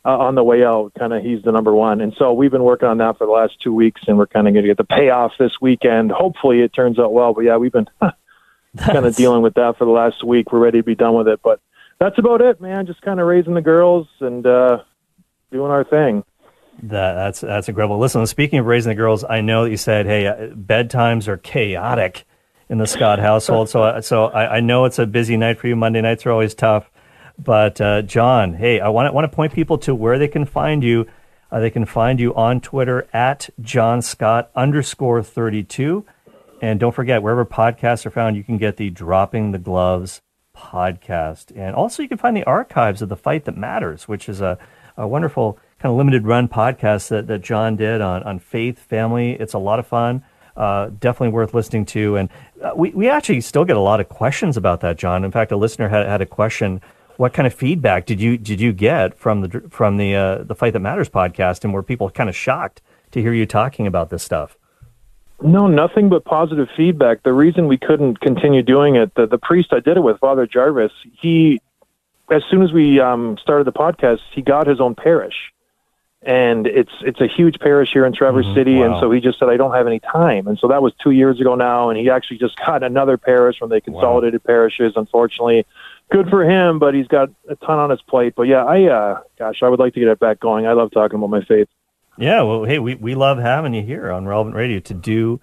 uh, 0.04 0.17
on 0.17 0.34
the 0.34 0.43
way 0.43 0.65
out. 0.65 0.91
Kind 0.98 1.13
of, 1.13 1.24
He's 1.24 1.43
the 1.43 1.52
number 1.52 1.76
one. 1.76 2.02
And 2.02 2.15
so 2.17 2.34
we've 2.34 2.50
been 2.50 2.63
working 2.63 2.88
on 2.88 2.98
that 2.98 3.20
for 3.20 3.28
the 3.28 3.32
last 3.32 3.62
two 3.62 3.76
weeks, 3.76 4.02
and 4.08 4.17
we're 4.17 4.26
kind 4.26 4.48
of 4.48 4.56
going 4.56 4.63
to 4.63 4.70
get 4.70 4.78
the 4.78 4.96
payoff 4.96 5.34
this 5.38 5.62
weekend. 5.62 6.12
Hopefully, 6.12 6.62
it 6.62 6.74
turns 6.74 6.98
out 6.98 7.13
well. 7.13 7.36
But 7.36 7.41
yeah, 7.41 7.58
we've 7.58 7.72
been 7.72 7.89
kind 8.80 9.06
of 9.06 9.15
dealing 9.15 9.43
with 9.43 9.54
that 9.54 9.78
for 9.78 9.86
the 9.86 9.91
last 9.91 10.24
week. 10.24 10.52
We're 10.52 10.58
ready 10.58 10.80
to 10.80 10.84
be 10.84 10.96
done 10.96 11.13
with 11.13 11.28
it, 11.28 11.41
but 11.43 11.62
that's 11.99 12.17
about 12.17 12.41
it, 12.41 12.62
man. 12.62 12.86
Just 12.86 13.01
kind 13.01 13.19
of 13.19 13.27
raising 13.27 13.53
the 13.53 13.62
girls 13.62 14.07
and 14.19 14.45
uh, 14.45 14.79
doing 15.51 15.71
our 15.71 15.83
thing. 15.83 16.23
That, 16.83 17.13
that's 17.13 17.41
that's 17.41 17.67
incredible. 17.67 17.97
Listen, 17.97 18.25
speaking 18.27 18.60
of 18.60 18.65
raising 18.65 18.91
the 18.91 18.95
girls, 18.95 19.23
I 19.23 19.41
know 19.41 19.63
that 19.63 19.71
you 19.71 19.77
said, 19.77 20.05
"Hey, 20.05 20.27
uh, 20.27 20.49
bedtimes 20.49 21.27
are 21.27 21.38
chaotic 21.38 22.25
in 22.69 22.77
the 22.77 22.86
Scott 22.86 23.17
household." 23.19 23.69
so, 23.69 23.81
uh, 23.81 24.01
so 24.01 24.25
I, 24.25 24.57
I, 24.57 24.60
know 24.60 24.86
it's 24.86 24.99
a 24.99 25.07
busy 25.07 25.38
night 25.38 25.57
for 25.57 25.67
you. 25.67 25.75
Monday 25.75 26.01
nights 26.01 26.25
are 26.25 26.31
always 26.31 26.53
tough. 26.53 26.91
But 27.39 27.81
uh, 27.81 28.03
John, 28.03 28.53
hey, 28.53 28.79
I 28.79 28.89
want 28.89 29.07
to 29.07 29.12
want 29.12 29.29
to 29.29 29.36
point 29.36 29.53
people 29.53 29.79
to 29.79 29.95
where 29.95 30.19
they 30.19 30.27
can 30.27 30.45
find 30.45 30.83
you. 30.83 31.07
Uh, 31.51 31.60
they 31.60 31.69
can 31.69 31.86
find 31.86 32.19
you 32.19 32.36
on 32.36 32.62
Twitter 32.62 33.07
at 33.12 33.49
John 33.60 34.03
Scott 34.03 34.51
underscore 34.55 35.23
thirty 35.23 35.63
two, 35.63 36.05
and 36.62 36.79
don't 36.79 36.93
forget 36.93 37.23
wherever 37.23 37.45
podcasts 37.45 38.05
are 38.05 38.12
found, 38.12 38.36
you 38.36 38.43
can 38.43 38.57
get 38.57 38.77
the 38.77 38.91
Dropping 38.91 39.51
the 39.51 39.60
Gloves 39.60 40.21
podcast, 40.58 41.56
and 41.56 41.76
also 41.76 42.02
you 42.02 42.10
can 42.10 42.17
find 42.17 42.36
the 42.36 42.43
archives 42.43 43.02
of 43.02 43.10
the 43.10 43.15
Fight 43.15 43.46
That 43.46 43.56
Matters, 43.56 44.08
which 44.08 44.28
is 44.28 44.41
a, 44.41 44.58
a 44.98 45.08
wonderful 45.08 45.60
kind 45.80 45.91
of 45.91 45.98
limited 45.98 46.26
run 46.26 46.48
podcast 46.48 47.10
that, 47.10 47.28
that 47.28 47.41
John 47.41 47.76
did 47.76 48.02
on, 48.02 48.24
on 48.24 48.39
faith, 48.39 48.80
family. 48.80 49.34
It's 49.34 49.54
a 49.54 49.60
lot 49.60 49.80
of 49.80 49.86
fun. 49.86 50.24
Uh, 50.56 50.89
definitely 51.00 51.30
worth 51.30 51.54
listening 51.54 51.86
to. 51.86 52.15
And 52.15 52.30
uh, 52.63 52.72
we, 52.76 52.89
we 52.89 53.08
actually 53.08 53.41
still 53.41 53.63
get 53.63 53.78
a 53.78 53.82
lot 53.82 54.00
of 54.00 54.10
questions 54.10 54.58
about 54.58 54.82
that, 54.82 54.98
John. 54.98 55.24
In 55.24 55.30
fact, 55.32 55.52
a 55.52 55.58
listener 55.58 55.88
had, 55.88 56.08
had 56.08 56.22
a 56.22 56.26
question. 56.26 56.82
What 57.17 57.34
kind 57.34 57.46
of 57.46 57.54
feedback 57.54 58.08
did 58.08 58.20
you 58.20 58.38
did 58.38 58.60
you 58.60 58.74
get 58.74 59.17
from 59.17 59.41
the 59.41 59.62
from 59.70 59.98
the 59.98 60.15
uh, 60.15 60.43
the 60.43 60.56
Fight 60.56 60.74
That 60.74 60.80
Matters 60.80 61.10
podcast, 61.10 61.63
and 61.63 61.74
were 61.74 61.84
people 61.84 62.10
kind 62.10 62.30
of 62.30 62.36
shocked 62.36 62.82
to 63.12 63.22
hear 63.22 63.34
you 63.34 63.46
talking 63.46 63.88
about 63.88 64.10
this 64.10 64.24
stuff? 64.24 64.58
No, 65.41 65.67
nothing 65.67 66.10
but 66.10 66.26
positive 66.26 66.67
feedback. 66.76 67.23
The 67.23 67.34
reason 67.34 67.67
we 67.67 67.78
couldn't 67.78 68.19
continue 68.19 68.63
doing 68.63 68.95
it, 68.95 69.13
the, 69.15 69.28
the 69.28 69.38
priest 69.38 69.71
I 69.71 69.80
did 69.80 69.97
it 69.97 70.02
with, 70.02 70.19
Father 70.19 70.47
Jarvis, 70.47 70.91
he, 71.19 71.62
as 72.32 72.43
soon 72.50 72.63
as 72.63 72.71
we 72.71 73.00
um, 73.00 73.38
started 73.39 73.67
the 73.67 73.71
podcast, 73.71 74.19
he 74.32 74.41
got 74.41 74.65
his 74.67 74.82
own 74.82 74.95
parish 74.95 75.36
and 76.23 76.65
it's 76.65 76.91
it's 77.02 77.21
a 77.21 77.28
huge 77.28 77.60
parish 77.60 77.91
here 77.93 78.06
in 78.06 78.12
Traverse 78.12 78.45
mm-hmm. 78.45 78.56
City, 78.56 78.76
wow. 78.76 78.86
and 78.86 79.00
so 79.00 79.12
he 79.12 79.21
just 79.21 79.38
said 79.39 79.50
I 79.50 79.58
don't 79.58 79.73
have 79.73 79.88
any 79.88 80.00
time, 80.00 80.47
and 80.47 80.58
so 80.58 80.67
that 80.67 80.82
was 80.82 80.93
two 81.02 81.12
years 81.12 81.39
ago 81.39 81.56
now, 81.56 81.89
and 81.89 81.97
he 81.97 82.10
actually 82.10 82.39
just 82.39 82.58
got 82.65 82.84
another 82.84 83.17
parish 83.17 83.62
when 83.62 83.69
they 83.69 83.82
consolidated 83.82 84.41
wow. 84.43 84.47
parishes. 84.47 84.93
Unfortunately, 84.95 85.65
good 86.12 86.30
for 86.30 86.43
him, 86.43 86.80
but 86.80 86.93
he's 86.93 87.08
got 87.08 87.30
a 87.47 87.56
ton 87.56 87.78
on 87.78 87.91
his 87.91 88.02
plate. 88.02 88.34
But 88.36 88.43
yeah, 88.43 88.65
I 88.65 88.84
uh, 88.86 89.21
gosh, 89.38 89.62
I 89.62 89.69
would 89.69 89.80
like 89.80 89.93
to 89.93 90.00
get 90.00 90.10
it 90.10 90.19
back 90.19 90.39
going. 90.39 90.65
I 90.65 90.73
love 90.73 90.91
talking 90.91 91.17
about 91.17 91.30
my 91.30 91.43
faith. 91.43 91.69
Yeah, 92.17 92.41
well, 92.41 92.63
hey, 92.63 92.80
we 92.80 92.95
we 92.95 93.13
love 93.13 93.38
having 93.38 93.73
you 93.73 93.84
here 93.84 94.12
on 94.12 94.25
Relevant 94.25 94.56
Radio 94.56 94.80
to 94.80 94.93
do 94.93 95.39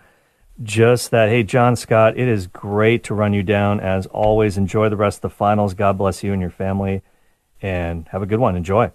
just 0.62 1.12
that. 1.12 1.28
Hey, 1.28 1.44
John 1.44 1.76
Scott, 1.76 2.18
it 2.18 2.26
is 2.26 2.48
great 2.48 3.04
to 3.04 3.14
run 3.14 3.32
you 3.32 3.44
down 3.44 3.78
as 3.78 4.06
always. 4.06 4.56
Enjoy 4.56 4.88
the 4.88 4.96
rest 4.96 5.18
of 5.18 5.22
the 5.22 5.30
finals. 5.30 5.74
God 5.74 5.96
bless 5.96 6.24
you 6.24 6.32
and 6.32 6.40
your 6.40 6.50
family, 6.50 7.02
and 7.62 8.08
have 8.08 8.22
a 8.22 8.26
good 8.26 8.40
one. 8.40 8.56
Enjoy. 8.56 8.90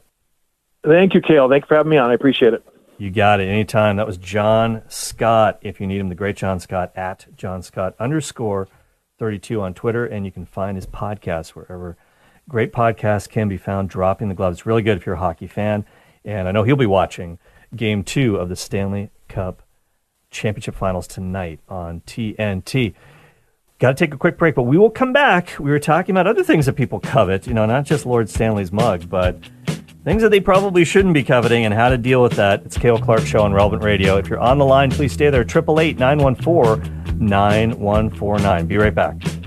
Thank 0.85 1.13
you, 1.13 1.21
Cale. 1.21 1.49
Thank 1.49 1.63
you 1.63 1.67
for 1.67 1.75
having 1.75 1.89
me 1.89 1.97
on. 1.97 2.09
I 2.09 2.13
appreciate 2.13 2.53
it. 2.53 2.65
You 2.97 3.11
got 3.11 3.39
it. 3.39 3.47
Anytime. 3.47 3.95
That 3.95 4.07
was 4.07 4.17
John 4.17 4.81
Scott. 4.89 5.59
If 5.61 5.79
you 5.79 5.87
need 5.87 6.01
him, 6.01 6.09
the 6.09 6.15
great 6.15 6.35
John 6.35 6.59
Scott 6.59 6.91
at 6.97 7.27
John 7.37 7.61
Scott 7.61 7.95
underscore 7.97 8.67
32 9.19 9.61
on 9.61 9.73
Twitter. 9.73 10.05
And 10.05 10.25
you 10.25 10.33
can 10.33 10.45
find 10.45 10.75
his 10.75 10.85
podcast 10.85 11.49
wherever 11.49 11.95
great 12.49 12.73
podcasts 12.73 13.29
can 13.29 13.47
be 13.47 13.55
found. 13.57 13.89
Dropping 13.89 14.27
the 14.27 14.35
Gloves. 14.35 14.65
Really 14.65 14.81
good 14.81 14.97
if 14.97 15.05
you're 15.05 15.15
a 15.15 15.19
hockey 15.19 15.47
fan. 15.47 15.85
And 16.25 16.49
I 16.49 16.51
know 16.51 16.63
he'll 16.63 16.75
be 16.75 16.85
watching 16.85 17.39
game 17.75 18.03
two 18.03 18.35
of 18.35 18.49
the 18.49 18.55
Stanley 18.55 19.11
Cup 19.27 19.63
Championship 20.31 20.75
Finals 20.75 21.07
tonight 21.07 21.59
on 21.67 22.01
TNT. 22.01 22.93
Got 23.79 23.97
to 23.97 24.05
take 24.05 24.13
a 24.13 24.17
quick 24.17 24.37
break, 24.37 24.55
but 24.55 24.63
we 24.63 24.77
will 24.77 24.89
come 24.89 25.13
back. 25.13 25.57
We 25.57 25.71
were 25.71 25.79
talking 25.79 26.13
about 26.13 26.27
other 26.27 26.43
things 26.43 26.65
that 26.65 26.73
people 26.73 26.99
covet, 26.99 27.47
you 27.47 27.53
know, 27.53 27.65
not 27.65 27.85
just 27.85 28.05
Lord 28.05 28.29
Stanley's 28.29 28.71
mug, 28.71 29.09
but 29.09 29.39
things 30.03 30.21
that 30.21 30.29
they 30.29 30.41
probably 30.41 30.83
shouldn't 30.83 31.13
be 31.13 31.23
coveting 31.23 31.65
and 31.65 31.73
how 31.73 31.89
to 31.89 31.97
deal 31.97 32.21
with 32.21 32.33
that. 32.33 32.63
It's 32.65 32.77
Cale 32.77 32.99
Clark 32.99 33.25
Show 33.25 33.41
on 33.41 33.53
Relevant 33.53 33.83
Radio. 33.83 34.17
If 34.17 34.27
you're 34.27 34.39
on 34.39 34.57
the 34.57 34.65
line, 34.65 34.91
please 34.91 35.13
stay 35.13 35.29
there. 35.29 35.41
888 35.41 35.97
914 35.97 37.19
9149. 37.19 38.65
Be 38.67 38.77
right 38.77 38.93
back. 38.93 39.38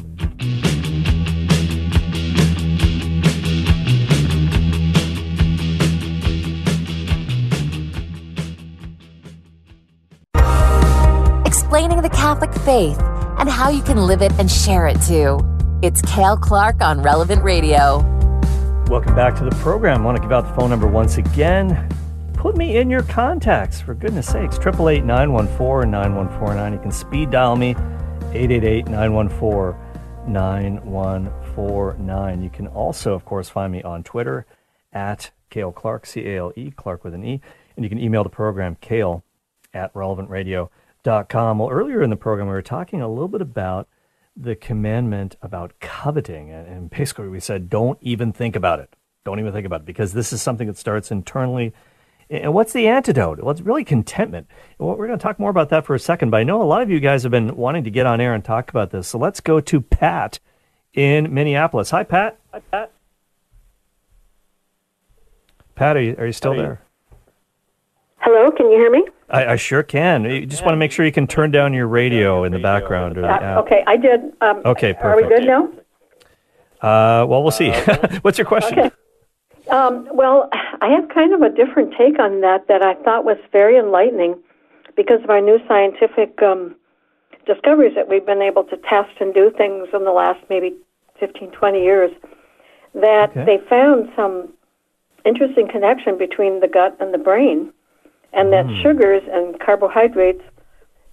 Catholic 12.23 12.55
faith 12.63 13.03
and 13.39 13.49
how 13.49 13.69
you 13.69 13.83
can 13.83 13.97
live 13.97 14.23
it 14.23 14.31
and 14.39 14.49
share 14.49 14.87
it 14.87 14.97
too. 15.03 15.41
It's 15.83 16.01
Cale 16.03 16.37
Clark 16.37 16.81
on 16.81 17.03
Relevant 17.03 17.43
Radio. 17.43 17.99
Welcome 18.87 19.17
back 19.17 19.35
to 19.39 19.45
the 19.45 19.51
program. 19.57 20.03
I 20.03 20.05
want 20.05 20.19
to 20.19 20.23
give 20.23 20.31
out 20.31 20.47
the 20.47 20.55
phone 20.55 20.71
number 20.71 20.87
once 20.87 21.19
again. 21.19 21.89
Put 22.35 22.57
me 22.57 22.77
in 22.77 22.89
your 22.89 23.03
contacts, 23.03 23.81
for 23.81 23.95
goodness 23.95 24.29
sakes. 24.29 24.57
888 24.57 25.05
914 25.05 25.91
9149. 25.91 26.73
You 26.73 26.79
can 26.79 26.93
speed 26.93 27.33
dial 27.33 27.57
me, 27.57 27.71
888 27.71 28.87
914 28.87 30.33
9149. 30.33 32.41
You 32.41 32.51
can 32.51 32.69
also, 32.69 33.15
of 33.15 33.25
course, 33.25 33.49
find 33.49 33.73
me 33.73 33.83
on 33.83 34.05
Twitter 34.05 34.47
at 34.93 35.33
Cale 35.51 35.73
Clark, 35.73 36.07
C 36.07 36.25
A 36.29 36.39
L 36.39 36.53
E, 36.55 36.71
Clark 36.71 37.03
with 37.03 37.15
an 37.15 37.25
E. 37.25 37.41
And 37.75 37.85
you 37.85 37.89
can 37.89 37.99
email 37.99 38.23
the 38.23 38.31
program, 38.31 38.77
Cale 38.81 39.25
at 39.75 39.93
relevantradio.com. 39.93 40.69
Well, 41.05 41.69
earlier 41.71 42.03
in 42.03 42.11
the 42.11 42.17
program, 42.17 42.47
we 42.47 42.53
were 42.53 42.63
talking 42.63 43.01
a 43.01 43.09
little 43.09 43.29
bit 43.29 43.41
about 43.41 43.89
the 44.37 44.55
commandment 44.55 45.37
about 45.43 45.79
coveting. 45.81 46.51
And 46.51 46.91
basically, 46.91 47.29
we 47.29 47.41
said, 47.41 47.69
don't 47.69 47.99
even 48.01 48.33
think 48.33 48.57
about 48.57 48.79
it. 48.81 48.95
Don't 49.25 49.39
even 49.39 49.53
think 49.53 49.67
about 49.67 49.81
it 49.81 49.87
because 49.87 50.13
this 50.13 50.33
is 50.33 50.43
something 50.43 50.67
that 50.67 50.79
starts 50.79 51.11
internally. 51.11 51.73
And 52.31 52.55
what's 52.55 52.73
the 52.73 52.89
antidote? 52.89 53.41
Well, 53.41 53.51
it's 53.51 53.61
really 53.61 53.85
contentment. 53.85 54.47
Well, 54.79 54.97
we're 54.97 55.07
going 55.07 55.19
to 55.19 55.23
talk 55.23 55.39
more 55.39 55.51
about 55.51 55.69
that 55.69 55.85
for 55.85 55.95
a 55.95 55.99
second, 55.99 56.31
but 56.31 56.39
I 56.39 56.45
know 56.45 56.63
a 56.63 56.65
lot 56.65 56.83
of 56.83 56.89
you 56.89 56.99
guys 56.99 57.25
have 57.25 57.33
been 57.33 57.57
wanting 57.57 57.85
to 57.85 57.91
get 57.91 58.07
on 58.07 58.21
air 58.21 58.33
and 58.33 58.45
talk 58.45 58.71
about 58.71 58.91
this. 58.91 59.09
So 59.09 59.19
let's 59.19 59.41
go 59.41 59.61
to 59.61 59.81
Pat 59.81 60.39
in 60.95 61.33
Minneapolis. 61.33 61.91
Hi, 61.91 62.05
Pat. 62.05 62.39
Hi, 62.53 62.61
Pat. 62.71 62.93
Pat, 65.75 65.97
are 65.97 66.03
you, 66.03 66.15
are 66.19 66.27
you 66.27 66.33
still 66.33 66.55
there? 66.55 66.81
Hello, 68.19 68.51
can 68.51 68.71
you 68.71 68.79
hear 68.79 68.91
me? 68.91 69.05
I, 69.33 69.53
I 69.53 69.57
sure 69.57 69.83
can. 69.83 70.25
You 70.25 70.47
just 70.47 70.63
want 70.63 70.75
to 70.75 70.77
make 70.77 70.93
sure 70.93 71.07
you 71.07 71.13
can 71.13 71.27
turn 71.27 71.51
down 71.51 71.73
your 71.73 71.89
radio 71.89 72.45
in 72.45 72.53
the 72.53 72.59
background 72.59 73.17
or 73.17 73.23
the 73.23 73.29
uh, 73.29 73.63
Okay, 73.63 73.83
I 73.87 73.97
did. 73.97 74.21
Um, 74.43 74.61
okay, 74.65 74.93
perfect. 74.93 75.05
Are 75.05 75.17
we 75.17 75.23
good 75.23 75.47
now? 75.47 75.69
Uh, 76.83 77.25
well, 77.27 77.43
we'll 77.43 77.51
see. 77.51 77.71
What's 78.23 78.37
your 78.37 78.47
question? 78.47 78.79
Okay. 78.79 78.91
Um, 79.71 80.09
well, 80.13 80.51
I 80.53 80.89
have 80.89 81.09
kind 81.09 81.33
of 81.33 81.41
a 81.41 81.49
different 81.49 81.95
take 81.97 82.19
on 82.19 82.41
that 82.43 82.69
that 82.69 82.83
I 82.83 82.95
thought 83.03 83.25
was 83.25 83.39
very 83.53 83.79
enlightening 83.79 84.37
because 84.97 85.23
of 85.23 85.31
our 85.31 85.41
new 85.41 85.59
scientific 85.67 86.43
um, 86.43 86.77
discoveries 87.47 87.95
that 87.95 88.09
we've 88.09 88.27
been 88.27 88.43
able 88.43 88.65
to 88.65 88.77
test 88.77 89.13
and 89.21 89.33
do 89.33 89.51
things 89.57 89.89
in 89.95 90.05
the 90.05 90.13
last 90.13 90.41
maybe 90.51 90.75
15, 91.21 91.53
20 91.53 91.83
years. 91.83 92.11
That 92.95 93.31
okay. 93.31 93.45
they 93.47 93.69
found 93.69 94.11
some 94.15 94.53
interesting 95.25 95.69
connection 95.69 96.19
between 96.19 96.61
the 96.61 96.69
gut 96.69 96.97
and 97.01 97.15
the 97.15 97.19
brain 97.19 97.73
and 98.33 98.53
that 98.53 98.67
mm. 98.67 98.83
sugars 98.83 99.23
and 99.31 99.59
carbohydrates 99.61 100.43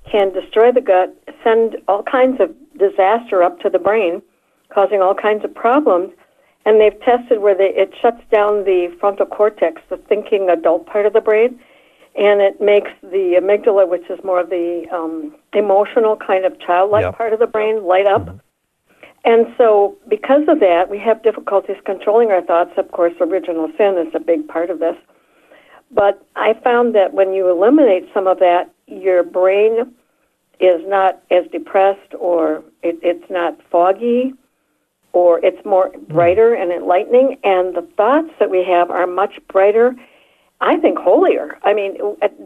can 0.10 0.34
destroy 0.34 0.71
the 0.71 0.82
gut, 0.82 1.15
send 1.43 1.77
all 1.88 2.03
kinds 2.03 2.39
of 2.39 2.53
disaster 2.77 3.43
up 3.43 3.60
to 3.60 3.69
the 3.69 3.79
brain, 3.79 4.21
causing 4.73 5.01
all 5.01 5.13
kinds 5.13 5.43
of 5.43 5.53
problems. 5.53 6.12
And 6.65 6.79
they've 6.79 6.99
tested 7.01 7.39
where 7.39 7.55
they, 7.55 7.73
it 7.75 7.93
shuts 8.01 8.21
down 8.32 8.65
the 8.65 8.95
frontal 8.99 9.25
cortex, 9.25 9.82
the 9.89 9.97
thinking 9.97 10.49
adult 10.49 10.86
part 10.86 11.05
of 11.05 11.13
the 11.13 11.21
brain, 11.21 11.60
and 12.15 12.41
it 12.41 12.60
makes 12.60 12.91
the 13.01 13.39
amygdala, 13.39 13.88
which 13.88 14.10
is 14.10 14.19
more 14.23 14.41
of 14.41 14.49
the 14.49 14.86
um, 14.91 15.36
emotional 15.53 16.15
kind 16.17 16.45
of 16.45 16.60
childlike 16.60 17.03
yep. 17.03 17.17
part 17.17 17.34
of 17.34 17.39
the 17.39 17.47
brain, 17.47 17.84
light 17.86 18.08
up. 18.08 18.25
Mm-hmm. 18.25 18.38
And 19.25 19.47
so, 19.58 19.97
because 20.08 20.43
of 20.47 20.60
that, 20.62 20.89
we 20.89 20.97
have 20.99 21.23
difficulties 21.23 21.75
controlling 21.86 22.32
our 22.32 22.41
thoughts. 22.41 22.71
Of 22.77 22.91
course, 22.91 23.13
original 23.19 23.69
sin 23.77 23.97
is 23.97 24.13
a 24.15 24.19
big 24.19 24.47
part 24.47 24.69
of 24.69 24.79
this. 24.79 24.95
But 25.91 26.23
I 26.35 26.53
found 26.63 26.93
that 26.95 27.13
when 27.13 27.33
you 27.33 27.49
eliminate 27.49 28.09
some 28.13 28.27
of 28.27 28.39
that, 28.39 28.71
your 28.87 29.23
brain 29.23 29.93
is 30.59 30.81
not 30.85 31.21
as 31.31 31.45
depressed 31.51 32.13
or 32.19 32.63
it, 32.83 32.99
it's 33.01 33.29
not 33.29 33.57
foggy 33.71 34.33
or 35.13 35.43
it's 35.43 35.63
more 35.65 35.89
hmm. 35.89 36.03
brighter 36.13 36.53
and 36.53 36.71
enlightening. 36.71 37.37
And 37.43 37.75
the 37.75 37.87
thoughts 37.97 38.29
that 38.39 38.49
we 38.49 38.63
have 38.65 38.91
are 38.91 39.07
much 39.07 39.39
brighter, 39.47 39.95
I 40.61 40.77
think, 40.77 40.99
holier. 40.99 41.57
I 41.63 41.73
mean, 41.73 41.97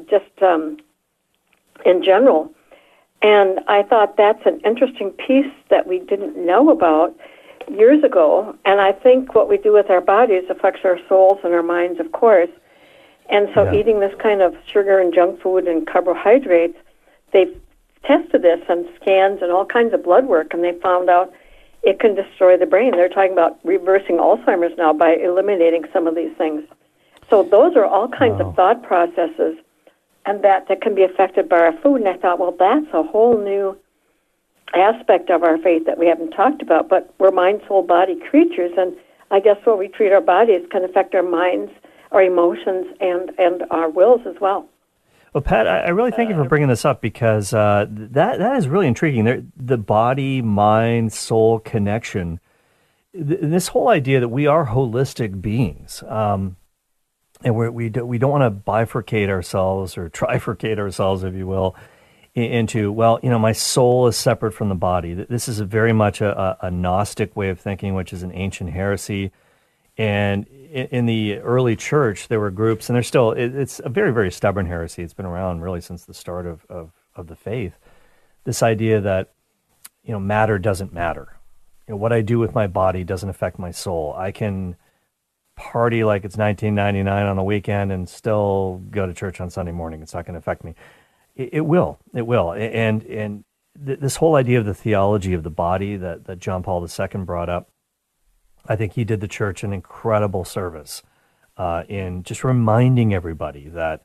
just 0.09 0.41
um, 0.41 0.77
in 1.85 2.03
general. 2.03 2.53
And 3.21 3.59
I 3.67 3.83
thought 3.83 4.17
that's 4.17 4.45
an 4.45 4.59
interesting 4.65 5.11
piece 5.11 5.51
that 5.69 5.87
we 5.87 5.99
didn't 5.99 6.37
know 6.37 6.69
about 6.69 7.15
years 7.69 8.03
ago. 8.03 8.55
And 8.65 8.81
I 8.81 8.91
think 8.91 9.33
what 9.33 9.47
we 9.47 9.57
do 9.57 9.71
with 9.71 9.89
our 9.89 10.01
bodies 10.01 10.43
affects 10.49 10.81
our 10.83 10.99
souls 11.07 11.39
and 11.43 11.53
our 11.53 11.63
minds, 11.63 11.99
of 11.99 12.11
course. 12.11 12.49
And 13.33 13.49
so, 13.55 13.63
yeah. 13.63 13.79
eating 13.79 13.99
this 13.99 14.13
kind 14.21 14.43
of 14.43 14.55
sugar 14.71 14.99
and 14.99 15.11
junk 15.11 15.41
food 15.41 15.67
and 15.67 15.87
carbohydrates, 15.87 16.77
they've 17.31 17.59
tested 18.05 18.43
this 18.43 18.61
on 18.69 18.87
scans 19.01 19.41
and 19.41 19.51
all 19.51 19.65
kinds 19.65 19.91
of 19.91 20.03
blood 20.03 20.27
work, 20.27 20.53
and 20.53 20.63
they 20.63 20.79
found 20.79 21.09
out 21.09 21.33
it 21.81 21.99
can 21.99 22.13
destroy 22.13 22.57
the 22.57 22.67
brain. 22.67 22.91
They're 22.91 23.09
talking 23.09 23.33
about 23.33 23.57
reversing 23.63 24.17
Alzheimer's 24.17 24.77
now 24.77 24.93
by 24.93 25.15
eliminating 25.15 25.85
some 25.91 26.05
of 26.05 26.13
these 26.13 26.31
things. 26.37 26.63
So 27.27 27.41
those 27.41 27.75
are 27.75 27.85
all 27.85 28.07
kinds 28.07 28.39
wow. 28.39 28.49
of 28.49 28.55
thought 28.55 28.83
processes, 28.83 29.57
and 30.27 30.43
that 30.43 30.67
that 30.67 30.81
can 30.81 30.93
be 30.93 31.03
affected 31.03 31.49
by 31.49 31.57
our 31.57 31.73
food. 31.81 32.01
And 32.01 32.09
I 32.09 32.17
thought, 32.17 32.37
well, 32.37 32.55
that's 32.57 32.93
a 32.93 33.01
whole 33.01 33.37
new 33.37 33.75
aspect 34.75 35.31
of 35.31 35.41
our 35.41 35.57
faith 35.57 35.87
that 35.87 35.97
we 35.97 36.05
haven't 36.05 36.31
talked 36.31 36.61
about. 36.61 36.87
But 36.87 37.11
we're 37.17 37.31
mind, 37.31 37.61
soul, 37.67 37.81
body 37.81 38.19
creatures, 38.29 38.73
and 38.77 38.95
I 39.31 39.39
guess 39.39 39.57
what 39.63 39.79
we 39.79 39.87
treat 39.87 40.13
our 40.13 40.21
bodies 40.21 40.67
can 40.69 40.83
affect 40.83 41.15
our 41.15 41.23
minds, 41.23 41.71
our 42.13 42.23
emotions, 42.23 42.85
and 42.99 43.31
and 43.37 43.63
our 43.71 43.89
wills 43.89 44.21
as 44.25 44.35
well. 44.39 44.69
Well, 45.33 45.41
Pat, 45.41 45.67
I 45.67 45.89
really 45.89 46.11
thank 46.11 46.29
you 46.29 46.35
for 46.35 46.47
bringing 46.47 46.69
this 46.69 46.85
up 46.85 47.01
because 47.01 47.55
uh, 47.55 47.87
that 47.89 48.37
that 48.37 48.57
is 48.57 48.67
really 48.67 48.85
intriguing. 48.85 49.23
There, 49.23 49.43
the 49.57 49.79
body, 49.79 50.43
mind, 50.43 51.11
soul 51.11 51.59
connection. 51.59 52.39
Th- 53.13 53.39
this 53.41 53.69
whole 53.69 53.89
idea 53.89 54.19
that 54.19 54.29
we 54.29 54.45
are 54.45 54.67
holistic 54.67 55.41
beings, 55.41 56.03
um, 56.07 56.57
and 57.43 57.55
we're, 57.55 57.71
we 57.71 57.89
do, 57.89 58.05
we 58.05 58.19
don't 58.19 58.29
want 58.29 58.43
to 58.43 58.71
bifurcate 58.71 59.29
ourselves 59.29 59.97
or 59.97 60.07
trifurcate 60.11 60.77
ourselves, 60.77 61.23
if 61.23 61.33
you 61.33 61.47
will, 61.47 61.75
into 62.35 62.91
well, 62.91 63.19
you 63.23 63.31
know, 63.31 63.39
my 63.39 63.53
soul 63.53 64.05
is 64.05 64.15
separate 64.15 64.51
from 64.51 64.69
the 64.69 64.75
body. 64.75 65.15
This 65.15 65.47
is 65.47 65.59
very 65.61 65.93
much 65.93 66.21
a, 66.21 66.39
a, 66.39 66.67
a 66.67 66.71
Gnostic 66.71 67.35
way 67.35 67.49
of 67.49 67.59
thinking, 67.59 67.95
which 67.95 68.13
is 68.13 68.21
an 68.21 68.31
ancient 68.33 68.69
heresy. 68.69 69.31
And 69.97 70.45
in 70.73 71.05
the 71.05 71.37
early 71.37 71.75
church, 71.75 72.27
there 72.27 72.39
were 72.39 72.49
groups, 72.49 72.89
and 72.89 72.95
there's 72.95 73.07
still, 73.07 73.31
it's 73.31 73.79
a 73.83 73.89
very, 73.89 74.11
very 74.11 74.31
stubborn 74.31 74.65
heresy. 74.65 75.03
It's 75.03 75.13
been 75.13 75.25
around 75.25 75.61
really 75.61 75.81
since 75.81 76.05
the 76.05 76.13
start 76.13 76.47
of, 76.47 76.65
of, 76.67 76.91
of 77.15 77.27
the 77.27 77.35
faith. 77.35 77.77
This 78.43 78.63
idea 78.63 78.99
that, 79.01 79.33
you 80.03 80.11
know, 80.11 80.19
matter 80.19 80.57
doesn't 80.57 80.91
matter. 80.91 81.37
You 81.87 81.93
know, 81.93 81.97
what 81.97 82.11
I 82.11 82.21
do 82.21 82.39
with 82.39 82.55
my 82.55 82.65
body 82.65 83.03
doesn't 83.03 83.29
affect 83.29 83.59
my 83.59 83.71
soul. 83.71 84.15
I 84.17 84.31
can 84.31 84.75
party 85.55 86.03
like 86.03 86.25
it's 86.25 86.37
1999 86.37 87.25
on 87.25 87.35
the 87.35 87.43
weekend 87.43 87.91
and 87.91 88.09
still 88.09 88.81
go 88.89 89.05
to 89.05 89.13
church 89.13 89.39
on 89.39 89.51
Sunday 89.51 89.71
morning. 89.71 90.01
It's 90.01 90.13
not 90.13 90.25
going 90.25 90.33
to 90.33 90.39
affect 90.39 90.63
me. 90.63 90.73
It, 91.35 91.49
it, 91.53 91.61
will. 91.61 91.99
It 92.15 92.25
will. 92.25 92.51
And, 92.51 93.03
and 93.03 93.43
th- 93.85 93.99
this 93.99 94.15
whole 94.15 94.35
idea 94.35 94.59
of 94.59 94.65
the 94.65 94.73
theology 94.73 95.33
of 95.33 95.43
the 95.43 95.51
body 95.51 95.97
that, 95.97 96.25
that 96.25 96.39
John 96.39 96.63
Paul 96.63 96.83
II 96.83 97.07
brought 97.25 97.49
up 97.49 97.69
I 98.67 98.75
think 98.75 98.93
he 98.93 99.03
did 99.03 99.19
the 99.19 99.27
church 99.27 99.63
an 99.63 99.73
incredible 99.73 100.45
service 100.45 101.03
uh, 101.57 101.83
in 101.87 102.23
just 102.23 102.43
reminding 102.43 103.13
everybody 103.13 103.67
that 103.69 104.03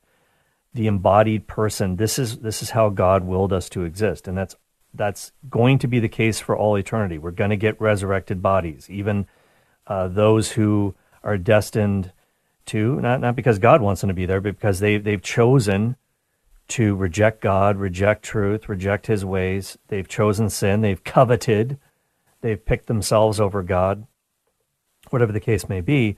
the 0.74 0.86
embodied 0.86 1.46
person 1.46 1.96
this 1.96 2.18
is 2.18 2.38
this 2.38 2.62
is 2.62 2.70
how 2.70 2.88
God 2.88 3.24
willed 3.24 3.52
us 3.52 3.68
to 3.70 3.84
exist, 3.84 4.28
and 4.28 4.36
that's 4.36 4.56
that's 4.94 5.32
going 5.48 5.78
to 5.78 5.88
be 5.88 6.00
the 6.00 6.08
case 6.08 6.40
for 6.40 6.56
all 6.56 6.76
eternity. 6.76 7.18
We're 7.18 7.30
going 7.30 7.50
to 7.50 7.56
get 7.56 7.80
resurrected 7.80 8.42
bodies, 8.42 8.88
even 8.90 9.26
uh, 9.86 10.08
those 10.08 10.52
who 10.52 10.94
are 11.22 11.38
destined 11.38 12.12
to 12.66 13.00
not 13.00 13.20
not 13.20 13.36
because 13.36 13.58
God 13.58 13.80
wants 13.80 14.02
them 14.02 14.08
to 14.08 14.14
be 14.14 14.26
there, 14.26 14.40
but 14.40 14.56
because 14.56 14.80
they 14.80 14.98
they've 14.98 15.22
chosen 15.22 15.96
to 16.68 16.94
reject 16.94 17.40
God, 17.40 17.78
reject 17.78 18.22
truth, 18.22 18.68
reject 18.68 19.06
His 19.06 19.24
ways. 19.24 19.78
They've 19.88 20.06
chosen 20.06 20.50
sin. 20.50 20.82
They've 20.82 21.02
coveted. 21.02 21.78
They've 22.42 22.62
picked 22.62 22.86
themselves 22.86 23.40
over 23.40 23.62
God 23.62 24.06
whatever 25.12 25.32
the 25.32 25.40
case 25.40 25.68
may 25.68 25.80
be, 25.80 26.16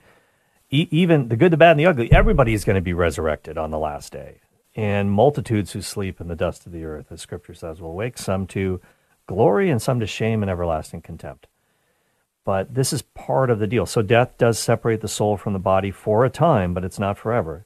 e- 0.69 0.87
even 0.91 1.27
the 1.29 1.35
good, 1.35 1.51
the 1.51 1.57
bad, 1.57 1.71
and 1.71 1.79
the 1.79 1.85
ugly, 1.85 2.11
everybody 2.11 2.53
is 2.53 2.65
going 2.65 2.75
to 2.75 2.81
be 2.81 2.93
resurrected 2.93 3.57
on 3.57 3.71
the 3.71 3.79
last 3.79 4.11
day. 4.11 4.39
And 4.75 5.11
multitudes 5.11 5.73
who 5.73 5.81
sleep 5.81 6.21
in 6.21 6.27
the 6.27 6.35
dust 6.35 6.65
of 6.65 6.71
the 6.71 6.85
earth, 6.85 7.07
as 7.11 7.21
scripture 7.21 7.53
says, 7.53 7.81
will 7.81 7.93
wake 7.93 8.17
some 8.17 8.47
to 8.47 8.79
glory 9.27 9.69
and 9.69 9.81
some 9.81 9.99
to 9.99 10.07
shame 10.07 10.41
and 10.41 10.49
everlasting 10.49 11.01
contempt. 11.01 11.47
But 12.43 12.73
this 12.73 12.91
is 12.91 13.01
part 13.01 13.49
of 13.49 13.59
the 13.59 13.67
deal. 13.67 13.85
So 13.85 14.01
death 14.01 14.37
does 14.37 14.57
separate 14.57 15.01
the 15.01 15.07
soul 15.07 15.37
from 15.37 15.53
the 15.53 15.59
body 15.59 15.91
for 15.91 16.25
a 16.25 16.29
time, 16.29 16.73
but 16.73 16.83
it's 16.83 16.99
not 16.99 17.17
forever. 17.17 17.65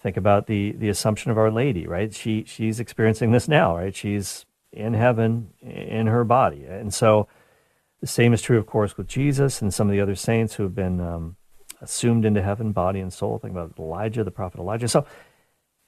Think 0.00 0.16
about 0.16 0.48
the, 0.48 0.72
the 0.72 0.88
assumption 0.88 1.30
of 1.30 1.38
Our 1.38 1.50
Lady, 1.50 1.86
right? 1.86 2.12
She 2.12 2.44
she's 2.44 2.80
experiencing 2.80 3.30
this 3.30 3.46
now, 3.46 3.76
right? 3.76 3.94
She's 3.94 4.44
in 4.72 4.94
heaven 4.94 5.50
in 5.60 6.08
her 6.08 6.24
body. 6.24 6.64
And 6.64 6.92
so 6.92 7.28
the 8.02 8.08
same 8.08 8.32
is 8.32 8.42
true, 8.42 8.58
of 8.58 8.66
course, 8.66 8.96
with 8.96 9.06
Jesus 9.06 9.62
and 9.62 9.72
some 9.72 9.88
of 9.88 9.92
the 9.92 10.00
other 10.00 10.16
saints 10.16 10.54
who 10.54 10.64
have 10.64 10.74
been 10.74 11.00
um, 11.00 11.36
assumed 11.80 12.24
into 12.24 12.42
heaven, 12.42 12.72
body 12.72 12.98
and 12.98 13.12
soul. 13.12 13.38
Think 13.38 13.52
about 13.52 13.78
Elijah, 13.78 14.24
the 14.24 14.32
prophet 14.32 14.58
Elijah. 14.58 14.88
So 14.88 15.06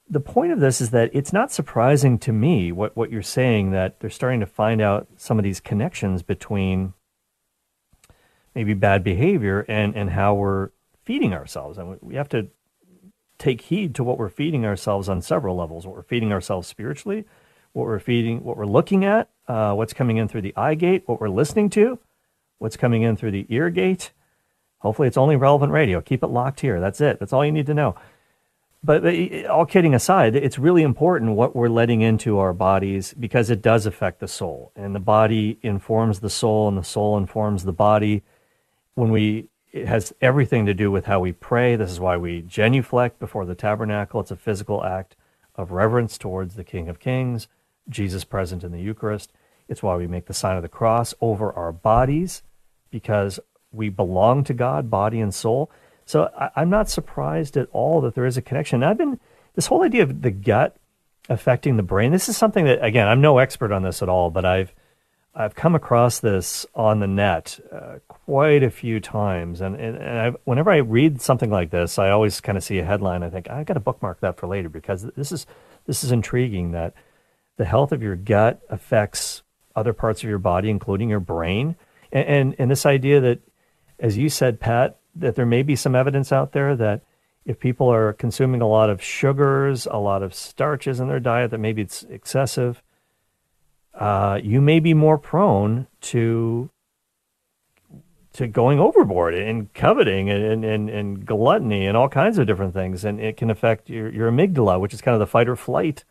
the 0.09 0.21
point 0.21 0.53
of 0.53 0.61
this 0.61 0.79
is 0.79 0.91
that 0.91 1.09
it's 1.13 1.33
not 1.33 1.51
surprising 1.51 2.17
to 2.19 2.31
me 2.31 2.71
what, 2.71 2.95
what 2.95 3.11
you're 3.11 3.21
saying 3.21 3.71
that 3.71 3.99
they're 3.99 4.09
starting 4.09 4.39
to 4.39 4.45
find 4.45 4.81
out 4.81 5.07
some 5.17 5.37
of 5.37 5.43
these 5.43 5.59
connections 5.59 6.23
between 6.23 6.93
maybe 8.55 8.73
bad 8.73 9.03
behavior 9.03 9.65
and, 9.67 9.93
and 9.93 10.11
how 10.11 10.33
we're 10.35 10.69
feeding 11.03 11.33
ourselves. 11.33 11.77
And 11.77 11.99
we 12.01 12.15
have 12.15 12.29
to 12.29 12.47
take 13.37 13.59
heed 13.59 13.93
to 13.95 14.05
what 14.05 14.17
we're 14.17 14.29
feeding 14.29 14.65
ourselves 14.65 15.09
on 15.09 15.21
several 15.21 15.57
levels. 15.57 15.85
What 15.85 15.97
we're 15.97 16.03
feeding 16.03 16.31
ourselves 16.31 16.65
spiritually, 16.65 17.25
what 17.73 17.83
we're 17.83 17.99
feeding, 17.99 18.41
what 18.45 18.55
we're 18.55 18.65
looking 18.65 19.03
at, 19.03 19.29
uh, 19.47 19.73
what's 19.73 19.93
coming 19.93 20.17
in 20.17 20.27
through 20.27 20.41
the 20.41 20.55
eye 20.55 20.75
gate, 20.75 21.03
what 21.05 21.19
we're 21.19 21.29
listening 21.29 21.69
to, 21.71 21.99
what's 22.57 22.77
coming 22.77 23.03
in 23.03 23.15
through 23.15 23.31
the 23.31 23.45
ear 23.49 23.69
gate. 23.69 24.11
Hopefully, 24.79 25.07
it's 25.07 25.17
only 25.17 25.35
relevant 25.35 25.71
radio. 25.71 26.01
Keep 26.01 26.23
it 26.23 26.27
locked 26.27 26.59
here. 26.59 26.79
That's 26.79 27.01
it. 27.01 27.19
That's 27.19 27.33
all 27.33 27.45
you 27.45 27.51
need 27.51 27.65
to 27.67 27.73
know. 27.73 27.95
But, 28.83 29.01
but 29.01 29.45
all 29.47 29.65
kidding 29.65 29.95
aside, 29.95 30.35
it's 30.35 30.59
really 30.59 30.83
important 30.83 31.31
what 31.31 31.55
we're 31.55 31.69
letting 31.69 32.01
into 32.01 32.37
our 32.37 32.53
bodies 32.53 33.15
because 33.19 33.49
it 33.49 33.61
does 33.61 33.87
affect 33.87 34.19
the 34.19 34.27
soul. 34.27 34.71
And 34.75 34.93
the 34.93 34.99
body 34.99 35.57
informs 35.63 36.19
the 36.19 36.29
soul, 36.29 36.67
and 36.67 36.77
the 36.77 36.83
soul 36.83 37.17
informs 37.17 37.63
the 37.63 37.73
body. 37.73 38.21
When 38.93 39.11
we 39.11 39.49
it 39.75 39.89
has 39.89 40.13
everything 40.21 40.65
to 40.67 40.73
do 40.73 40.89
with 40.89 41.05
how 41.05 41.19
we 41.19 41.33
pray. 41.33 41.75
This 41.75 41.91
is 41.91 41.99
why 41.99 42.15
we 42.15 42.41
genuflect 42.41 43.19
before 43.19 43.45
the 43.45 43.55
tabernacle. 43.55 44.21
It's 44.21 44.31
a 44.31 44.37
physical 44.37 44.85
act 44.85 45.17
of 45.53 45.71
reverence 45.71 46.17
towards 46.17 46.55
the 46.55 46.63
King 46.63 46.87
of 46.87 46.97
Kings. 46.97 47.49
Jesus 47.89 48.23
present 48.23 48.63
in 48.63 48.71
the 48.71 48.81
Eucharist. 48.81 49.31
It's 49.67 49.83
why 49.83 49.95
we 49.95 50.07
make 50.07 50.25
the 50.25 50.33
sign 50.33 50.57
of 50.57 50.63
the 50.63 50.69
cross 50.69 51.13
over 51.21 51.51
our 51.53 51.71
bodies 51.71 52.43
because 52.91 53.39
we 53.71 53.89
belong 53.89 54.43
to 54.45 54.53
God, 54.53 54.89
body 54.89 55.19
and 55.19 55.33
soul. 55.33 55.69
So 56.05 56.29
I, 56.37 56.61
am 56.61 56.69
not 56.69 56.89
surprised 56.89 57.57
at 57.57 57.67
all 57.71 58.01
that 58.01 58.15
there 58.15 58.25
is 58.25 58.37
a 58.37 58.41
connection. 58.41 58.83
I've 58.83 58.97
been 58.97 59.19
this 59.55 59.67
whole 59.67 59.83
idea 59.83 60.03
of 60.03 60.21
the 60.21 60.31
gut 60.31 60.77
affecting 61.29 61.77
the 61.77 61.83
brain. 61.83 62.11
This 62.11 62.29
is 62.29 62.37
something 62.37 62.65
that 62.65 62.83
again 62.83 63.07
I'm 63.07 63.21
no 63.21 63.39
expert 63.39 63.71
on 63.71 63.83
this 63.83 64.01
at 64.01 64.09
all, 64.09 64.29
but 64.29 64.45
I've 64.45 64.73
I've 65.33 65.55
come 65.55 65.75
across 65.75 66.19
this 66.19 66.65
on 66.75 66.99
the 66.99 67.07
net 67.07 67.59
uh, 67.71 67.95
quite 68.07 68.63
a 68.63 68.69
few 68.69 68.99
times, 68.99 69.61
and 69.61 69.75
and, 69.75 69.97
and 69.97 70.37
whenever 70.45 70.71
I 70.71 70.77
read 70.77 71.21
something 71.21 71.49
like 71.49 71.71
this, 71.71 71.97
I 71.97 72.11
always 72.11 72.39
kind 72.39 72.57
of 72.57 72.63
see 72.63 72.79
a 72.79 72.85
headline. 72.85 73.23
I 73.23 73.29
think 73.29 73.49
I 73.49 73.63
got 73.63 73.73
to 73.73 73.79
bookmark 73.79 74.21
that 74.21 74.37
for 74.37 74.47
later 74.47 74.69
because 74.69 75.03
this 75.15 75.31
is 75.31 75.45
this 75.87 76.03
is 76.03 76.11
intriguing 76.11 76.71
that 76.71 76.93
the 77.57 77.65
health 77.65 77.91
of 77.91 78.01
your 78.01 78.15
gut 78.15 78.61
affects 78.69 79.43
other 79.75 79.93
parts 79.93 80.23
of 80.23 80.29
your 80.29 80.39
body, 80.39 80.69
including 80.69 81.09
your 81.09 81.19
brain. 81.19 81.75
And, 82.11 82.27
and, 82.27 82.55
and 82.59 82.71
this 82.71 82.85
idea 82.85 83.19
that, 83.21 83.39
as 83.99 84.17
you 84.17 84.29
said, 84.29 84.59
Pat, 84.59 84.97
that 85.15 85.35
there 85.35 85.45
may 85.45 85.63
be 85.63 85.75
some 85.75 85.95
evidence 85.95 86.31
out 86.31 86.51
there 86.51 86.75
that 86.75 87.01
if 87.45 87.59
people 87.59 87.91
are 87.91 88.13
consuming 88.13 88.61
a 88.61 88.67
lot 88.67 88.89
of 88.89 89.01
sugars, 89.01 89.85
a 89.89 89.97
lot 89.97 90.23
of 90.23 90.33
starches 90.33 90.99
in 90.99 91.07
their 91.07 91.19
diet, 91.19 91.51
that 91.51 91.59
maybe 91.59 91.81
it's 91.81 92.03
excessive, 92.03 92.81
uh, 93.93 94.39
you 94.43 94.59
may 94.61 94.79
be 94.79 94.93
more 94.93 95.17
prone 95.17 95.87
to 96.01 96.69
to 98.33 98.47
going 98.47 98.81
overboard 98.81 99.33
and 99.33 99.73
coveting 99.73 100.29
and, 100.29 100.65
and, 100.65 100.89
and 100.89 101.25
gluttony 101.25 101.87
and 101.87 101.95
all 101.95 102.09
kinds 102.09 102.37
of 102.37 102.45
different 102.45 102.73
things. 102.73 103.05
And 103.05 103.17
it 103.17 103.37
can 103.37 103.49
affect 103.49 103.89
your, 103.89 104.11
your 104.11 104.29
amygdala, 104.29 104.77
which 104.77 104.93
is 104.93 104.99
kind 104.99 105.13
of 105.13 105.19
the 105.19 105.25
fight 105.25 105.47
or 105.47 105.55
flight 105.55 106.03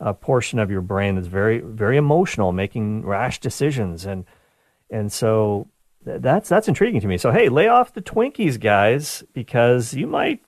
uh, 0.00 0.12
portion 0.12 0.58
of 0.58 0.70
your 0.70 0.80
brain 0.80 1.14
that's 1.16 1.26
very 1.26 1.58
very 1.60 1.96
emotional, 1.96 2.52
making 2.52 3.04
rash 3.04 3.40
decisions, 3.40 4.04
and 4.04 4.24
and 4.90 5.12
so 5.12 5.68
that's 6.04 6.48
that's 6.48 6.68
intriguing 6.68 7.00
to 7.00 7.06
me. 7.06 7.18
So 7.18 7.30
hey, 7.30 7.48
lay 7.48 7.68
off 7.68 7.94
the 7.94 8.02
Twinkies, 8.02 8.60
guys, 8.60 9.24
because 9.32 9.94
you 9.94 10.06
might 10.06 10.40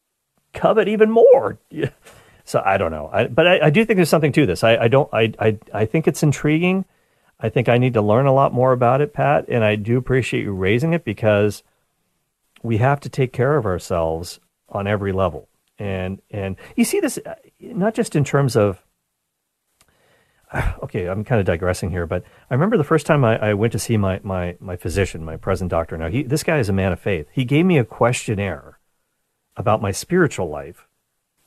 covet 0.53 0.89
even 0.89 1.11
more. 1.11 1.59
so 2.45 2.63
I 2.65 2.79
don't 2.79 2.91
know, 2.91 3.11
I, 3.13 3.27
but 3.27 3.47
I, 3.47 3.67
I, 3.67 3.71
do 3.71 3.85
think 3.85 3.97
there's 3.97 4.09
something 4.09 4.33
to 4.33 4.47
this. 4.47 4.65
I, 4.65 4.77
I 4.77 4.89
don't. 4.89 5.13
I, 5.13 5.33
I 5.39 5.59
I 5.73 5.87
think 5.87 6.07
it's 6.09 6.23
intriguing. 6.23 6.85
I 7.39 7.49
think 7.49 7.69
I 7.69 7.79
need 7.79 7.95
to 7.95 8.03
learn 8.03 8.27
a 8.27 8.35
lot 8.35 8.53
more 8.53 8.73
about 8.73 9.01
it, 9.01 9.15
Pat, 9.15 9.47
and 9.49 9.65
I 9.65 9.77
do 9.77 9.97
appreciate 9.97 10.43
you 10.43 10.53
raising 10.53 10.93
it 10.93 11.05
because 11.05 11.63
we 12.63 12.77
have 12.77 13.01
to 13.01 13.09
take 13.09 13.33
care 13.33 13.57
of 13.57 13.65
ourselves 13.65 14.41
on 14.69 14.87
every 14.87 15.13
level. 15.13 15.49
And 15.79 16.21
and 16.31 16.57
you 16.77 16.85
see 16.85 17.01
this 17.01 17.19
uh, 17.25 17.35
not 17.61 17.95
just 17.95 18.15
in 18.15 18.25
terms 18.25 18.57
of 18.57 18.83
okay, 20.83 21.07
I'm 21.07 21.25
kind 21.25 21.41
of 21.41 21.47
digressing 21.47 21.91
here, 21.91 22.07
but 22.07 22.25
I 22.51 22.55
remember 22.55 22.77
the 22.77 22.85
first 22.85 23.07
time 23.07 23.25
I, 23.25 23.51
I, 23.51 23.55
went 23.55 23.73
to 23.73 23.79
see 23.79 23.97
my, 23.97 24.21
my, 24.23 24.57
my 24.61 24.77
physician, 24.77 25.25
my 25.25 25.37
present 25.37 25.71
doctor. 25.71 25.97
Now, 25.97 26.09
he, 26.09 26.23
this 26.23 26.43
guy 26.43 26.59
is 26.59 26.69
a 26.69 26.73
man 26.73 26.93
of 26.93 27.01
faith. 27.01 27.29
He 27.33 27.45
gave 27.45 27.67
me 27.67 27.79
a 27.79 27.85
questionnaire 27.85 28.79
about 29.57 29.83
my 29.83 29.93
spiritual 29.93 30.49
life. 30.49 30.89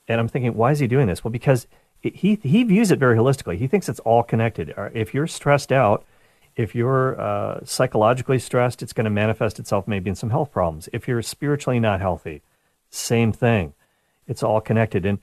And 0.08 0.20
I'm 0.20 0.28
thinking, 0.28 0.54
why 0.54 0.72
is 0.72 0.78
he 0.78 0.86
doing 0.86 1.06
this? 1.06 1.24
Well, 1.24 1.32
because 1.32 1.66
it, 2.02 2.16
he, 2.16 2.38
he 2.42 2.62
views 2.64 2.90
it 2.90 2.98
very 2.98 3.16
holistically. 3.16 3.58
He 3.58 3.66
thinks 3.66 3.88
it's 3.88 4.00
all 4.00 4.22
connected. 4.22 4.72
Uh, 4.76 4.90
if 4.92 5.14
you're 5.14 5.26
stressed 5.26 5.72
out, 5.72 6.04
if 6.56 6.74
you're 6.74 7.20
uh, 7.20 7.60
psychologically 7.64 8.38
stressed, 8.38 8.82
it's 8.82 8.92
going 8.92 9.04
to 9.04 9.10
manifest 9.10 9.58
itself 9.58 9.88
maybe 9.88 10.08
in 10.08 10.16
some 10.16 10.30
health 10.30 10.52
problems. 10.52 10.88
If 10.92 11.08
you're 11.08 11.22
spiritually 11.22 11.80
not 11.80 12.00
healthy, 12.00 12.42
same 12.90 13.32
thing. 13.32 13.74
it's 14.28 14.42
all 14.42 14.60
connected. 14.60 15.04
And 15.04 15.18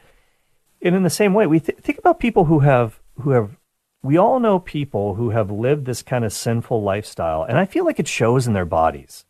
and 0.84 0.96
in 0.96 1.04
the 1.04 1.12
same 1.12 1.34
way, 1.34 1.46
we 1.46 1.60
th- 1.60 1.78
think 1.78 2.00
about 2.00 2.20
people 2.20 2.46
who 2.46 2.60
have 2.60 3.00
who 3.22 3.32
have 3.32 3.56
we 4.04 4.18
all 4.18 4.40
know 4.40 4.60
people 4.60 5.16
who 5.16 5.30
have 5.30 5.52
lived 5.52 5.86
this 5.86 6.02
kind 6.02 6.26
of 6.26 6.34
sinful 6.34 6.82
lifestyle, 6.82 7.44
and 7.44 7.58
I 7.58 7.66
feel 7.66 7.86
like 7.86 8.00
it 8.00 8.08
shows 8.08 8.48
in 8.48 8.54
their 8.54 8.66
bodies. 8.66 9.26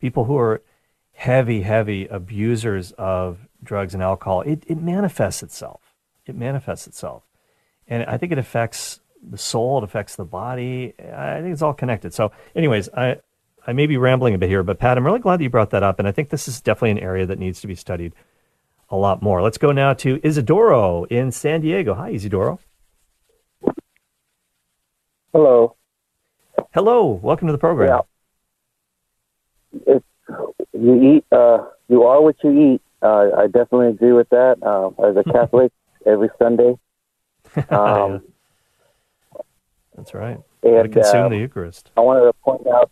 People 0.00 0.24
who 0.24 0.38
are 0.38 0.62
heavy, 1.12 1.62
heavy 1.62 2.06
abusers 2.06 2.92
of 2.92 3.48
drugs 3.62 3.92
and 3.92 4.02
alcohol, 4.02 4.42
it, 4.42 4.64
it 4.66 4.80
manifests 4.80 5.42
itself. 5.42 5.94
It 6.26 6.36
manifests 6.36 6.86
itself. 6.86 7.24
And 7.86 8.04
I 8.04 8.16
think 8.16 8.32
it 8.32 8.38
affects 8.38 9.00
the 9.22 9.38
soul, 9.38 9.78
it 9.78 9.84
affects 9.84 10.16
the 10.16 10.24
body. 10.24 10.94
I 10.98 11.40
think 11.40 11.52
it's 11.52 11.62
all 11.62 11.74
connected. 11.74 12.14
So, 12.14 12.32
anyways, 12.54 12.88
I, 12.90 13.16
I 13.66 13.72
may 13.72 13.86
be 13.86 13.96
rambling 13.96 14.34
a 14.34 14.38
bit 14.38 14.48
here, 14.48 14.62
but 14.62 14.78
Pat, 14.78 14.96
I'm 14.96 15.04
really 15.04 15.18
glad 15.18 15.38
that 15.40 15.44
you 15.44 15.50
brought 15.50 15.70
that 15.70 15.82
up. 15.82 15.98
And 15.98 16.06
I 16.06 16.12
think 16.12 16.30
this 16.30 16.48
is 16.48 16.60
definitely 16.60 16.92
an 16.92 16.98
area 17.00 17.26
that 17.26 17.38
needs 17.38 17.60
to 17.60 17.66
be 17.66 17.74
studied 17.74 18.14
a 18.88 18.96
lot 18.96 19.20
more. 19.20 19.42
Let's 19.42 19.58
go 19.58 19.72
now 19.72 19.92
to 19.94 20.18
Isidoro 20.20 21.06
in 21.10 21.32
San 21.32 21.60
Diego. 21.60 21.94
Hi, 21.94 22.12
Isidoro. 22.12 22.58
Hello. 25.38 25.76
Hello. 26.74 27.20
Welcome 27.22 27.46
to 27.46 27.52
the 27.52 27.58
program. 27.58 28.02
Yeah. 29.72 29.80
It's, 29.86 30.04
you 30.72 31.00
eat, 31.00 31.24
uh, 31.30 31.58
you 31.86 32.02
are 32.02 32.20
what 32.20 32.34
you 32.42 32.74
eat. 32.74 32.82
Uh, 33.00 33.28
I 33.38 33.46
definitely 33.46 33.90
agree 33.90 34.10
with 34.10 34.28
that. 34.30 34.56
Uh, 34.60 34.88
as 35.00 35.16
a 35.16 35.22
Catholic, 35.22 35.70
every 36.06 36.28
Sunday. 36.40 36.76
Um, 37.70 38.24
That's 39.96 40.12
right. 40.12 40.40
And, 40.64 40.92
consume 40.92 41.26
uh, 41.26 41.28
the 41.28 41.36
Eucharist. 41.36 41.92
I 41.96 42.00
wanted 42.00 42.22
to 42.22 42.32
point 42.42 42.66
out, 42.66 42.90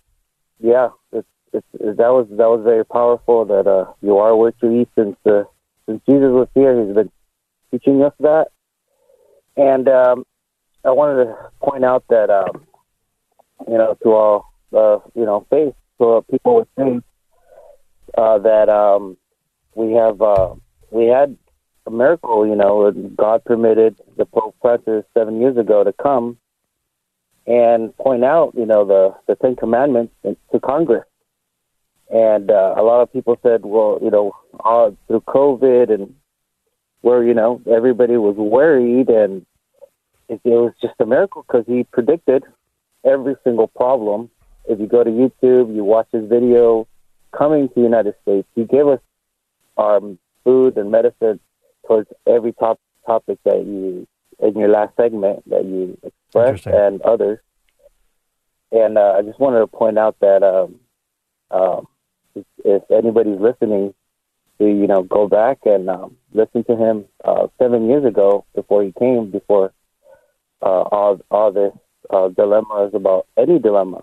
yeah, 0.61 0.90
it's, 1.11 1.26
it's, 1.53 1.66
it, 1.74 1.97
that 1.97 2.11
was 2.11 2.28
that 2.30 2.49
was 2.49 2.61
very 2.62 2.84
powerful. 2.84 3.44
That 3.44 3.66
uh, 3.66 3.92
you 4.03 4.18
are 4.18 4.36
what 4.36 4.55
you 4.62 4.82
eat. 4.82 4.88
Since 4.94 5.16
uh, 5.26 5.42
since 5.86 6.01
Jesus 6.09 6.30
was 6.30 6.47
here, 6.55 6.80
he's 6.80 6.94
been 6.94 7.11
teaching 7.72 8.05
us 8.05 8.12
that. 8.20 8.53
And 9.57 9.88
um, 9.88 10.24
I 10.87 10.91
wanted 10.91 11.24
to 11.24 11.37
point 11.61 11.84
out 11.84 12.05
that 12.11 12.30
um, 12.30 12.64
you 13.66 13.76
know 13.76 13.97
to 14.03 14.09
all 14.11 14.53
the 14.70 15.03
you 15.14 15.24
know 15.24 15.45
faith, 15.51 15.74
to 15.99 16.24
people 16.30 16.57
with 16.57 16.68
faith, 16.76 17.03
uh, 18.16 18.39
that 18.39 18.68
um, 18.68 19.16
we 19.74 19.93
have 19.95 20.22
uh, 20.22 20.55
we 20.91 21.07
had 21.07 21.37
a 21.87 21.91
miracle. 21.91 22.47
You 22.47 22.55
know, 22.55 22.93
God 22.93 23.45
permitted 23.45 23.97
the 24.16 24.26
Pope 24.26 24.55
Francis 24.62 25.05
seven 25.12 25.41
years 25.41 25.57
ago 25.57 25.82
to 25.82 25.93
come 25.93 26.39
and 27.47 27.97
point 27.97 28.24
out, 28.24 28.55
you 28.57 28.66
know, 28.66 28.84
the 28.84 29.14
the 29.26 29.34
Ten 29.37 29.57
Commandments 29.57 30.14
to 30.24 30.61
Congress. 30.61 31.05
And 32.09 32.53
uh, 32.53 32.74
a 32.76 32.82
lot 32.82 33.03
of 33.03 33.12
people 33.12 33.37
said, 33.43 33.64
well, 33.64 33.99
you 34.01 34.11
know, 34.11 34.37
all 34.61 34.97
through 35.09 35.22
COVID 35.22 35.93
and 35.93 36.14
where 37.01 37.24
you 37.24 37.34
know 37.34 37.61
everybody 37.70 38.16
was 38.16 38.37
worried, 38.37 39.09
and 39.09 39.45
it, 40.28 40.40
it 40.44 40.50
was 40.50 40.72
just 40.80 40.94
a 41.00 41.06
miracle 41.06 41.44
because 41.46 41.64
he 41.66 41.84
predicted 41.84 42.44
every 43.04 43.36
single 43.44 43.68
problem. 43.68 44.30
If 44.68 44.80
you 44.80 44.86
go 44.86 45.04
to 45.04 45.10
YouTube, 45.10 45.74
you 45.74 45.84
watch 45.84 46.08
his 46.12 46.28
video 46.28 46.88
coming 47.36 47.68
to 47.68 47.74
the 47.74 47.82
United 47.82 48.14
States, 48.22 48.48
he 48.54 48.64
gave 48.64 48.86
us 48.86 49.00
um, 49.76 50.18
food 50.44 50.76
and 50.76 50.90
medicine 50.90 51.40
towards 51.86 52.08
every 52.26 52.52
top 52.52 52.80
topic 53.06 53.38
that 53.44 53.64
you 53.64 54.06
in 54.38 54.58
your 54.58 54.68
last 54.68 54.94
segment 54.96 55.48
that 55.48 55.64
you 55.64 55.98
expressed 56.02 56.66
and 56.66 57.00
others. 57.02 57.38
And 58.72 58.98
uh, 58.98 59.14
I 59.18 59.22
just 59.22 59.38
wanted 59.38 59.60
to 59.60 59.66
point 59.66 59.98
out 59.98 60.16
that 60.20 60.42
um, 60.42 60.80
um, 61.50 61.86
if, 62.34 62.44
if, 62.64 62.82
anybody's 62.90 63.40
listening, 63.40 63.94
to 64.58 64.64
you 64.64 64.86
know 64.86 65.02
go 65.02 65.28
back 65.28 65.58
and 65.64 65.88
um, 65.88 66.16
listen 66.32 66.64
to 66.64 66.76
him 66.76 67.04
uh, 67.24 67.46
seven 67.58 67.88
years 67.88 68.04
ago 68.04 68.44
before 68.54 68.82
he 68.82 68.92
came, 68.98 69.30
before 69.30 69.72
uh, 70.62 70.82
all 70.82 71.20
all 71.30 71.52
this 71.52 71.72
uh, 72.11 72.28
dilemmas 72.28 72.92
about 72.94 73.26
any 73.36 73.59
dilemma. 73.59 74.02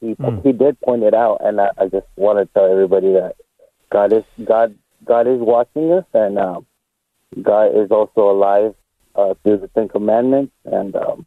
He 0.00 0.14
mm. 0.14 0.42
he 0.44 0.52
did 0.52 0.80
point 0.80 1.02
it 1.02 1.14
out, 1.14 1.38
and 1.42 1.60
I, 1.60 1.68
I 1.78 1.88
just 1.88 2.06
want 2.16 2.38
to 2.38 2.46
tell 2.52 2.70
everybody 2.70 3.12
that 3.12 3.36
God 3.90 4.12
is 4.12 4.24
God 4.44 4.76
God 5.04 5.26
is 5.26 5.38
watching 5.38 5.92
us, 5.92 6.04
and 6.12 6.38
um, 6.38 6.66
God 7.42 7.76
is 7.76 7.90
also 7.90 8.30
alive 8.30 8.74
uh, 9.14 9.34
through 9.42 9.58
the 9.58 9.68
Ten 9.68 9.88
Commandments. 9.88 10.52
And 10.64 10.94
um, 10.96 11.26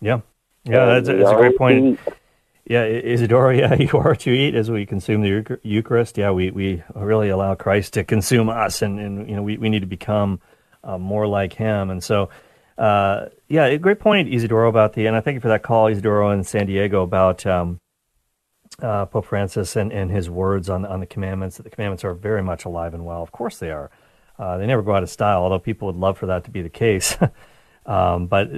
yeah, 0.00 0.20
yeah, 0.64 0.86
that's, 0.86 1.08
a, 1.08 1.16
that's 1.16 1.30
a 1.30 1.36
great 1.36 1.56
point. 1.56 1.98
Yeah, 2.64 2.84
Isidoro, 2.84 3.50
yeah, 3.58 3.74
you 3.74 3.98
are 3.98 4.14
to 4.16 4.30
eat 4.30 4.54
as 4.54 4.70
we 4.70 4.86
consume 4.86 5.22
the 5.22 5.58
Eucharist. 5.62 6.16
Yeah, 6.16 6.30
we, 6.30 6.50
we 6.50 6.82
really 6.94 7.28
allow 7.28 7.54
Christ 7.54 7.94
to 7.94 8.04
consume 8.04 8.48
us, 8.48 8.82
and, 8.82 9.00
and 9.00 9.28
you 9.28 9.36
know 9.36 9.42
we, 9.42 9.58
we 9.58 9.68
need 9.68 9.80
to 9.80 9.86
become 9.86 10.40
uh, 10.84 10.98
more 10.98 11.26
like 11.26 11.54
Him. 11.54 11.90
And 11.90 12.02
so, 12.02 12.30
uh, 12.82 13.28
yeah, 13.48 13.66
a 13.66 13.78
great 13.78 14.00
point, 14.00 14.28
Isidoro, 14.28 14.68
about 14.68 14.94
the, 14.94 15.06
and 15.06 15.14
I 15.14 15.20
thank 15.20 15.36
you 15.36 15.40
for 15.40 15.48
that 15.48 15.62
call, 15.62 15.86
Isidoro 15.86 16.34
in 16.34 16.42
San 16.42 16.66
Diego, 16.66 17.04
about 17.04 17.46
um, 17.46 17.78
uh, 18.80 19.06
Pope 19.06 19.26
Francis 19.26 19.76
and, 19.76 19.92
and 19.92 20.10
his 20.10 20.28
words 20.28 20.68
on, 20.68 20.84
on 20.84 20.98
the 20.98 21.06
commandments, 21.06 21.58
that 21.58 21.62
the 21.62 21.70
commandments 21.70 22.02
are 22.02 22.12
very 22.12 22.42
much 22.42 22.64
alive 22.64 22.92
and 22.92 23.04
well. 23.04 23.22
Of 23.22 23.30
course 23.30 23.58
they 23.58 23.70
are. 23.70 23.88
Uh, 24.36 24.56
they 24.58 24.66
never 24.66 24.82
go 24.82 24.96
out 24.96 25.04
of 25.04 25.10
style, 25.10 25.42
although 25.42 25.60
people 25.60 25.86
would 25.86 25.94
love 25.94 26.18
for 26.18 26.26
that 26.26 26.42
to 26.42 26.50
be 26.50 26.60
the 26.60 26.68
case. 26.68 27.16
um, 27.86 28.26
but 28.26 28.48
uh, 28.48 28.50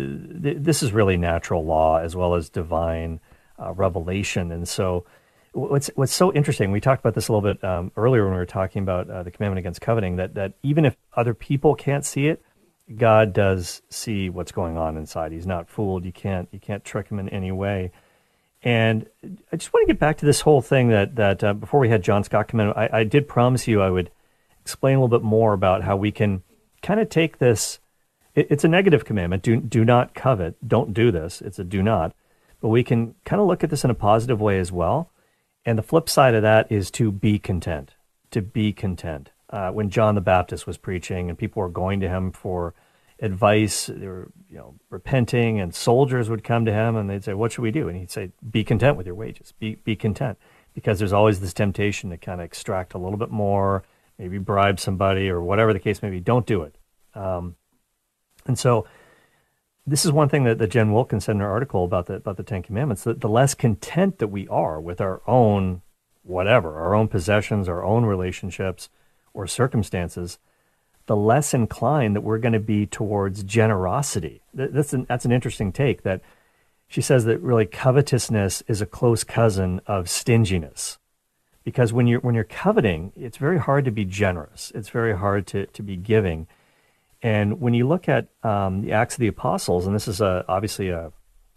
th- 0.43 0.57
this 0.59 0.83
is 0.83 0.93
really 0.93 1.19
natural 1.19 1.63
law 1.63 1.99
as 1.99 2.17
well 2.17 2.35
as 2.35 2.49
divine 2.49 3.21
uh, 3.63 3.73
revelation. 3.73 4.53
And 4.53 4.67
so, 4.67 5.05
what's 5.53 5.91
what's 5.97 6.15
so 6.15 6.33
interesting, 6.33 6.73
we 6.73 6.81
talked 6.81 7.01
about 7.01 7.15
this 7.15 7.29
a 7.29 7.33
little 7.35 7.53
bit 7.53 7.63
um, 7.63 7.93
earlier 7.95 8.25
when 8.25 8.33
we 8.33 8.39
were 8.39 8.47
talking 8.47 8.83
about 8.83 9.11
uh, 9.11 9.23
the 9.23 9.31
commandment 9.31 9.59
against 9.59 9.83
coveting, 9.83 10.17
that, 10.17 10.33
that 10.33 10.55
even 10.63 10.87
if 10.87 10.97
other 11.15 11.35
people 11.35 11.75
can't 11.75 12.07
see 12.07 12.29
it, 12.29 12.43
God 12.97 13.33
does 13.33 13.83
see 13.89 14.29
what's 14.29 14.53
going 14.53 14.77
on 14.77 14.97
inside. 14.97 15.33
He's 15.33 15.47
not 15.47 15.69
fooled. 15.69 16.05
You 16.05 16.13
can't 16.13 16.49
you 16.53 16.61
can't 16.61 16.85
trick 16.85 17.09
him 17.09 17.19
in 17.19 17.29
any 17.31 17.51
way. 17.51 17.93
And 18.63 19.07
I 19.53 19.57
just 19.57 19.73
want 19.73 19.87
to 19.87 19.93
get 19.93 20.01
back 20.01 20.19
to 20.19 20.27
this 20.27 20.43
whole 20.43 20.63
thing 20.63 20.89
that 20.89 21.17
that 21.17 21.43
uh, 21.45 21.55
before 21.55 21.81
we 21.81 21.89
had 21.89 22.03
John 22.03 22.25
Scott 22.25 22.49
come 22.49 22.61
in, 22.61 22.69
I, 22.71 22.89
I, 22.93 23.05
did 23.05 23.29
promise 23.29 23.69
you 23.69 23.83
I 23.83 23.91
would 23.91 24.11
explain 24.61 24.97
a 24.97 25.01
little 25.01 25.19
bit 25.19 25.25
more 25.25 25.53
about 25.53 25.83
how 25.83 25.97
we 25.97 26.11
can 26.11 26.43
kind 26.83 27.01
of 27.01 27.09
take 27.09 27.39
this. 27.39 27.79
It, 28.35 28.49
it's 28.51 28.65
a 28.65 28.69
negative 28.69 29.05
commandment: 29.05 29.43
do 29.43 29.61
do 29.61 29.85
not 29.85 30.15
covet. 30.15 30.57
Don't 30.67 30.95
do 30.95 31.11
this. 31.11 31.41
It's 31.41 31.59
a 31.59 31.65
do 31.65 31.83
not. 31.83 32.15
But 32.61 32.69
we 32.69 32.83
can 32.83 33.15
kind 33.25 33.41
of 33.41 33.49
look 33.49 33.63
at 33.63 33.71
this 33.71 33.85
in 33.85 33.91
a 33.91 33.95
positive 33.95 34.41
way 34.41 34.59
as 34.59 34.73
well. 34.73 35.11
And 35.67 35.79
the 35.79 35.83
flip 35.83 36.09
side 36.09 36.35
of 36.35 36.43
that 36.43 36.71
is 36.71 36.91
to 36.93 37.13
be 37.13 37.39
content. 37.39 37.95
To 38.31 38.43
be 38.43 38.73
content. 38.73 39.31
Uh, 39.51 39.71
when 39.71 39.91
John 39.91 40.15
the 40.15 40.21
Baptist 40.21 40.67
was 40.67 40.79
preaching 40.79 41.29
and 41.29 41.39
people 41.39 41.61
were 41.61 41.69
going 41.69 42.01
to 42.01 42.09
him 42.09 42.33
for 42.33 42.75
advice. 43.21 43.87
They 43.87 44.07
were, 44.07 44.31
you 44.51 44.57
know, 44.57 44.75
repenting, 44.91 45.61
and 45.61 45.75
soldiers 45.75 46.29
would 46.29 46.45
come 46.45 46.65
to 46.65 46.73
him 46.73 46.97
and 46.97 47.09
they'd 47.09 47.25
say, 47.25 47.35
"What 47.35 47.53
should 47.53 47.63
we 47.63 47.71
do?" 47.71 47.89
And 47.89 47.97
he'd 47.99 48.11
say, 48.11 48.33
"Be 48.49 48.65
content 48.65 48.97
with 48.97 49.07
your 49.07 49.15
wages. 49.15 49.53
Be 49.53 49.77
be 49.77 49.97
content." 49.97 50.39
Because 50.75 50.99
there's 50.99 51.13
always 51.13 51.41
this 51.41 51.55
temptation 51.55 52.11
to 52.11 52.17
kind 52.17 52.41
of 52.41 52.45
extract 52.45 52.95
a 52.95 52.99
little 52.99 53.19
bit 53.19 53.31
more, 53.31 53.85
maybe 54.19 54.39
bribe 54.39 54.81
somebody 54.81 55.29
or 55.29 55.41
whatever 55.41 55.73
the 55.73 55.79
case 55.79 56.03
may 56.03 56.11
be. 56.11 56.21
Don't 56.21 56.47
do 56.47 56.63
it. 56.63 56.77
Um, 57.15 57.55
and 58.47 58.59
so, 58.59 58.85
this 59.87 60.05
is 60.05 60.11
one 60.11 60.29
thing 60.29 60.43
that, 60.45 60.59
that 60.59 60.71
Jen 60.71 60.93
Wilkin 60.93 61.21
said 61.21 61.37
in 61.37 61.41
her 61.41 61.51
article 61.51 61.85
about 61.85 62.07
the 62.07 62.15
about 62.15 62.37
the 62.37 62.43
Ten 62.43 62.63
Commandments. 62.63 63.05
That 63.05 63.21
the 63.21 63.29
less 63.29 63.55
content 63.55 64.19
that 64.19 64.29
we 64.29 64.49
are 64.49 64.81
with 64.81 65.01
our 65.01 65.23
own 65.27 65.83
whatever, 66.23 66.79
our 66.79 66.95
own 66.95 67.07
possessions, 67.07 67.69
our 67.69 67.85
own 67.85 68.05
relationships 68.05 68.89
or 69.35 69.47
circumstances, 69.47 70.39
the 71.07 71.17
less 71.17 71.53
inclined 71.53 72.17
that 72.17 72.23
we're 72.23 72.39
going 72.39 72.55
to 72.55 72.61
be 72.61 72.87
towards 72.87 73.43
generosity. 73.43 74.41
That's 74.55 74.93
an, 74.93 75.05
that's 75.09 75.27
an 75.27 75.33
interesting 75.33 75.73
take 75.73 76.03
that 76.03 76.23
she 76.89 77.03
says 77.03 77.25
that 77.25 77.41
really 77.41 77.67
covetousness 77.67 78.63
is 78.69 78.81
a 78.81 78.87
close 78.87 79.25
cousin 79.25 79.81
of 79.87 80.09
stinginess. 80.09 80.99
Because 81.65 81.93
when 81.93 82.07
you're, 82.07 82.21
when 82.21 82.35
you're 82.35 82.45
coveting, 82.45 83.13
it's 83.17 83.39
very 83.39 83.59
hard 83.59 83.85
to 83.87 83.91
be 83.91 84.05
generous. 84.05 84.71
It's 84.75 84.91
very 84.91 85.17
hard 85.17 85.47
to, 85.49 85.67
to 85.67 85.83
be 85.83 85.97
giving. 85.97 86.47
And 87.23 87.61
when 87.61 87.73
you 87.73 87.89
look 87.89 88.09
at 88.09 88.29
um, 88.43 88.83
the 88.83 88.93
Acts 88.93 89.15
of 89.15 89.21
the 89.21 89.29
Apostles, 89.29 89.87
and 89.87 89.95
this 89.95 90.07
is 90.07 90.21
a, 90.21 90.45
obviously 90.47 90.91
a, 90.91 91.11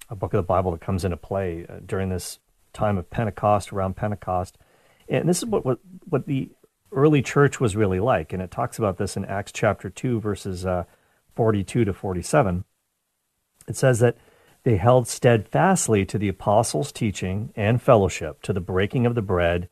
a 0.09 0.15
book 0.15 0.33
of 0.33 0.37
the 0.37 0.47
Bible 0.47 0.71
that 0.71 0.81
comes 0.81 1.03
into 1.03 1.17
play 1.17 1.65
uh, 1.67 1.79
during 1.85 2.09
this 2.09 2.39
time 2.71 2.97
of 2.97 3.09
Pentecost, 3.09 3.73
around 3.73 3.97
Pentecost, 3.97 4.57
and 5.09 5.27
this 5.27 5.39
is 5.39 5.45
what, 5.45 5.65
what, 5.65 5.79
what 6.09 6.25
the 6.25 6.49
early 6.91 7.21
church 7.21 7.59
was 7.59 7.75
really 7.75 7.99
like. 7.99 8.33
And 8.33 8.41
it 8.41 8.51
talks 8.51 8.77
about 8.77 8.97
this 8.97 9.17
in 9.17 9.25
Acts 9.25 9.51
chapter 9.51 9.89
2, 9.89 10.19
verses 10.19 10.65
uh, 10.65 10.83
42 11.35 11.85
to 11.85 11.93
47. 11.93 12.63
It 13.67 13.75
says 13.75 13.99
that 13.99 14.17
they 14.63 14.77
held 14.77 15.07
steadfastly 15.07 16.05
to 16.05 16.17
the 16.17 16.27
apostles' 16.27 16.91
teaching 16.91 17.53
and 17.55 17.81
fellowship, 17.81 18.41
to 18.43 18.53
the 18.53 18.59
breaking 18.59 19.05
of 19.05 19.15
the 19.15 19.21
bread, 19.21 19.69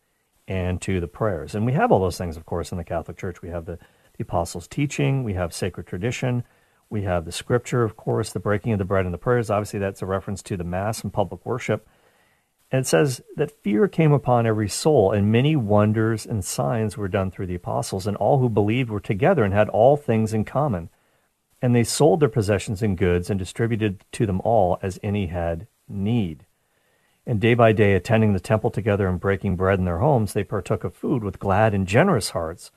and 0.47 0.81
to 0.81 0.99
the 0.99 1.07
prayers. 1.07 1.55
And 1.55 1.65
we 1.65 1.73
have 1.73 1.91
all 1.91 1.99
those 1.99 2.17
things, 2.17 2.37
of 2.37 2.45
course, 2.45 2.71
in 2.71 2.77
the 2.77 2.83
Catholic 2.83 3.17
Church. 3.17 3.41
We 3.41 3.49
have 3.49 3.65
the, 3.65 3.77
the 4.17 4.21
apostles' 4.23 4.67
teaching, 4.67 5.23
we 5.23 5.33
have 5.33 5.53
sacred 5.53 5.87
tradition, 5.87 6.43
we 6.89 7.01
have 7.01 7.25
the 7.25 7.31
scripture, 7.31 7.83
of 7.83 7.97
course, 7.97 8.31
the 8.31 8.39
breaking 8.39 8.73
of 8.73 8.79
the 8.79 8.85
bread 8.85 9.05
and 9.05 9.13
the 9.13 9.17
prayers. 9.17 9.49
Obviously, 9.49 9.79
that's 9.79 10.01
a 10.01 10.05
reference 10.05 10.43
to 10.43 10.55
the 10.55 10.63
Mass 10.63 11.03
and 11.03 11.11
public 11.11 11.45
worship. 11.45 11.87
And 12.75 12.83
it 12.83 12.87
says 12.87 13.21
that 13.37 13.63
fear 13.63 13.87
came 13.87 14.11
upon 14.11 14.45
every 14.45 14.67
soul, 14.67 15.13
and 15.13 15.31
many 15.31 15.55
wonders 15.55 16.25
and 16.25 16.43
signs 16.43 16.97
were 16.97 17.07
done 17.07 17.31
through 17.31 17.47
the 17.47 17.55
apostles, 17.55 18.05
and 18.05 18.17
all 18.17 18.39
who 18.39 18.49
believed 18.49 18.89
were 18.89 18.99
together 18.99 19.45
and 19.45 19.53
had 19.53 19.69
all 19.69 19.95
things 19.95 20.33
in 20.33 20.43
common. 20.43 20.89
And 21.61 21.73
they 21.73 21.85
sold 21.85 22.19
their 22.19 22.27
possessions 22.27 22.83
and 22.83 22.97
goods 22.97 23.29
and 23.29 23.39
distributed 23.39 24.03
to 24.11 24.25
them 24.25 24.41
all 24.43 24.77
as 24.81 24.99
any 25.01 25.27
had 25.27 25.67
need. 25.87 26.45
And 27.25 27.39
day 27.39 27.53
by 27.53 27.71
day, 27.71 27.93
attending 27.93 28.33
the 28.33 28.41
temple 28.41 28.71
together 28.71 29.07
and 29.07 29.21
breaking 29.21 29.55
bread 29.55 29.79
in 29.79 29.85
their 29.85 29.99
homes, 29.99 30.33
they 30.33 30.43
partook 30.43 30.83
of 30.83 30.93
food 30.93 31.23
with 31.23 31.39
glad 31.39 31.73
and 31.73 31.87
generous 31.87 32.31
hearts, 32.31 32.71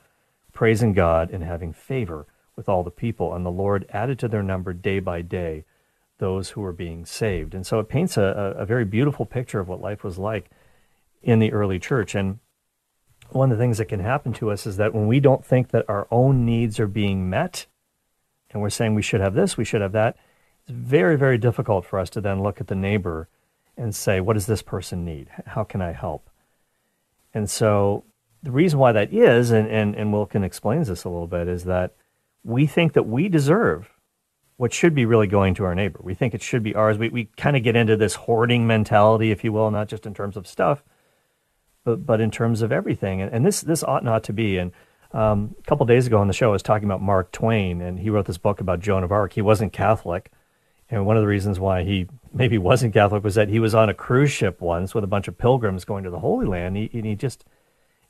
praising 0.52 0.92
God 0.92 1.28
and 1.28 1.42
having 1.42 1.72
favor 1.72 2.28
with 2.54 2.68
all 2.68 2.84
the 2.84 2.92
people. 2.92 3.34
And 3.34 3.44
the 3.44 3.50
Lord 3.50 3.84
added 3.92 4.20
to 4.20 4.28
their 4.28 4.44
number 4.44 4.72
day 4.72 5.00
by 5.00 5.22
day 5.22 5.64
those 6.18 6.50
who 6.50 6.60
were 6.60 6.72
being 6.72 7.06
saved. 7.06 7.54
And 7.54 7.66
so 7.66 7.78
it 7.80 7.88
paints 7.88 8.16
a, 8.16 8.54
a 8.56 8.66
very 8.66 8.84
beautiful 8.84 9.24
picture 9.24 9.60
of 9.60 9.68
what 9.68 9.80
life 9.80 10.04
was 10.04 10.18
like 10.18 10.50
in 11.22 11.38
the 11.38 11.52
early 11.52 11.78
church. 11.78 12.14
And 12.14 12.38
one 13.30 13.50
of 13.50 13.58
the 13.58 13.62
things 13.62 13.78
that 13.78 13.86
can 13.86 14.00
happen 14.00 14.32
to 14.34 14.50
us 14.50 14.66
is 14.66 14.76
that 14.76 14.94
when 14.94 15.06
we 15.06 15.20
don't 15.20 15.44
think 15.44 15.70
that 15.70 15.88
our 15.88 16.06
own 16.10 16.44
needs 16.44 16.80
are 16.80 16.86
being 16.86 17.30
met, 17.30 17.66
and 18.50 18.62
we're 18.62 18.70
saying 18.70 18.94
we 18.94 19.02
should 19.02 19.20
have 19.20 19.34
this, 19.34 19.56
we 19.56 19.64
should 19.64 19.80
have 19.80 19.92
that, 19.92 20.16
it's 20.62 20.70
very, 20.70 21.16
very 21.16 21.38
difficult 21.38 21.84
for 21.84 21.98
us 21.98 22.10
to 22.10 22.20
then 22.20 22.42
look 22.42 22.60
at 22.60 22.66
the 22.66 22.74
neighbor 22.74 23.28
and 23.76 23.94
say, 23.94 24.20
what 24.20 24.34
does 24.34 24.46
this 24.46 24.62
person 24.62 25.04
need? 25.04 25.28
How 25.46 25.64
can 25.64 25.80
I 25.80 25.92
help? 25.92 26.28
And 27.32 27.48
so 27.48 28.04
the 28.42 28.50
reason 28.50 28.78
why 28.78 28.92
that 28.92 29.12
is, 29.12 29.50
and, 29.50 29.68
and, 29.68 29.94
and 29.94 30.12
Wilkin 30.12 30.42
explains 30.42 30.88
this 30.88 31.04
a 31.04 31.08
little 31.08 31.26
bit, 31.26 31.48
is 31.48 31.64
that 31.64 31.94
we 32.42 32.66
think 32.66 32.94
that 32.94 33.06
we 33.06 33.28
deserve 33.28 33.90
what 34.58 34.72
should 34.72 34.92
be 34.92 35.06
really 35.06 35.28
going 35.28 35.54
to 35.54 35.64
our 35.64 35.74
neighbor. 35.74 36.00
We 36.02 36.14
think 36.14 36.34
it 36.34 36.42
should 36.42 36.64
be 36.64 36.74
ours. 36.74 36.98
We, 36.98 37.08
we 37.08 37.24
kind 37.36 37.56
of 37.56 37.62
get 37.62 37.76
into 37.76 37.96
this 37.96 38.16
hoarding 38.16 38.66
mentality, 38.66 39.30
if 39.30 39.44
you 39.44 39.52
will, 39.52 39.70
not 39.70 39.88
just 39.88 40.04
in 40.04 40.14
terms 40.14 40.36
of 40.36 40.48
stuff, 40.48 40.82
but, 41.84 42.04
but 42.04 42.20
in 42.20 42.32
terms 42.32 42.60
of 42.60 42.72
everything. 42.72 43.22
And, 43.22 43.32
and 43.32 43.46
this, 43.46 43.60
this 43.60 43.84
ought 43.84 44.02
not 44.02 44.24
to 44.24 44.32
be. 44.32 44.58
And 44.58 44.72
um, 45.12 45.54
a 45.60 45.62
couple 45.62 45.86
days 45.86 46.08
ago 46.08 46.18
on 46.18 46.26
the 46.26 46.32
show, 46.32 46.48
I 46.48 46.52
was 46.52 46.62
talking 46.64 46.86
about 46.86 47.00
Mark 47.00 47.30
Twain, 47.30 47.80
and 47.80 48.00
he 48.00 48.10
wrote 48.10 48.26
this 48.26 48.36
book 48.36 48.60
about 48.60 48.80
Joan 48.80 49.04
of 49.04 49.12
Arc. 49.12 49.32
He 49.32 49.42
wasn't 49.42 49.72
Catholic. 49.72 50.32
And 50.90 51.06
one 51.06 51.16
of 51.16 51.22
the 51.22 51.28
reasons 51.28 51.60
why 51.60 51.84
he 51.84 52.08
maybe 52.32 52.58
wasn't 52.58 52.94
Catholic 52.94 53.22
was 53.22 53.36
that 53.36 53.48
he 53.48 53.60
was 53.60 53.76
on 53.76 53.88
a 53.88 53.94
cruise 53.94 54.32
ship 54.32 54.60
once 54.60 54.92
with 54.92 55.04
a 55.04 55.08
bunch 55.08 55.28
of 55.28 55.38
pilgrims 55.38 55.84
going 55.84 56.02
to 56.02 56.10
the 56.10 56.18
Holy 56.18 56.46
Land, 56.46 56.76
he, 56.76 56.90
and 56.92 57.06
he 57.06 57.14
just 57.14 57.44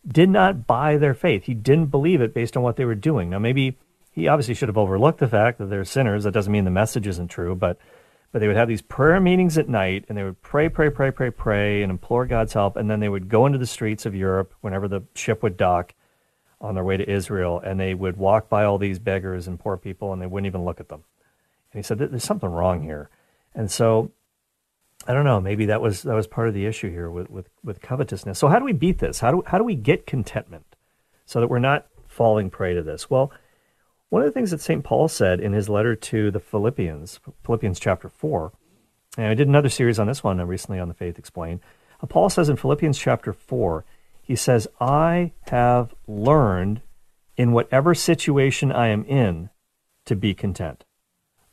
did 0.07 0.31
not 0.31 0.67
buy 0.67 0.97
their 0.97 1.13
faith. 1.13 1.45
He 1.45 1.53
didn't 1.53 1.91
believe 1.91 2.23
it 2.23 2.33
based 2.33 2.57
on 2.57 2.63
what 2.63 2.77
they 2.77 2.87
were 2.87 2.95
doing. 2.95 3.29
Now, 3.29 3.39
maybe 3.39 3.77
he 4.19 4.29
obviously 4.29 4.55
should 4.55 4.69
have 4.69 4.79
overlooked 4.79 5.21
the 5.21 5.29
fact 5.29 5.59
that 5.59 5.67
they're 5.67 5.85
sinners. 5.85 6.25
That 6.25 6.33
doesn't 6.33 6.53
mean 6.53 6.65
the 6.65 6.71
message 6.71 7.07
isn't 7.07 7.29
true, 7.29 7.55
but 7.55 7.79
but 8.31 8.41
they 8.41 8.47
would 8.47 8.57
have 8.57 8.69
these 8.69 8.83
prayer 8.83 9.21
meetings 9.21 9.57
at 9.57 9.71
night, 9.71 10.05
and 10.09 10.19
they 10.19 10.23
would 10.23 10.43
pray, 10.43 10.69
pray, 10.69 10.91
pray, 10.91 11.11
pray, 11.11 11.31
pray, 11.31 11.83
and 11.83 11.91
implore 11.91 12.27
God's 12.27 12.53
help, 12.53 12.77
and 12.77 12.91
then 12.91 13.01
they 13.01 13.09
would 13.09 13.31
go 13.31 13.47
into 13.47 13.57
the 13.57 13.67
streets 13.67 14.05
of 14.05 14.15
Europe 14.15 14.53
whenever 14.61 14.87
the 14.87 15.03
ship 15.15 15.43
would 15.43 15.57
dock 15.57 15.95
on 16.61 16.75
their 16.75 16.85
way 16.85 16.99
to 16.99 17.11
Israel, 17.11 17.59
and 17.65 17.81
they 17.81 17.95
would 17.95 18.19
walk 18.19 18.51
by 18.51 18.65
all 18.65 18.77
these 18.77 18.99
beggars 18.99 19.49
and 19.49 19.59
poor 19.59 19.79
people, 19.79 20.13
and 20.13 20.21
they 20.21 20.27
wouldn't 20.27 20.47
even 20.47 20.65
look 20.65 20.79
at 20.79 20.89
them. 20.89 21.05
And 21.73 21.79
he 21.79 21.83
said, 21.83 21.99
"There's 21.99 22.25
something 22.25 22.51
wrong 22.51 22.83
here." 22.83 23.09
And 23.55 23.71
so 23.71 24.11
I 25.07 25.15
don't 25.15 25.25
know. 25.25 25.41
Maybe 25.41 25.67
that 25.67 25.81
was 25.81 26.03
that 26.03 26.15
was 26.15 26.27
part 26.27 26.49
of 26.49 26.55
the 26.55 26.67
issue 26.67 26.91
here 26.91 27.11
with, 27.11 27.31
with, 27.31 27.49
with 27.65 27.81
covetousness. 27.81 28.39
So 28.39 28.49
how 28.49 28.59
do 28.59 28.65
we 28.65 28.73
beat 28.73 28.99
this? 28.99 29.21
How 29.21 29.31
do 29.31 29.43
how 29.47 29.57
do 29.57 29.65
we 29.65 29.75
get 29.75 30.07
contentment 30.07 30.77
so 31.25 31.41
that 31.41 31.49
we're 31.49 31.61
not 31.61 31.87
falling 32.09 32.51
prey 32.51 32.75
to 32.75 32.83
this? 32.83 33.09
Well, 33.09 33.33
one 34.11 34.23
of 34.23 34.27
the 34.27 34.33
things 34.33 34.51
that 34.51 34.61
St. 34.61 34.83
Paul 34.83 35.09
said 35.09 35.41
in 35.41 35.53
his 35.53 35.69
letter 35.69 35.95
to 35.95 36.31
the 36.31 36.41
Philippians, 36.41 37.21
Philippians 37.45 37.79
chapter 37.79 38.09
four, 38.09 38.53
and 39.17 39.27
I 39.27 39.35
did 39.35 39.49
another 39.49 39.69
series 39.69 39.99
on 39.99 40.07
this 40.07 40.25
one 40.25 40.41
recently 40.41 40.79
on 40.79 40.89
the 40.89 40.95
Faith 40.95 41.19
Explained. 41.19 41.61
Uh, 42.03 42.07
Paul 42.07 42.31
says 42.31 42.49
in 42.49 42.57
Philippians 42.57 42.99
chapter 42.99 43.33
four, 43.33 43.85
he 44.23 44.37
says, 44.37 44.69
"I 44.81 45.33
have 45.49 45.95
learned 46.07 46.81
in 47.37 47.53
whatever 47.53 47.95
situation 47.95 48.73
I 48.73 48.89
am 48.89 49.05
in 49.05 49.51
to 50.07 50.17
be 50.17 50.35
content. 50.35 50.85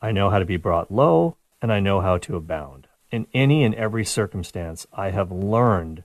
I 0.02 0.12
know 0.12 0.30
how 0.30 0.40
to 0.40 0.46
be 0.46 0.58
brought 0.58 0.92
low, 0.92 1.38
and 1.62 1.74
I 1.74 1.80
know 1.80 2.02
how 2.02 2.18
to 2.20 2.36
abound." 2.36 2.88
In 3.12 3.28
any 3.34 3.64
and 3.64 3.76
every 3.76 4.06
circumstance, 4.06 4.88
I 4.94 5.12
have 5.12 5.32
learned 5.32 6.04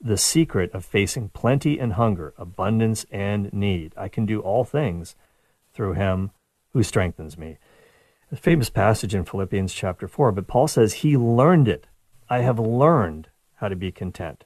the 0.00 0.16
secret 0.16 0.72
of 0.72 0.84
facing 0.84 1.30
plenty 1.30 1.78
and 1.78 1.94
hunger, 1.94 2.32
abundance 2.38 3.04
and 3.10 3.52
need. 3.52 3.92
I 3.96 4.08
can 4.08 4.26
do 4.26 4.40
all 4.40 4.64
things 4.64 5.16
through 5.78 5.92
him 5.92 6.32
who 6.72 6.82
strengthens 6.82 7.38
me. 7.38 7.56
A 8.32 8.36
famous 8.36 8.68
passage 8.68 9.14
in 9.14 9.24
Philippians 9.24 9.72
chapter 9.72 10.08
4, 10.08 10.32
but 10.32 10.48
Paul 10.48 10.66
says 10.66 10.92
he 10.92 11.16
learned 11.16 11.68
it. 11.68 11.86
I 12.28 12.40
have 12.40 12.58
learned 12.58 13.28
how 13.54 13.68
to 13.68 13.76
be 13.76 13.92
content. 13.92 14.42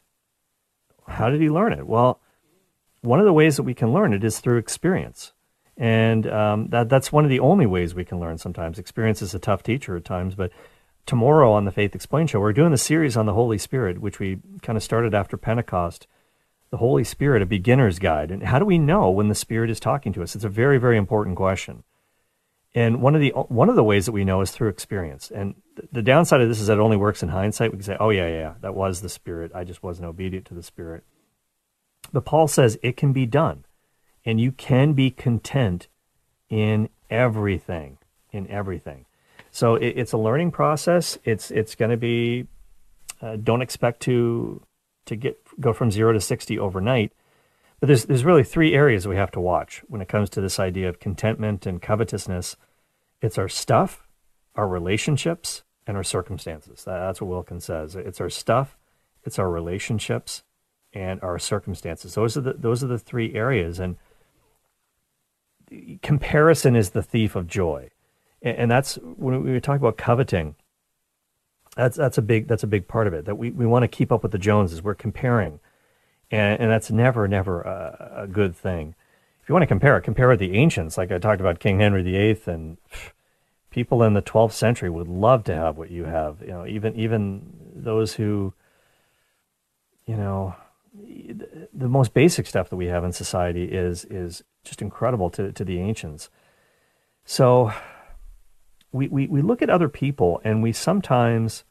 How 1.09 1.31
did 1.31 1.41
he 1.41 1.49
learn 1.49 1.73
it? 1.73 1.87
Well, 1.87 2.21
one 3.01 3.19
of 3.19 3.25
the 3.25 3.33
ways 3.33 3.57
that 3.57 3.63
we 3.63 3.73
can 3.73 3.95
learn 3.95 4.13
it 4.13 4.23
is 4.23 4.41
through 4.41 4.59
experience. 4.59 5.33
And 5.79 6.27
um, 6.27 6.69
that, 6.69 6.91
that's 6.91 7.11
one 7.11 7.25
of 7.25 7.31
the 7.31 7.41
only 7.41 7.65
ways 7.65 7.95
we 7.95 8.05
can 8.05 8.21
learn 8.21 8.37
sometimes. 8.37 8.79
Experience 8.79 9.23
is 9.23 9.35
a 9.35 9.39
tough 9.39 9.63
teacher 9.63 9.97
at 9.97 10.05
times, 10.05 10.35
but 10.35 10.53
tomorrow 11.07 11.51
on 11.51 11.65
the 11.65 11.73
Faith 11.73 11.95
Explained 11.95 12.29
show, 12.29 12.41
we're 12.41 12.53
doing 12.53 12.75
a 12.75 12.79
series 12.79 13.17
on 13.17 13.25
the 13.25 13.33
Holy 13.33 13.57
Spirit, 13.57 14.03
which 14.03 14.19
we 14.19 14.41
kind 14.61 14.77
of 14.77 14.83
started 14.83 15.15
after 15.15 15.39
Pentecost. 15.39 16.07
The 16.73 16.79
Holy 16.79 17.05
Spirit, 17.05 17.43
a 17.43 17.47
beginner's 17.47 18.01
guide. 18.01 18.33
And 18.33 18.43
how 18.43 18.59
do 18.59 18.65
we 18.65 18.79
know 18.79 19.11
when 19.11 19.29
the 19.29 19.35
Spirit 19.37 19.71
is 19.71 19.79
talking 19.79 20.13
to 20.15 20.23
us? 20.23 20.35
It's 20.35 20.43
a 20.43 20.49
very, 20.49 20.79
very 20.79 20.97
important 20.97 21.37
question. 21.37 21.85
And 22.75 23.01
one 23.01 23.15
of 23.15 23.21
the 23.21 23.31
one 23.31 23.69
of 23.69 23.77
the 23.77 23.85
ways 23.85 24.07
that 24.07 24.13
we 24.13 24.25
know 24.25 24.41
is 24.41 24.51
through 24.51 24.71
experience. 24.71 25.31
And 25.31 25.55
the 25.93 26.03
downside 26.03 26.41
of 26.41 26.49
this 26.49 26.61
is 26.61 26.69
that 26.69 26.79
it 26.79 26.81
only 26.81 26.97
works 26.97 27.23
in 27.23 27.29
hindsight. 27.29 27.71
We 27.71 27.77
can 27.77 27.85
say, 27.85 27.97
"Oh 28.01 28.11
yeah, 28.11 28.29
yeah, 28.29 28.55
that 28.63 28.75
was 28.75 29.03
the 29.03 29.11
Spirit. 29.11 29.53
I 29.55 29.65
just 29.65 29.83
wasn't 29.83 30.09
obedient 30.09 30.47
to 30.47 30.55
the 30.55 30.63
Spirit." 30.63 31.05
But 32.13 32.25
Paul 32.25 32.49
says 32.49 32.79
it 32.83 32.97
can 32.97 33.13
be 33.13 33.27
done, 33.27 33.67
and 34.25 34.41
you 34.41 34.53
can 34.53 34.95
be 34.95 35.11
content 35.11 35.89
in 36.49 36.89
everything. 37.11 37.99
In 38.31 38.49
everything. 38.49 39.05
So 39.51 39.75
it, 39.75 39.89
it's 39.99 40.13
a 40.13 40.19
learning 40.19 40.53
process. 40.53 41.19
It's 41.25 41.51
it's 41.51 41.75
going 41.75 41.91
to 41.91 41.99
be. 41.99 42.47
Uh, 43.21 43.37
don't 43.37 43.61
expect 43.61 44.01
to 44.01 44.63
to 45.05 45.15
get 45.15 45.42
go 45.61 45.73
from 45.73 45.91
zero 45.91 46.13
to 46.13 46.21
sixty 46.21 46.59
overnight. 46.59 47.13
But 47.81 47.89
there's 47.89 48.05
there's 48.05 48.25
really 48.25 48.45
three 48.45 48.75
areas 48.75 49.07
we 49.07 49.17
have 49.17 49.31
to 49.33 49.41
watch 49.41 49.83
when 49.89 50.01
it 50.01 50.09
comes 50.09 50.31
to 50.31 50.41
this 50.41 50.59
idea 50.59 50.89
of 50.89 51.01
contentment 51.01 51.67
and 51.67 51.83
covetousness. 51.83 52.57
It's 53.21 53.39
our 53.39 53.49
stuff, 53.49 54.07
our 54.55 54.69
relationships, 54.69 55.63
and 55.87 55.97
our 55.97 56.05
circumstances. 56.05 56.85
That's 56.85 57.21
what 57.21 57.31
Wilkin 57.31 57.61
says. 57.61 57.95
It's 57.95 58.21
our 58.21 58.31
stuff, 58.31 58.77
it's 59.25 59.39
our 59.39 59.51
relationships, 59.51 60.43
and 60.93 61.21
our 61.23 61.39
circumstances. 61.39 62.15
Those 62.15 62.37
are 62.37 62.43
the 62.43 62.55
those 62.55 62.85
are 62.85 62.89
the 62.89 62.99
three 62.99 63.35
areas. 63.35 63.81
And 63.81 63.97
comparison 66.03 66.77
is 66.77 66.91
the 66.91 67.03
thief 67.03 67.35
of 67.35 67.47
joy 67.47 67.91
and 68.43 68.71
that's 68.71 68.97
when 68.97 69.45
we 69.45 69.61
talk 69.61 69.79
about 69.79 69.97
coveting. 69.97 70.57
That's 71.77 71.97
that's 71.97 72.19
a 72.19 72.23
big 72.23 72.49
that's 72.49 72.63
a 72.63 72.67
big 72.67 72.87
part 72.87 73.07
of 73.07 73.15
it. 73.15 73.25
That 73.25 73.37
we, 73.37 73.51
we 73.51 73.67
want 73.67 73.83
to 73.83 73.89
keep 73.89 74.13
up 74.13 74.23
with 74.23 74.33
the 74.33 74.39
Joneses. 74.39 74.83
We're 74.83 74.95
comparing, 74.95 75.61
and 76.31 76.61
and 76.61 76.71
that's 76.71 76.91
never 76.91 77.27
never 77.27 77.63
a, 77.63 78.23
a 78.23 78.27
good 78.27 78.55
thing. 78.55 78.95
If 79.43 79.49
you 79.49 79.55
want 79.55 79.63
to 79.63 79.69
compare 79.69 79.99
compare 80.01 80.29
with 80.29 80.39
the 80.39 80.55
ancients. 80.57 80.99
Like 80.99 81.11
I 81.11 81.19
talked 81.19 81.41
about 81.41 81.61
King 81.61 81.81
Henry 81.81 82.03
VIII, 82.03 82.41
and 82.47 82.77
people 83.71 84.03
in 84.03 84.13
the 84.13 84.23
12th 84.23 84.53
century 84.53 84.91
would 84.91 85.09
love 85.09 85.45
to 85.45 85.55
have 85.55 85.79
what 85.79 85.91
you 85.91 86.05
have. 86.05 86.43
You 86.43 86.49
know, 86.49 86.67
even 86.67 86.95
even 86.95 87.53
those 87.75 88.15
who, 88.15 88.53
you 90.05 90.17
know, 90.17 90.55
the 91.73 91.89
most 91.89 92.13
basic 92.13 92.47
stuff 92.47 92.69
that 92.69 92.77
we 92.77 92.87
have 92.87 93.03
in 93.03 93.13
society 93.13 93.65
is 93.65 94.05
is 94.05 94.45
just 94.63 94.83
incredible 94.83 95.31
to 95.31 95.53
to 95.53 95.65
the 95.65 95.81
ancients. 95.81 96.29
So 97.25 97.73
we, 98.93 99.09
we, 99.09 99.27
we 99.27 99.43
look 99.43 99.63
at 99.63 99.71
other 99.71 99.89
people 99.89 100.41
and 100.45 100.63
we 100.63 100.73
sometimes 100.73 101.65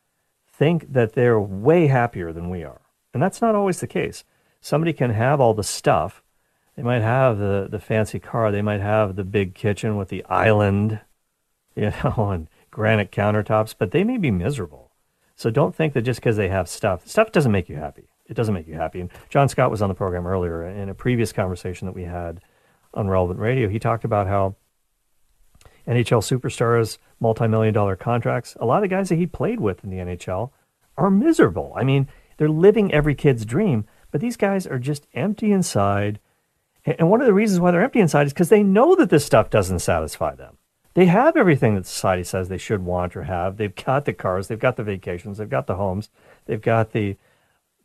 think 0.51 0.91
that 0.91 1.13
they're 1.13 1.39
way 1.39 1.88
happier 1.88 2.34
than 2.34 2.49
we 2.49 2.63
are. 2.63 2.82
And 3.13 3.22
that's 3.22 3.41
not 3.41 3.55
always 3.55 3.80
the 3.80 3.88
case. 3.88 4.24
Somebody 4.59 4.93
can 4.93 5.11
have 5.11 5.39
all 5.39 5.53
the 5.53 5.63
stuff. 5.63 6.22
They 6.76 6.84
might 6.84 7.01
have 7.01 7.38
the, 7.38 7.67
the 7.69 7.80
fancy 7.80 8.19
car. 8.19 8.51
They 8.51 8.61
might 8.61 8.82
have 8.82 9.15
the 9.15 9.24
big 9.24 9.53
kitchen 9.53 9.97
with 9.97 10.09
the 10.09 10.24
island, 10.26 10.99
you 11.76 11.91
know, 12.03 12.30
and 12.32 12.47
granite 12.69 13.11
countertops, 13.11 13.76
but 13.78 13.91
they 13.91 14.03
may 14.03 14.17
be 14.17 14.32
miserable. 14.32 14.91
So 15.36 15.49
don't 15.49 15.76
think 15.76 15.93
that 15.93 16.03
just 16.03 16.19
because 16.19 16.38
they 16.38 16.49
have 16.49 16.69
stuff, 16.69 17.07
stuff 17.07 17.32
doesn't 17.32 17.51
make 17.51 17.67
you 17.67 17.76
happy. 17.76 18.09
It 18.28 18.36
doesn't 18.36 18.53
make 18.53 18.67
you 18.67 18.76
happy. 18.76 19.01
And 19.01 19.09
John 19.30 19.49
Scott 19.49 19.72
was 19.72 19.82
on 19.82 19.89
the 19.89 19.95
program 19.95 20.26
earlier 20.26 20.63
in 20.63 20.88
a 20.88 20.93
previous 20.93 21.34
conversation 21.34 21.86
that 21.88 21.93
we 21.93 22.03
had 22.03 22.39
on 22.93 23.07
Relevant 23.07 23.39
Radio. 23.39 23.67
He 23.67 23.80
talked 23.80 24.05
about 24.05 24.28
how 24.28 24.55
NHL 25.88 26.22
superstars, 26.22 26.98
multi-million 27.20 27.74
dollar 27.74 27.96
contracts. 27.96 28.56
A 28.60 28.66
lot 28.66 28.84
of 28.84 28.90
guys 28.90 29.10
that 29.10 29.16
he 29.16 29.28
played 29.28 29.60
with 29.60 29.84
in 29.84 29.90
the 29.90 29.98
NHL 29.98 30.52
are 30.98 31.10
miserable. 31.10 31.74
I 31.76 31.84
mean, 31.84 32.08
they're 32.38 32.50
living 32.50 32.94
every 32.94 33.16
kid's 33.16 33.46
dream, 33.46 33.86
but 34.12 34.22
these 34.22 34.38
guys 34.38 34.68
are 34.68 34.80
just 34.80 35.08
empty 35.14 35.52
inside. 35.52 36.20
And 36.86 37.10
one 37.10 37.22
of 37.22 37.28
the 37.28 37.34
reasons 37.34 37.60
why 37.60 37.72
they're 37.72 37.84
empty 37.84 38.00
inside 38.00 38.28
is 38.28 38.34
because 38.34 38.50
they 38.50 38.64
know 38.64 38.96
that 38.96 39.10
this 39.10 39.26
stuff 39.26 39.50
doesn't 39.50 39.80
satisfy 39.80 40.36
them. 40.36 40.58
They 40.94 41.06
have 41.06 41.38
everything 41.38 41.76
that 41.76 41.86
society 41.86 42.24
says 42.24 42.50
they 42.50 42.58
should 42.58 42.84
want 42.84 43.16
or 43.16 43.24
have. 43.24 43.58
They've 43.58 43.74
got 43.74 44.06
the 44.06 44.14
cars, 44.14 44.48
they've 44.48 44.60
got 44.60 44.76
the 44.76 44.84
vacations, 44.84 45.38
they've 45.38 45.50
got 45.50 45.68
the 45.68 45.76
homes, 45.76 46.10
they've 46.46 46.62
got 46.62 46.92
the 46.92 47.18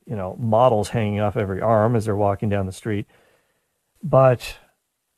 you 0.07 0.17
know, 0.17 0.37
models 0.39 0.89
hanging 0.91 1.21
off 1.21 1.37
every 1.37 1.61
arm 1.61 1.97
as 1.97 2.05
they're 2.05 2.17
walking 2.17 2.49
down 2.49 2.67
the 2.67 2.73
street. 2.73 3.07
But 4.03 4.59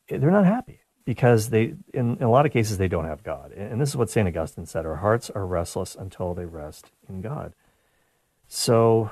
eh, 0.09 0.19
they're 0.19 0.31
not 0.31 0.47
happy 0.47 0.81
because 1.09 1.49
they, 1.49 1.73
in, 1.95 2.19
in 2.19 2.23
a 2.23 2.31
lot 2.31 2.45
of 2.45 2.53
cases, 2.53 2.77
they 2.77 2.87
don't 2.87 3.07
have 3.07 3.23
God. 3.23 3.51
And 3.53 3.81
this 3.81 3.89
is 3.89 3.97
what 3.97 4.11
St. 4.11 4.29
Augustine 4.29 4.67
said 4.67 4.85
our 4.85 4.97
hearts 4.97 5.31
are 5.31 5.47
restless 5.47 5.95
until 5.95 6.35
they 6.35 6.45
rest 6.45 6.91
in 7.09 7.23
God. 7.23 7.55
So 8.47 9.11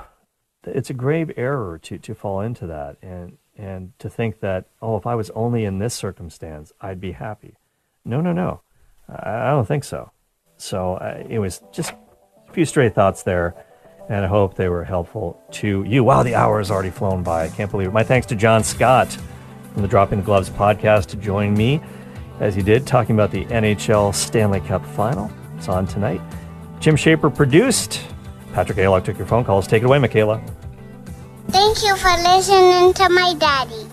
it's 0.67 0.91
a 0.91 0.93
grave 0.93 1.33
error 1.39 1.79
to, 1.85 1.97
to 1.97 2.15
fall 2.15 2.43
into 2.43 2.67
that 2.67 2.99
and, 3.01 3.39
and 3.57 3.99
to 3.99 4.11
think 4.11 4.41
that, 4.41 4.67
oh, 4.83 4.99
if 4.99 5.07
I 5.07 5.15
was 5.15 5.31
only 5.31 5.65
in 5.65 5.79
this 5.79 5.95
circumstance, 5.95 6.71
I'd 6.83 7.01
be 7.01 7.13
happy. 7.13 7.57
No, 8.05 8.21
no, 8.21 8.35
no. 8.35 8.61
I 9.09 9.49
don't 9.49 9.67
think 9.67 9.83
so. 9.83 10.11
So 10.59 10.97
uh, 10.97 11.25
it 11.27 11.39
was 11.39 11.63
just 11.73 11.95
a 12.47 12.53
few 12.53 12.67
stray 12.67 12.91
thoughts 12.91 13.23
there, 13.23 13.55
and 14.11 14.23
I 14.23 14.29
hope 14.29 14.57
they 14.57 14.69
were 14.69 14.85
helpful 14.85 15.43
to 15.53 15.83
you. 15.85 16.05
Wow, 16.05 16.25
the 16.25 16.35
hour 16.35 16.59
has 16.59 16.71
already 16.71 16.91
flown 16.91 17.23
by. 17.23 17.45
I 17.45 17.49
can't 17.49 17.71
believe 17.71 17.89
it. 17.89 17.95
My 17.95 18.05
thanks 18.05 18.27
to 18.27 18.37
John 18.37 18.65
Scott 18.65 19.17
from 19.77 19.83
the 19.83 19.89
Dropping 19.89 20.21
the 20.21 20.25
Gloves 20.25 20.49
podcast 20.49 21.05
to 21.09 21.19
join 21.19 21.53
me 21.53 21.83
as 22.41 22.55
he 22.55 22.63
did, 22.63 22.87
talking 22.87 23.15
about 23.15 23.31
the 23.31 23.45
NHL 23.45 24.15
Stanley 24.15 24.61
Cup 24.61 24.83
final. 24.87 25.31
It's 25.59 25.69
on 25.69 25.87
tonight. 25.87 26.19
Jim 26.81 26.97
Shaper 26.97 27.29
produced. 27.29 28.01
Patrick 28.55 28.79
Aylock 28.79 29.05
took 29.05 29.19
your 29.19 29.27
phone 29.27 29.45
calls. 29.45 29.67
Take 29.67 29.83
it 29.83 29.85
away, 29.85 29.99
Michaela. 29.99 30.43
Thank 31.49 31.83
you 31.83 31.95
for 31.97 32.09
listening 32.23 32.95
to 32.95 33.11
my 33.11 33.35
daddy. 33.39 33.87